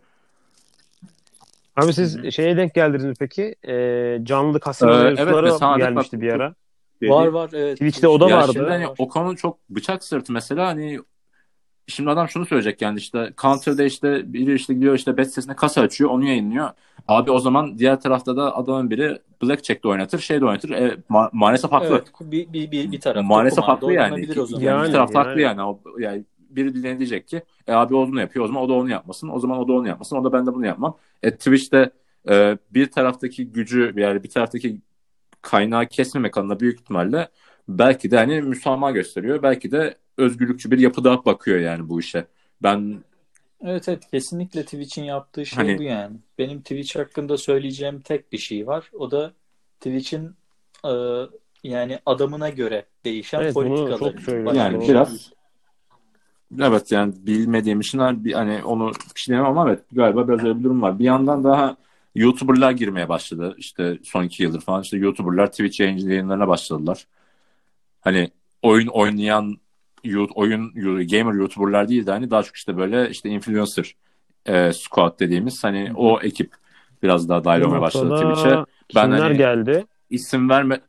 Abi 1.76 1.93
siz 1.93 2.18
Hı-hı. 2.18 2.32
şeye 2.32 2.57
denk 2.57 2.74
geldiniz 2.74 3.05
mi 3.05 3.14
peki? 3.18 3.55
E, 3.68 3.74
canlı 4.22 4.61
kasino 4.61 4.93
ee, 4.93 5.14
evet, 5.18 5.61
gelmişti 5.78 6.16
bak, 6.16 6.22
bir 6.22 6.32
ara. 6.32 6.55
Dedi. 7.01 7.11
Var 7.11 7.26
var 7.26 7.51
evet. 7.53 7.76
Twitch'te 7.78 8.09
o 8.09 8.20
da 8.20 8.30
ya 8.30 8.36
vardı. 8.36 8.53
Şimdi 8.53 8.68
hani 8.68 8.86
o 8.99 9.09
konu 9.09 9.36
çok 9.36 9.59
bıçak 9.70 10.05
sırtı 10.05 10.32
mesela 10.32 10.66
hani 10.66 11.01
Şimdi 11.86 12.10
adam 12.10 12.28
şunu 12.28 12.46
söyleyecek 12.46 12.82
yani 12.82 12.98
işte 12.98 13.32
Counter'da 13.38 13.84
işte 13.84 14.32
biri 14.32 14.54
işte 14.54 14.74
gidiyor 14.74 14.94
işte 14.94 15.16
bet 15.16 15.32
sesine 15.34 15.56
kasa 15.56 15.80
açıyor 15.80 16.10
onu 16.10 16.24
yayınlıyor. 16.24 16.70
Abi 17.08 17.30
o 17.30 17.38
zaman 17.38 17.78
diğer 17.78 18.00
tarafta 18.00 18.36
da 18.36 18.56
adamın 18.56 18.90
biri 18.90 19.18
Blackjack'te 19.42 19.88
oynatır 19.88 20.18
şey 20.18 20.40
de 20.40 20.44
oynatır. 20.44 20.70
E, 20.70 20.96
ma- 21.10 21.30
maalesef 21.32 21.72
haklı. 21.72 21.88
Evet, 21.88 22.12
bir, 22.20 22.52
bir, 22.52 22.70
bir, 22.70 22.92
bir 22.92 23.00
tarafta 23.00 23.22
maalesef 23.22 23.64
haklı 23.64 23.92
yani. 23.92 24.28
O 24.40 24.46
zaman. 24.46 24.62
Yani, 24.62 24.88
bir 24.88 24.92
tarafta 24.92 25.18
yani. 25.18 25.28
haklı 25.28 25.40
yani. 25.40 25.62
O, 25.62 25.80
yani 25.98 26.24
biri 26.56 26.74
dinleyen 26.74 26.98
diyecek 26.98 27.28
ki 27.28 27.42
e 27.66 27.72
abi 27.72 27.94
o 27.94 27.98
onu 28.02 28.20
yapıyor 28.20 28.44
o 28.44 28.48
zaman 28.48 28.62
o 28.62 28.68
da 28.68 28.72
onu 28.72 28.90
yapmasın. 28.90 29.28
O 29.28 29.38
zaman 29.38 29.58
o 29.58 29.68
da 29.68 29.72
onu 29.72 29.88
yapmasın. 29.88 30.16
O 30.16 30.24
da 30.24 30.32
ben 30.32 30.46
de 30.46 30.54
bunu 30.54 30.66
yapmam. 30.66 30.96
E, 31.22 31.30
Twitch'te 31.30 31.90
e, 32.30 32.58
bir 32.70 32.90
taraftaki 32.90 33.52
gücü 33.52 33.92
yani 33.96 34.22
bir 34.22 34.30
taraftaki 34.30 34.80
kaynağı 35.42 35.86
kesmemek 35.86 36.38
adına 36.38 36.60
büyük 36.60 36.80
ihtimalle 36.80 37.28
belki 37.68 38.10
de 38.10 38.16
hani 38.16 38.42
müsamaha 38.42 38.90
gösteriyor. 38.90 39.42
Belki 39.42 39.72
de 39.72 39.96
özgürlükçü 40.16 40.70
bir 40.70 40.78
yapıda 40.78 41.24
bakıyor 41.24 41.58
yani 41.58 41.88
bu 41.88 42.00
işe. 42.00 42.26
Ben 42.62 43.02
Evet 43.64 43.88
evet 43.88 44.10
kesinlikle 44.10 44.62
Twitch'in 44.62 45.04
yaptığı 45.04 45.46
şey 45.46 45.56
hani... 45.56 45.78
bu 45.78 45.82
yani. 45.82 46.16
Benim 46.38 46.60
Twitch 46.60 46.96
hakkında 46.96 47.36
söyleyeceğim 47.38 48.00
tek 48.00 48.32
bir 48.32 48.38
şey 48.38 48.66
var. 48.66 48.90
O 48.92 49.10
da 49.10 49.32
Twitch'in 49.80 50.30
e, 50.84 50.92
yani 51.64 51.98
adamına 52.06 52.48
göre 52.48 52.86
değişen 53.04 53.40
evet, 53.40 53.54
politikaları. 53.54 54.56
Yani 54.56 54.88
biraz 54.88 55.32
Evet 56.60 56.92
yani 56.92 57.14
bilmediğim 57.16 57.80
için 57.80 58.24
bir, 58.24 58.32
hani 58.32 58.64
onu 58.64 58.92
şey 59.14 59.34
demem 59.34 59.46
ama 59.46 59.68
evet 59.68 59.82
galiba 59.92 60.28
biraz 60.28 60.44
öyle 60.44 60.58
bir 60.58 60.64
durum 60.64 60.82
var. 60.82 60.98
Bir 60.98 61.04
yandan 61.04 61.44
daha 61.44 61.76
YouTuber'lar 62.14 62.72
girmeye 62.72 63.08
başladı. 63.08 63.54
İşte 63.58 63.98
son 64.04 64.24
iki 64.24 64.42
yıldır 64.42 64.60
falan 64.60 64.82
işte 64.82 64.96
YouTuber'lar 64.96 65.50
Twitch 65.50 65.80
yayınlarına 65.80 66.48
başladılar. 66.48 67.06
Hani 68.00 68.30
oyun 68.62 68.86
oynayan 68.86 69.56
oyun 70.34 70.72
gamer 71.07 71.32
YouTuber'lar 71.32 71.88
değil 71.88 72.07
de 72.07 72.11
hani 72.11 72.30
daha 72.30 72.42
çok 72.42 72.57
işte 72.57 72.76
böyle 72.76 73.11
işte 73.11 73.28
influencer 73.28 73.96
e, 74.46 74.72
squad 74.72 75.20
dediğimiz 75.20 75.64
hani 75.64 75.90
Hı. 75.90 75.94
o 75.96 76.20
ekip 76.20 76.55
biraz 77.03 77.28
daha 77.28 77.44
dahil 77.44 77.62
olmaya 77.62 77.80
başladı 77.80 78.14
Twitch'e. 78.14 78.57
Ben 78.94 79.05
kimler 79.05 79.18
hani, 79.18 79.36
geldi? 79.36 79.86
isim 80.11 80.50
verme 80.50 80.80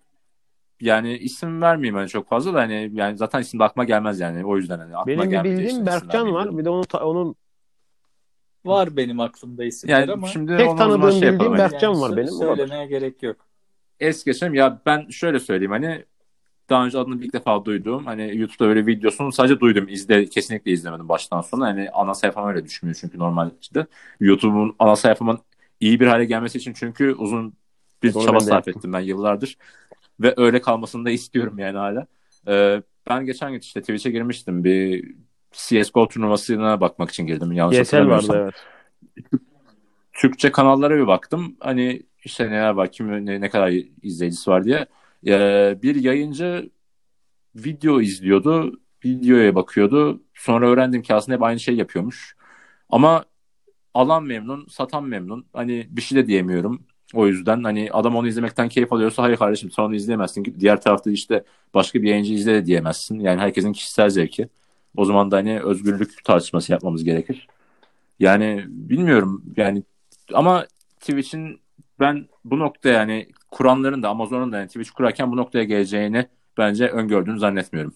yani 0.81 1.17
isim 1.17 1.61
vermeyeyim 1.61 1.95
hani 1.95 2.09
çok 2.09 2.29
fazla 2.29 2.53
da 2.53 2.59
hani 2.59 2.91
yani 2.93 3.17
zaten 3.17 3.41
isim 3.41 3.59
de 3.59 3.63
aklıma 3.63 3.83
gelmez 3.83 4.19
yani 4.19 4.45
o 4.45 4.57
yüzden 4.57 4.79
hani 4.79 4.97
aklıma 4.97 5.23
Benim 5.23 5.43
bildiğim 5.43 5.85
Berkcan 5.85 6.33
var. 6.33 6.57
Bir 6.57 6.65
de 6.65 6.69
onun 6.69 6.85
onun 7.01 7.35
var 8.65 8.97
benim 8.97 9.19
aklımda 9.19 9.63
isimler 9.63 9.99
yani 9.99 10.11
ama 10.11 10.27
şimdi 10.27 10.57
tek 10.57 10.77
tanıdığım 10.77 11.11
şey 11.11 11.33
bildiğim 11.33 11.53
Berkcan 11.53 11.93
yani 11.93 12.01
var 12.01 12.17
benim. 12.17 12.31
Söylemeye 12.31 12.85
gerek 12.85 13.23
yok. 13.23 13.35
Es 13.99 14.23
geçelim 14.23 14.53
ya 14.53 14.81
ben 14.85 15.09
şöyle 15.09 15.39
söyleyeyim 15.39 15.71
hani 15.71 16.05
daha 16.69 16.85
önce 16.85 16.97
adını 16.97 17.23
ilk 17.23 17.33
defa 17.33 17.65
duyduğum 17.65 18.05
hani 18.05 18.37
YouTube'da 18.37 18.67
böyle 18.67 18.85
videosunu 18.85 19.31
sadece 19.31 19.59
duydum. 19.59 19.87
izle 19.89 20.25
kesinlikle 20.25 20.71
izlemedim 20.71 21.09
baştan 21.09 21.41
sona. 21.41 21.65
Hani 21.65 21.89
ana 21.89 22.13
sayfam 22.13 22.47
öyle 22.47 22.65
düşmüyor 22.65 22.97
çünkü 23.01 23.19
normalde. 23.19 23.87
YouTube'un 24.19 24.75
ana 24.79 24.95
sayfamın 24.95 25.39
iyi 25.79 25.99
bir 25.99 26.07
hale 26.07 26.25
gelmesi 26.25 26.57
için 26.57 26.73
çünkü 26.73 27.13
uzun 27.13 27.53
bir 28.03 28.13
Doğru 28.13 28.25
çaba 28.25 28.39
sarf 28.39 28.67
ettim 28.67 28.93
ben 28.93 28.99
yıllardır. 28.99 29.57
Ve 30.19 30.33
öyle 30.37 30.61
kalmasını 30.61 31.05
da 31.05 31.09
istiyorum 31.09 31.59
yani 31.59 31.77
hala. 31.77 32.07
Ee, 32.47 32.81
ben 33.09 33.25
geçen 33.25 33.51
gün 33.51 33.59
işte 33.59 33.81
Twitch'e 33.81 34.11
girmiştim. 34.11 34.63
Bir 34.63 35.13
CSGO 35.51 36.07
turnuvasına 36.07 36.81
bakmak 36.81 37.09
için 37.09 37.27
girdim. 37.27 37.51
Yanlış 37.51 37.77
YSL 37.77 38.07
vardı 38.07 38.33
evet. 38.35 38.53
Türkçe 40.13 40.51
kanallara 40.51 40.97
bir 40.97 41.07
baktım. 41.07 41.55
Hani 41.59 42.03
işte 42.23 42.47
neler 42.47 42.69
var, 42.69 42.91
kim 42.91 43.25
ne, 43.25 43.41
ne 43.41 43.49
kadar 43.49 43.73
izleyicisi 44.01 44.51
var 44.51 44.63
diye. 44.63 44.85
Ee, 45.27 45.79
bir 45.83 45.95
yayıncı 45.95 46.69
video 47.55 48.01
izliyordu. 48.01 48.79
Videoya 49.05 49.55
bakıyordu. 49.55 50.23
Sonra 50.33 50.67
öğrendim 50.69 51.01
ki 51.01 51.13
aslında 51.13 51.35
hep 51.35 51.43
aynı 51.43 51.59
şey 51.59 51.75
yapıyormuş. 51.75 52.35
Ama 52.89 53.25
alan 53.93 54.23
memnun, 54.23 54.65
satan 54.69 55.03
memnun. 55.03 55.45
Hani 55.53 55.87
bir 55.89 56.01
şey 56.01 56.17
de 56.17 56.27
diyemiyorum. 56.27 56.83
O 57.13 57.27
yüzden 57.27 57.63
hani 57.63 57.89
adam 57.91 58.15
onu 58.15 58.27
izlemekten 58.27 58.69
keyif 58.69 58.93
alıyorsa 58.93 59.23
hayır 59.23 59.37
kardeşim 59.37 59.71
sen 59.71 59.83
onu 59.83 59.95
izleyemezsin. 59.95 60.55
Diğer 60.59 60.81
tarafta 60.81 61.11
işte 61.11 61.43
başka 61.73 62.01
bir 62.01 62.09
yayıncı 62.09 62.33
izle 62.33 62.53
de 62.53 62.65
diyemezsin. 62.65 63.19
Yani 63.19 63.41
herkesin 63.41 63.73
kişisel 63.73 64.09
zevki. 64.09 64.49
O 64.97 65.05
zaman 65.05 65.31
da 65.31 65.37
hani 65.37 65.59
özgürlük 65.59 66.23
tartışması 66.23 66.71
yapmamız 66.71 67.03
gerekir. 67.03 67.47
Yani 68.19 68.63
bilmiyorum 68.67 69.43
yani 69.57 69.83
ama 70.33 70.67
Twitch'in 70.99 71.59
ben 71.99 72.27
bu 72.45 72.59
nokta 72.59 72.89
yani 72.89 73.27
kuranların 73.53 74.03
da 74.03 74.09
Amazon'un 74.09 74.51
da 74.51 74.57
yani 74.57 74.67
Twitch 74.67 74.89
kurarken 74.89 75.31
bu 75.31 75.37
noktaya 75.37 75.63
geleceğini 75.63 76.27
bence 76.57 76.87
öngördüğünü 76.87 77.39
zannetmiyorum. 77.39 77.93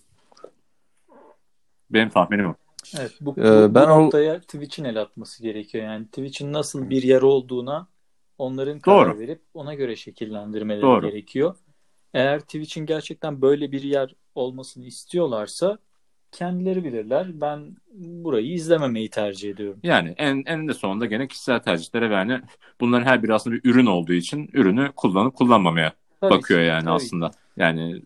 Benim 1.89 2.10
tahminim 2.10 2.49
o. 2.49 2.55
Evet, 2.99 3.12
bu, 3.22 3.36
bu, 3.36 3.41
ee, 3.41 3.76
ben 3.76 3.86
bu 3.86 3.89
noktaya 3.89 4.36
o... 4.36 4.39
Twitch'in 4.39 4.84
el 4.84 5.01
atması 5.01 5.43
gerekiyor. 5.43 5.86
Yani 5.86 6.05
Twitch'in 6.05 6.53
nasıl 6.53 6.89
bir 6.89 7.03
yer 7.03 7.22
olduğuna 7.22 7.88
onların 8.38 8.80
karar 8.80 9.10
Doğru. 9.10 9.20
verip 9.20 9.41
ona 9.53 9.74
göre 9.74 9.95
şekillendirmeleri 9.95 10.82
Doğru. 10.82 11.10
gerekiyor. 11.10 11.55
Eğer 12.14 12.39
Twitch'in 12.39 12.86
gerçekten 12.86 13.41
böyle 13.41 13.72
bir 13.72 13.84
yer 13.84 14.16
olmasını 14.36 14.86
istiyorlarsa 14.86 15.78
kendileri 16.32 16.84
bilirler. 16.84 17.41
Ben 17.41 17.75
burayı 17.93 18.53
izlememeyi 18.53 19.09
tercih 19.09 19.49
ediyorum. 19.49 19.80
Yani 19.84 20.15
en, 20.17 20.43
en 20.45 20.67
de 20.67 20.73
sonunda 20.73 21.05
gene 21.05 21.28
kişisel 21.28 21.59
tercihlere 21.59 22.09
ve 22.09 22.13
yani 22.13 22.41
bunların 22.82 23.05
her 23.05 23.23
biri 23.23 23.34
aslında 23.34 23.55
bir 23.55 23.69
ürün 23.69 23.86
olduğu 23.86 24.13
için 24.13 24.49
ürünü 24.53 24.91
kullanıp 24.95 25.36
kullanmamaya 25.36 25.93
tabii 26.21 26.34
bakıyor 26.34 26.59
ki, 26.59 26.65
yani 26.65 26.89
aslında. 26.89 27.30
Ki. 27.30 27.38
Yani 27.57 28.01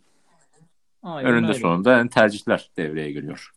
Aynen 1.03 1.32
önünde 1.32 1.47
öyle. 1.47 1.59
sonunda 1.59 1.91
yani 1.91 2.09
tercihler 2.09 2.69
devreye 2.78 3.11
giriyor. 3.11 3.51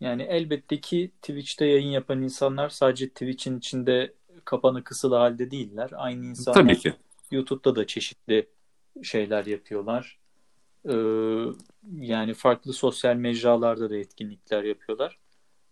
Yani 0.00 0.22
elbette 0.22 0.80
ki 0.80 1.10
Twitch'te 1.22 1.66
yayın 1.66 1.90
yapan 1.90 2.22
insanlar 2.22 2.68
sadece 2.68 3.08
Twitch'in 3.08 3.58
içinde 3.58 4.12
kapanı 4.44 4.84
kısılı 4.84 5.16
halde 5.16 5.50
değiller. 5.50 5.90
Aynı 5.94 6.24
insanlar 6.24 6.62
Tabii 6.62 6.78
ki. 6.78 6.94
YouTube'da 7.30 7.76
da 7.76 7.86
çeşitli 7.86 8.48
şeyler 9.02 9.46
yapıyorlar. 9.46 10.18
Ee, 10.88 10.94
yani 12.00 12.34
farklı 12.34 12.72
sosyal 12.72 13.16
mecralarda 13.16 13.90
da 13.90 13.96
etkinlikler 13.96 14.64
yapıyorlar. 14.64 15.18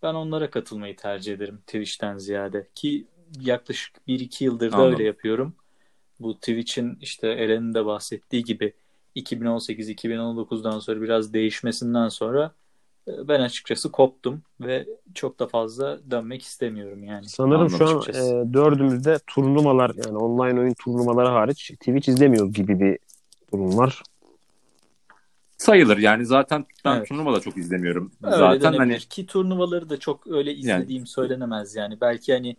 Ben 0.03 0.15
onlara 0.15 0.51
katılmayı 0.51 0.97
tercih 0.97 1.35
ederim 1.35 1.59
Twitch'ten 1.67 2.19
ziyade. 2.19 2.69
Ki 2.75 3.07
yaklaşık 3.41 3.97
1-2 4.09 4.45
yıldır 4.45 4.73
da 4.73 4.77
Anladım. 4.77 4.93
öyle 4.93 5.05
yapıyorum. 5.05 5.55
Bu 6.21 6.35
Twitch'in 6.35 6.99
işte 7.01 7.29
Eren'in 7.29 7.75
de 7.75 7.87
bahsettiği 7.87 8.45
gibi 8.45 8.73
2018-2019'dan 9.17 10.79
sonra 10.79 11.03
biraz 11.03 11.33
değişmesinden 11.33 12.09
sonra 12.09 12.53
e, 13.09 13.29
ben 13.29 13.41
açıkçası 13.41 13.93
koptum 13.93 14.43
ve 14.61 14.87
çok 15.15 15.39
da 15.39 15.47
fazla 15.47 16.01
dönmek 16.11 16.43
istemiyorum 16.43 17.05
yani. 17.05 17.29
Sanırım 17.29 17.71
şu 17.71 17.89
an 17.89 17.99
Açıkçası. 17.99 18.35
e, 18.35 18.53
dördümüzde 18.53 19.19
turnuvalar 19.27 19.93
yani 20.07 20.19
online 20.19 20.61
oyun 20.61 20.75
turnuvaları 20.75 21.29
hariç 21.29 21.71
Twitch 21.71 22.09
izlemiyoruz 22.09 22.53
gibi 22.53 22.81
bir 22.81 22.99
durum 23.53 23.79
var. 23.79 24.03
Sayılır 25.61 25.99
yani 25.99 26.27
zaten 26.27 26.67
ben 26.85 26.97
Evet. 26.97 27.09
turnuva 27.09 27.35
da 27.35 27.41
çok 27.41 27.57
izlemiyorum. 27.57 28.13
Öyle 28.23 28.37
zaten 28.37 28.73
hani 28.73 28.99
ki 28.99 29.27
turnuvaları 29.27 29.91
da 29.91 29.97
çok 29.97 30.27
öyle 30.27 30.55
izlediğim 30.55 31.07
söylenemez 31.07 31.77
yani. 31.77 32.01
Belki 32.01 32.33
hani 32.33 32.57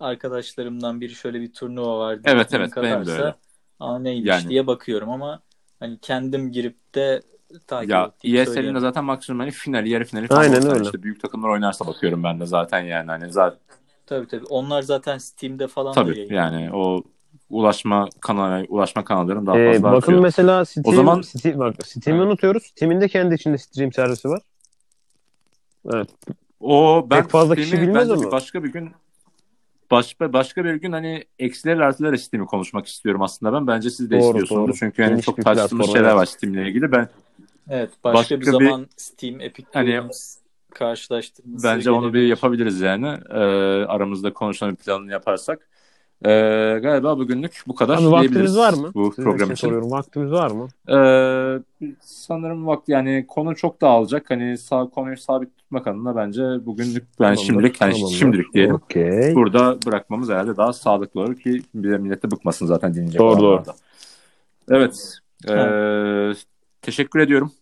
arkadaşlarımdan 0.00 1.00
biri 1.00 1.14
şöyle 1.14 1.40
bir 1.40 1.52
turnuva 1.52 1.98
var 1.98 2.18
Evet, 2.24 2.54
evet, 2.54 2.70
benim 2.76 3.06
de 3.06 3.10
öyle. 3.12 3.34
Aa 3.80 3.98
neymiş 3.98 4.28
Yani. 4.28 4.48
diye 4.48 4.66
bakıyorum 4.66 5.10
ama 5.10 5.42
hani 5.80 5.98
kendim 5.98 6.52
girip 6.52 6.94
de 6.94 7.22
takip 7.66 7.90
ya 7.90 8.12
ettiğimi 8.16 8.38
ESL'in 8.38 8.74
de 8.74 8.80
zaten 8.80 9.04
maksimum 9.04 9.40
hani 9.40 9.50
finali 9.50 9.88
yarı 9.88 10.04
finali 10.04 10.28
falan 10.28 10.40
Aynen 10.40 10.66
öyle. 10.66 10.84
işte 10.84 11.02
büyük 11.02 11.22
takımlar 11.22 11.48
oynarsa 11.48 11.86
bakıyorum 11.86 12.24
ben 12.24 12.40
de 12.40 12.46
zaten 12.46 12.80
yani 12.80 13.10
hani 13.10 13.32
zaten 13.32 13.58
Tabii 14.06 14.28
tabii. 14.28 14.44
Onlar 14.46 14.82
zaten 14.82 15.18
Steam'de 15.18 15.66
falan 15.66 15.94
da 15.94 16.00
tabii 16.00 16.26
yani 16.30 16.70
o 16.72 17.02
ulaşma 17.52 18.08
kanalı 18.20 18.66
ulaşma 18.68 19.04
kanalların 19.04 19.46
daha 19.46 19.58
E, 19.58 19.72
fazla 19.72 19.82
bakın 19.82 19.96
artıyor. 19.96 20.20
mesela 20.20 20.64
Steam, 20.64 20.84
O 20.86 20.92
zaman- 20.92 21.22
Steam, 21.22 21.58
bak, 21.58 21.86
Steam'i 21.86 22.18
Evet. 22.18 22.26
unutuyoruz. 22.28 22.62
Steam'in 22.66 23.00
de 23.00 23.08
kendi 23.08 23.34
içinde 23.34 23.58
stream 23.58 23.92
servisi 23.92 24.28
var. 24.28 24.40
Evet. 25.92 26.08
O 26.60 27.06
ben 27.10 27.22
Pek 27.22 27.30
fazla 27.30 27.54
kişi 27.54 27.80
bilmez 27.82 28.10
bir 28.10 28.30
başka 28.30 28.64
bir 28.64 28.72
gün 28.72 28.90
başka 29.90 30.32
başka 30.32 30.64
bir 30.64 30.74
gün 30.74 30.92
hani 30.92 31.24
eksiler 31.38 31.76
artılar 31.78 32.16
Steam'i 32.16 32.46
konuşmak 32.46 32.86
istiyorum 32.86 33.22
aslında 33.22 33.52
ben. 33.52 33.66
Bence 33.66 33.90
siz 33.90 34.10
de 34.10 34.14
Doğru, 34.14 34.26
istiyorsunuz. 34.28 34.68
doğru. 34.68 34.76
Çünkü 34.76 35.02
hani 35.02 35.10
Geniş 35.10 35.24
çok 35.26 35.38
bir 35.38 35.42
platform, 35.42 35.82
şeyler 35.84 36.02
evet. 36.02 36.14
var 36.14 36.26
Steam'le 36.26 36.54
ilgili. 36.66 36.92
Ben 36.92 37.08
Evet. 37.70 37.90
Başka, 38.04 38.18
Başka 38.18 38.36
bir 38.40 38.46
bir- 38.46 38.50
zaman 38.50 38.86
Steam, 38.96 39.40
Epic 39.40 39.68
Hani- 39.72 39.90
Games 39.92 40.38
karşılaştırması 40.74 41.66
bence 41.66 41.90
onu 41.90 42.14
bir 42.14 42.22
yapabiliriz 42.26 42.80
yani. 42.80 43.06
Ee, 43.30 43.34
aramızda 43.86 44.32
konuşulan 44.32 44.72
bir 44.72 44.76
planını 44.76 45.12
yaparsak. 45.12 45.68
Ee, 46.26 46.78
galiba 46.82 47.18
bugünlük 47.18 47.62
bu 47.66 47.74
kadar 47.74 47.98
Abi 47.98 48.10
vaktimiz 48.10 48.56
var 48.56 48.72
mı? 48.72 48.90
bu 48.94 49.10
Sizin 49.10 49.22
program 49.22 49.44
için 49.46 49.54
için. 49.54 49.66
soruyorum. 49.66 49.90
Vaktimiz 49.90 50.32
var 50.32 50.50
mı? 50.50 50.68
Ee, 50.88 51.86
sanırım 52.00 52.66
vakti 52.66 52.92
yani 52.92 53.24
konu 53.28 53.56
çok 53.56 53.80
dağılacak. 53.80 54.30
Hani 54.30 54.58
sağ 54.58 54.84
konuyu 54.84 55.16
sabit 55.16 55.58
tutmak 55.58 55.86
adına 55.86 56.16
bence 56.16 56.42
bugünlük 56.42 57.02
yani 57.02 57.06
Tamamdır, 57.18 57.42
şimdilik 57.42 57.80
hani 57.80 57.92
tamamdır. 57.92 58.16
şimdilik 58.16 58.54
diyelim. 58.54 58.74
Okey. 58.74 59.34
Burada 59.34 59.78
bırakmamız 59.86 60.28
herhalde 60.28 60.56
daha 60.56 60.72
sağlıklı 60.72 61.20
olur 61.20 61.34
ki 61.36 61.62
bir 61.74 61.90
de 61.90 61.98
millet 61.98 62.22
de 62.22 62.30
bıkmasın 62.30 62.66
zaten 62.66 62.94
dinleyecek 62.94 63.20
Doğru, 63.20 63.40
doğru. 63.40 63.62
Evet. 64.70 65.18
Ee, 65.48 66.32
teşekkür 66.82 67.20
ediyorum. 67.20 67.52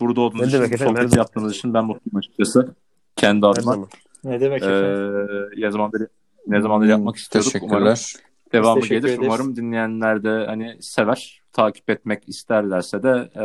Burada 0.00 0.20
olduğunuz 0.20 0.42
Ne 0.42 0.48
için, 0.48 0.62
efendim, 0.74 0.96
zaman. 1.08 1.16
yaptığınız 1.16 1.52
için 1.56 1.74
ben 1.74 1.84
mutluyum 1.84 2.16
açıkçası. 2.16 2.74
Kendi 3.16 3.46
adıma. 3.46 3.72
zaman. 3.72 3.88
Ne 4.24 4.40
demek 4.40 4.62
Ee, 4.62 4.66
efendim? 4.66 5.48
ne 5.62 5.70
zamandır 5.70 6.06
ne 6.46 6.60
zamandır 6.60 6.86
yapmak 6.86 7.16
istiyorduk. 7.16 7.52
Umarım 7.62 7.84
Teşekkürler. 7.94 8.12
devamı 8.52 8.80
Biz 8.80 8.88
teşekkür 8.88 9.06
gelir. 9.08 9.18
ederiz. 9.18 9.28
Umarım 9.32 9.56
dinleyenler 9.56 10.22
de 10.24 10.46
hani 10.46 10.76
sever, 10.80 11.40
takip 11.52 11.90
etmek 11.90 12.28
isterlerse 12.28 13.02
de 13.02 13.30
e, 13.36 13.44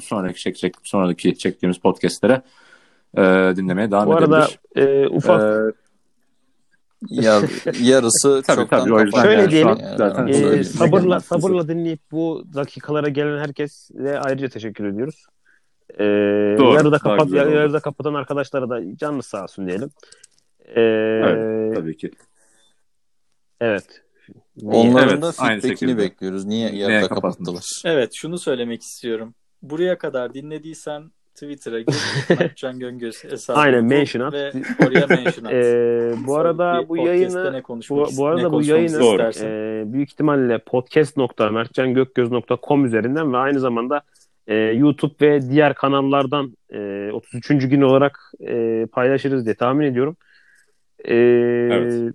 sonraki 0.00 0.40
çekecek 0.40 0.74
sonraki 0.82 1.38
çektiğimiz 1.38 1.78
podcastlere 1.78 2.42
e, 3.16 3.22
dinlemeye 3.56 3.90
devam 3.90 4.06
Bu 4.06 4.14
arada 4.16 4.46
edebilir. 4.76 5.04
e, 5.04 5.08
ufak 5.08 5.42
E, 5.42 5.72
Ya, 7.10 7.40
yarısı 7.80 8.42
Tabii, 8.46 8.56
çoktan 8.56 8.80
tabii, 8.80 8.94
o 8.94 9.00
yüzden 9.00 9.22
Şöyle 9.22 9.36
kapandı. 9.36 9.50
diyelim, 9.50 9.68
Yani 9.84 9.96
zaten 9.98 10.26
e, 10.26 10.32
söyleyeyim. 10.34 10.64
sabırla 10.64 11.12
Yani. 11.14 11.22
sabırla 11.22 11.68
dinleyip 11.68 12.00
bu 12.12 12.44
dakikalara 12.54 13.08
gelen 13.08 13.38
herkese 13.38 14.20
ayrıca 14.20 14.48
teşekkür 14.48 14.84
ediyoruz. 14.84 15.26
E, 15.94 16.04
Doğru, 16.58 16.74
yarıda 16.74 16.98
kapat 16.98 17.30
yarıda 17.30 17.80
kapatan 17.80 18.14
arkadaşlara 18.14 18.70
da 18.70 18.96
canlı 18.96 19.22
sağ 19.22 19.42
olsun 19.42 19.66
diyelim. 19.68 19.90
Evet, 20.76 21.74
tabii 21.76 21.96
ki. 21.96 22.10
evet. 23.60 24.02
Onların 24.64 25.08
Evet, 25.10 25.22
da 25.22 25.26
aynı 25.38 25.60
feedback'ini 25.60 25.88
şekilde. 25.88 25.98
bekliyoruz. 25.98 26.44
Niye 26.44 26.70
yarıda 26.70 27.08
kapattılar? 27.08 27.64
Evet 27.84 28.10
şunu 28.14 28.38
söylemek 28.38 28.82
istiyorum. 28.82 29.34
Buraya 29.62 29.98
kadar 29.98 30.34
dinlediysen 30.34 31.10
Twitter'a 31.34 31.80
gir. 31.80 31.94
Mertcan 32.40 32.78
Göngöz 32.78 33.24
hesabını 33.24 33.62
Aynen, 33.62 33.84
mention 33.84 34.22
at. 34.22 34.32
Ve 34.32 34.52
oraya 34.86 35.06
mention 35.06 35.44
at. 35.44 35.52
E, 35.60 36.12
bu 36.26 36.36
arada 36.36 36.88
bu 36.88 36.96
yayını 36.96 37.62
bu, 37.90 38.06
bu 38.16 38.26
arada 38.26 38.42
ne 38.48 38.52
bu 38.52 38.62
yayını 38.62 38.86
istersen. 38.86 39.46
e, 39.46 39.82
büyük 39.92 40.10
ihtimalle 40.10 40.58
podcast.mertcangökgöz.com 40.58 42.86
üzerinden 42.86 43.32
ve 43.32 43.36
aynı 43.36 43.60
zamanda 43.60 44.02
e, 44.46 44.54
YouTube 44.54 45.14
ve 45.20 45.50
diğer 45.50 45.74
kanallardan 45.74 46.56
e, 46.72 47.10
33. 47.12 47.48
gün 47.68 47.80
olarak 47.80 48.32
e, 48.48 48.86
paylaşırız 48.92 49.44
diye 49.44 49.54
tahmin 49.54 49.86
ediyorum. 49.86 50.16
Evet. 51.04 52.14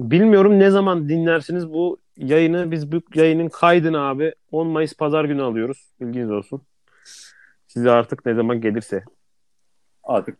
Bilmiyorum 0.00 0.58
ne 0.58 0.70
zaman 0.70 1.08
dinlersiniz 1.08 1.72
bu 1.72 1.98
yayını. 2.16 2.70
Biz 2.70 2.92
bu 2.92 3.00
yayının 3.14 3.48
kaydını 3.48 4.00
abi 4.00 4.34
10 4.52 4.66
Mayıs 4.66 4.94
Pazar 4.94 5.24
günü 5.24 5.42
alıyoruz. 5.42 5.90
Bilginiz 6.00 6.30
olsun. 6.30 6.62
Size 7.66 7.90
artık 7.90 8.26
ne 8.26 8.34
zaman 8.34 8.60
gelirse. 8.60 9.04
Artık 10.02 10.38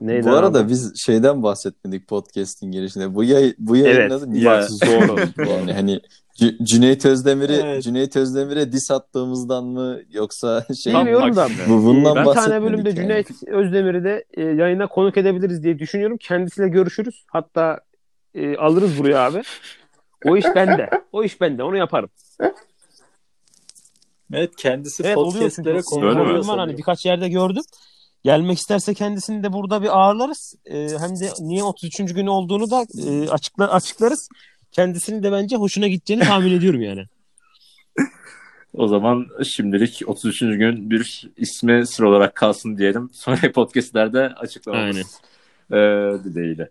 Neydi 0.00 0.26
Bu 0.26 0.30
arada 0.34 0.58
abi? 0.58 0.68
biz 0.68 0.92
şeyden 1.06 1.42
bahsetmedik 1.42 2.08
podcast'in 2.08 2.70
girişinde. 2.72 3.14
Bu 3.14 3.24
yay 3.24 3.54
bu 3.58 3.76
yayın 3.76 3.96
Evet. 3.96 4.10
Ya, 4.12 4.18
Niyazi 4.26 4.74
Zor. 4.76 5.18
yani 5.46 5.72
hani 5.72 6.00
C- 6.34 6.56
Cüneyt 6.64 7.04
Özdemir'i 7.06 7.52
Evet. 7.52 7.82
Cüneyt 7.82 8.16
Özdemir'e 8.16 8.72
diss 8.72 8.90
attığımızdan 8.90 9.64
mı 9.64 9.98
yoksa 10.10 10.64
şey 10.84 10.94
Bilmiyorum 10.94 11.36
da 11.36 11.48
bu 11.68 11.84
bundan 11.84 12.16
bir 12.16 12.26
bahsetmedik. 12.26 12.34
tane 12.50 12.62
bölümde 12.64 12.88
yani. 12.88 12.96
Cüneyt 12.96 13.28
Özdemir'i 13.48 14.04
de 14.04 14.24
e, 14.34 14.42
yayına 14.42 14.86
konuk 14.86 15.16
edebiliriz 15.16 15.62
diye 15.62 15.78
düşünüyorum. 15.78 16.16
Kendisiyle 16.20 16.68
görüşürüz. 16.68 17.24
Hatta 17.32 17.80
e, 18.34 18.56
alırız 18.56 18.98
buraya 18.98 19.18
abi. 19.26 19.42
O 20.24 20.36
iş 20.36 20.44
bende. 20.54 20.90
O 21.12 21.24
iş 21.24 21.40
bende. 21.40 21.62
Onu 21.62 21.76
yaparım. 21.76 22.10
Evet 24.32 24.56
kendisi 24.56 25.02
Evet 25.02 25.14
podcastlere 25.14 25.80
konu 25.82 26.06
oluyor 26.22 26.46
var 26.46 26.58
hani 26.58 26.78
birkaç 26.78 27.06
yerde 27.06 27.28
gördüm. 27.28 27.62
Gelmek 28.24 28.58
isterse 28.58 28.94
kendisini 28.94 29.42
de 29.42 29.52
burada 29.52 29.82
bir 29.82 29.98
ağırlarız. 29.98 30.54
E, 30.66 30.88
hem 30.98 31.20
de 31.20 31.30
niye 31.40 31.62
33. 31.62 32.14
gün 32.14 32.26
olduğunu 32.26 32.70
da 32.70 32.86
e, 33.06 33.30
açıkla, 33.30 33.72
açıklarız. 33.72 34.28
Kendisinin 34.72 35.22
de 35.22 35.32
bence 35.32 35.56
hoşuna 35.56 35.88
gideceğini 35.88 36.24
tahmin 36.24 36.52
ediyorum 36.52 36.82
yani. 36.82 37.04
o 38.74 38.88
zaman 38.88 39.26
şimdilik 39.44 40.02
33. 40.06 40.40
gün 40.40 40.90
bir 40.90 41.30
ismi 41.36 41.86
sıra 41.86 42.08
olarak 42.08 42.34
kalsın 42.34 42.78
diyelim. 42.78 43.10
Sonraki 43.12 43.52
podcastlerde 43.52 44.28
açıklamamız 44.28 45.20
e, 45.70 45.76
dileğiyle. 46.24 46.70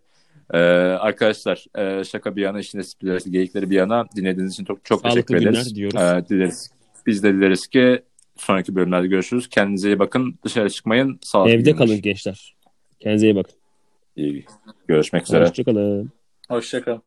E, 0.53 0.57
arkadaşlar 0.99 1.65
e, 1.75 2.03
şaka 2.03 2.35
bir 2.35 2.41
yana 2.41 2.59
işin 2.59 2.79
esprileri 2.79 3.31
geyikleri 3.31 3.69
bir 3.69 3.75
yana 3.75 4.05
dinlediğiniz 4.15 4.53
için 4.53 4.65
çok, 4.65 4.85
çok 4.85 5.01
Sağlıklı 5.01 5.15
teşekkür 5.15 5.35
ederiz. 5.35 5.73
günler 5.73 5.75
diyoruz. 5.75 6.25
E, 6.25 6.29
dileriz. 6.29 6.71
Biz 7.05 7.23
de 7.23 7.33
dileriz 7.33 7.67
ki 7.67 8.01
sonraki 8.41 8.75
bölümlerde 8.75 9.07
görüşürüz. 9.07 9.49
Kendinize 9.49 9.89
iyi 9.89 9.99
bakın. 9.99 10.39
Dışarı 10.45 10.69
çıkmayın. 10.69 11.19
Sağlıklı 11.21 11.51
Evde 11.51 11.61
günler. 11.71 11.77
kalın 11.77 12.01
gençler. 12.01 12.55
Kendinize 12.99 13.27
iyi 13.27 13.35
bakın. 13.35 13.55
İyi. 14.15 14.45
Görüşmek 14.87 15.23
üzere. 15.23 15.43
Hoşçakalın. 15.45 16.11
Hoşçakal. 16.49 16.99